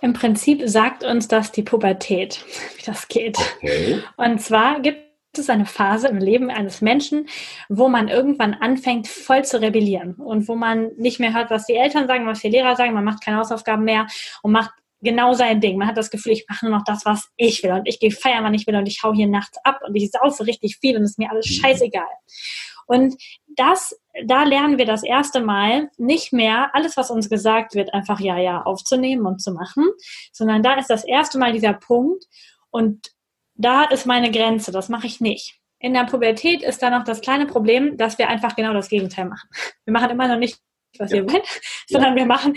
Im 0.00 0.14
Prinzip 0.14 0.62
sagt 0.64 1.04
uns 1.04 1.28
das 1.28 1.52
die 1.52 1.62
Pubertät, 1.62 2.44
wie 2.78 2.82
das 2.84 3.06
geht. 3.08 3.38
Okay. 3.58 4.02
Und 4.16 4.40
zwar 4.40 4.80
gibt 4.80 4.98
es 5.36 5.50
eine 5.50 5.66
Phase 5.66 6.08
im 6.08 6.16
Leben 6.16 6.50
eines 6.50 6.80
Menschen, 6.80 7.28
wo 7.68 7.88
man 7.88 8.08
irgendwann 8.08 8.54
anfängt, 8.54 9.06
voll 9.06 9.44
zu 9.44 9.60
rebellieren 9.60 10.14
und 10.14 10.48
wo 10.48 10.54
man 10.56 10.92
nicht 10.96 11.20
mehr 11.20 11.34
hört, 11.34 11.50
was 11.50 11.66
die 11.66 11.74
Eltern 11.74 12.06
sagen, 12.06 12.26
was 12.26 12.40
die 12.40 12.48
Lehrer 12.48 12.74
sagen, 12.74 12.94
man 12.94 13.04
macht 13.04 13.22
keine 13.22 13.36
Hausaufgaben 13.36 13.84
mehr 13.84 14.06
und 14.42 14.52
macht 14.52 14.70
genau 15.02 15.34
sein 15.34 15.60
Ding. 15.60 15.76
Man 15.76 15.88
hat 15.88 15.98
das 15.98 16.10
Gefühl, 16.10 16.32
ich 16.32 16.46
mache 16.48 16.64
nur 16.64 16.78
noch 16.78 16.84
das, 16.84 17.04
was 17.04 17.28
ich 17.36 17.62
will 17.62 17.72
und 17.72 17.86
ich 17.86 18.00
gehe 18.00 18.10
feiern, 18.10 18.44
wann 18.44 18.54
ich 18.54 18.66
will 18.66 18.76
und 18.76 18.86
ich 18.86 19.02
hau 19.02 19.12
hier 19.12 19.26
nachts 19.26 19.58
ab 19.62 19.80
und 19.86 19.94
ich 19.94 20.10
saufe 20.10 20.46
richtig 20.46 20.78
viel 20.80 20.96
und 20.96 21.02
es 21.02 21.10
ist 21.10 21.18
mir 21.18 21.30
alles 21.30 21.46
mhm. 21.46 21.62
scheißegal. 21.62 22.06
Und 22.86 23.16
das, 23.56 23.98
da 24.26 24.44
lernen 24.44 24.78
wir 24.78 24.86
das 24.86 25.02
erste 25.02 25.40
Mal 25.40 25.90
nicht 25.96 26.32
mehr 26.32 26.74
alles, 26.74 26.96
was 26.96 27.10
uns 27.10 27.28
gesagt 27.30 27.74
wird, 27.74 27.92
einfach 27.94 28.20
ja, 28.20 28.38
ja 28.38 28.62
aufzunehmen 28.62 29.26
und 29.26 29.40
zu 29.40 29.52
machen, 29.52 29.84
sondern 30.32 30.62
da 30.62 30.74
ist 30.74 30.90
das 30.90 31.04
erste 31.04 31.38
Mal 31.38 31.52
dieser 31.52 31.72
Punkt 31.72 32.24
und 32.70 33.12
da 33.54 33.84
ist 33.84 34.06
meine 34.06 34.30
Grenze, 34.30 34.72
das 34.72 34.88
mache 34.88 35.06
ich 35.06 35.20
nicht. 35.20 35.60
In 35.78 35.94
der 35.94 36.04
Pubertät 36.04 36.62
ist 36.62 36.82
da 36.82 36.90
noch 36.90 37.04
das 37.04 37.20
kleine 37.20 37.46
Problem, 37.46 37.96
dass 37.96 38.18
wir 38.18 38.28
einfach 38.28 38.56
genau 38.56 38.72
das 38.72 38.88
Gegenteil 38.88 39.26
machen. 39.26 39.48
Wir 39.84 39.92
machen 39.92 40.10
immer 40.10 40.28
noch 40.28 40.38
nicht, 40.38 40.58
was 40.98 41.10
ja. 41.10 41.18
wir 41.18 41.30
wollen, 41.30 41.42
sondern 41.86 42.12
ja. 42.12 42.16
wir 42.16 42.26
machen 42.26 42.54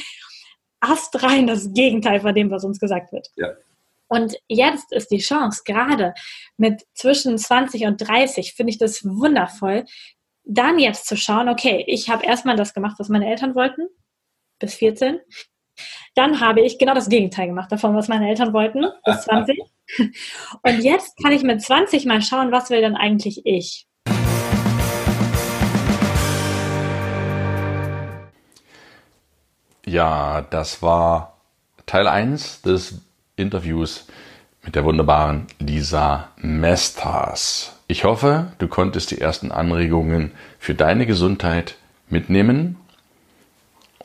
astrein 0.80 1.48
das 1.48 1.74
Gegenteil 1.74 2.22
von 2.22 2.34
dem, 2.34 2.50
was 2.50 2.64
uns 2.64 2.80
gesagt 2.80 3.12
wird. 3.12 3.28
Ja. 3.36 3.54
Und 4.08 4.38
jetzt 4.48 4.92
ist 4.94 5.12
die 5.12 5.18
Chance, 5.18 5.64
gerade 5.66 6.14
mit 6.56 6.86
zwischen 6.94 7.38
20 7.38 7.86
und 7.86 7.98
30, 7.98 8.54
finde 8.54 8.72
ich 8.72 8.78
das 8.78 9.04
wundervoll, 9.04 9.86
dann 10.50 10.80
jetzt 10.80 11.08
zu 11.08 11.18
schauen, 11.18 11.50
okay, 11.50 11.84
ich 11.88 12.10
habe 12.10 12.26
erstmal 12.26 12.56
das 12.56 12.74
gemacht, 12.74 12.96
was 13.00 13.10
meine 13.10 13.28
Eltern 13.28 13.54
wollten, 13.54 13.88
bis 14.60 14.76
14. 14.76 15.20
Dann 16.16 16.40
habe 16.40 16.62
ich 16.62 16.80
genau 16.80 16.94
das 16.94 17.10
Gegenteil 17.10 17.48
gemacht 17.48 17.72
davon, 17.72 17.96
was 17.96 18.08
meine 18.08 18.30
Eltern 18.30 18.54
wollten, 18.54 18.86
bis 19.06 19.22
20. 19.24 19.60
Und 20.64 20.80
jetzt 20.80 21.22
kann 21.22 21.34
ich 21.34 21.44
mit 21.44 21.62
20 21.62 22.06
mal 22.06 22.22
schauen, 22.22 22.52
was 22.52 22.70
will 22.70 22.82
denn 22.82 22.96
eigentlich 22.96 23.46
ich? 23.46 23.88
Ja, 29.86 30.42
das 30.42 30.82
war 30.82 31.42
Teil 31.86 32.08
1 32.08 32.62
des 32.62 33.02
Interviews 33.36 34.08
mit 34.64 34.76
der 34.76 34.84
wunderbaren 34.84 35.48
Lisa 35.60 36.30
Mestas. 36.38 37.77
Ich 37.90 38.04
hoffe, 38.04 38.52
du 38.58 38.68
konntest 38.68 39.12
die 39.12 39.22
ersten 39.22 39.50
Anregungen 39.50 40.32
für 40.60 40.76
deine 40.76 41.06
Gesundheit 41.06 41.76
mitnehmen. 42.10 42.76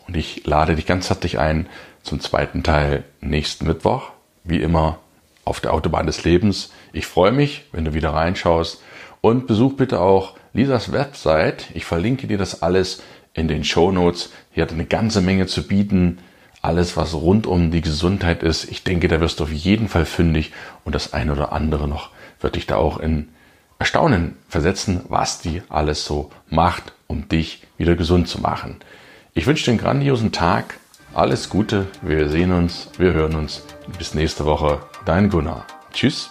Und 0.06 0.16
ich 0.16 0.46
lade 0.46 0.76
dich 0.76 0.86
ganz 0.86 1.10
herzlich 1.10 1.40
ein 1.40 1.66
zum 2.04 2.20
zweiten 2.20 2.62
Teil 2.62 3.02
nächsten 3.20 3.66
Mittwoch. 3.66 4.10
Wie 4.44 4.62
immer 4.62 5.00
auf 5.44 5.58
der 5.58 5.72
Autobahn 5.72 6.06
des 6.06 6.22
Lebens. 6.22 6.70
Ich 6.92 7.06
freue 7.06 7.32
mich, 7.32 7.64
wenn 7.72 7.84
du 7.84 7.92
wieder 7.92 8.10
reinschaust. 8.10 8.80
Und 9.20 9.48
besuch 9.48 9.72
bitte 9.72 9.98
auch 9.98 10.36
Lisas 10.52 10.92
Website. 10.92 11.66
Ich 11.74 11.84
verlinke 11.84 12.28
dir 12.28 12.38
das 12.38 12.62
alles 12.62 13.02
in 13.34 13.48
den 13.48 13.64
Show 13.64 13.90
Notes. 13.90 14.30
Hier 14.52 14.62
hat 14.62 14.70
eine 14.70 14.86
ganze 14.86 15.20
Menge 15.20 15.48
zu 15.48 15.66
bieten. 15.66 16.18
Alles, 16.60 16.96
was 16.96 17.14
rund 17.14 17.48
um 17.48 17.72
die 17.72 17.80
Gesundheit 17.80 18.44
ist. 18.44 18.70
Ich 18.70 18.84
denke, 18.84 19.08
da 19.08 19.20
wirst 19.20 19.40
du 19.40 19.44
auf 19.44 19.52
jeden 19.52 19.88
Fall 19.88 20.04
fündig 20.04 20.52
und 20.84 20.94
das 20.94 21.12
eine 21.12 21.32
oder 21.32 21.50
andere 21.50 21.88
noch 21.88 22.10
wird 22.42 22.56
dich 22.56 22.66
da 22.66 22.76
auch 22.76 22.98
in 22.98 23.28
Erstaunen 23.82 24.36
versetzen, 24.48 25.00
was 25.08 25.40
die 25.40 25.60
alles 25.68 26.04
so 26.04 26.30
macht, 26.48 26.92
um 27.08 27.26
dich 27.26 27.66
wieder 27.78 27.96
gesund 27.96 28.28
zu 28.28 28.40
machen. 28.40 28.76
Ich 29.34 29.48
wünsche 29.48 29.64
dir 29.64 29.72
einen 29.72 29.80
grandiosen 29.80 30.30
Tag. 30.30 30.78
Alles 31.14 31.50
Gute. 31.50 31.88
Wir 32.00 32.28
sehen 32.28 32.52
uns, 32.52 32.90
wir 32.96 33.12
hören 33.12 33.34
uns. 33.34 33.64
Bis 33.98 34.14
nächste 34.14 34.46
Woche. 34.46 34.78
Dein 35.04 35.30
Gunnar. 35.30 35.66
Tschüss. 35.92 36.30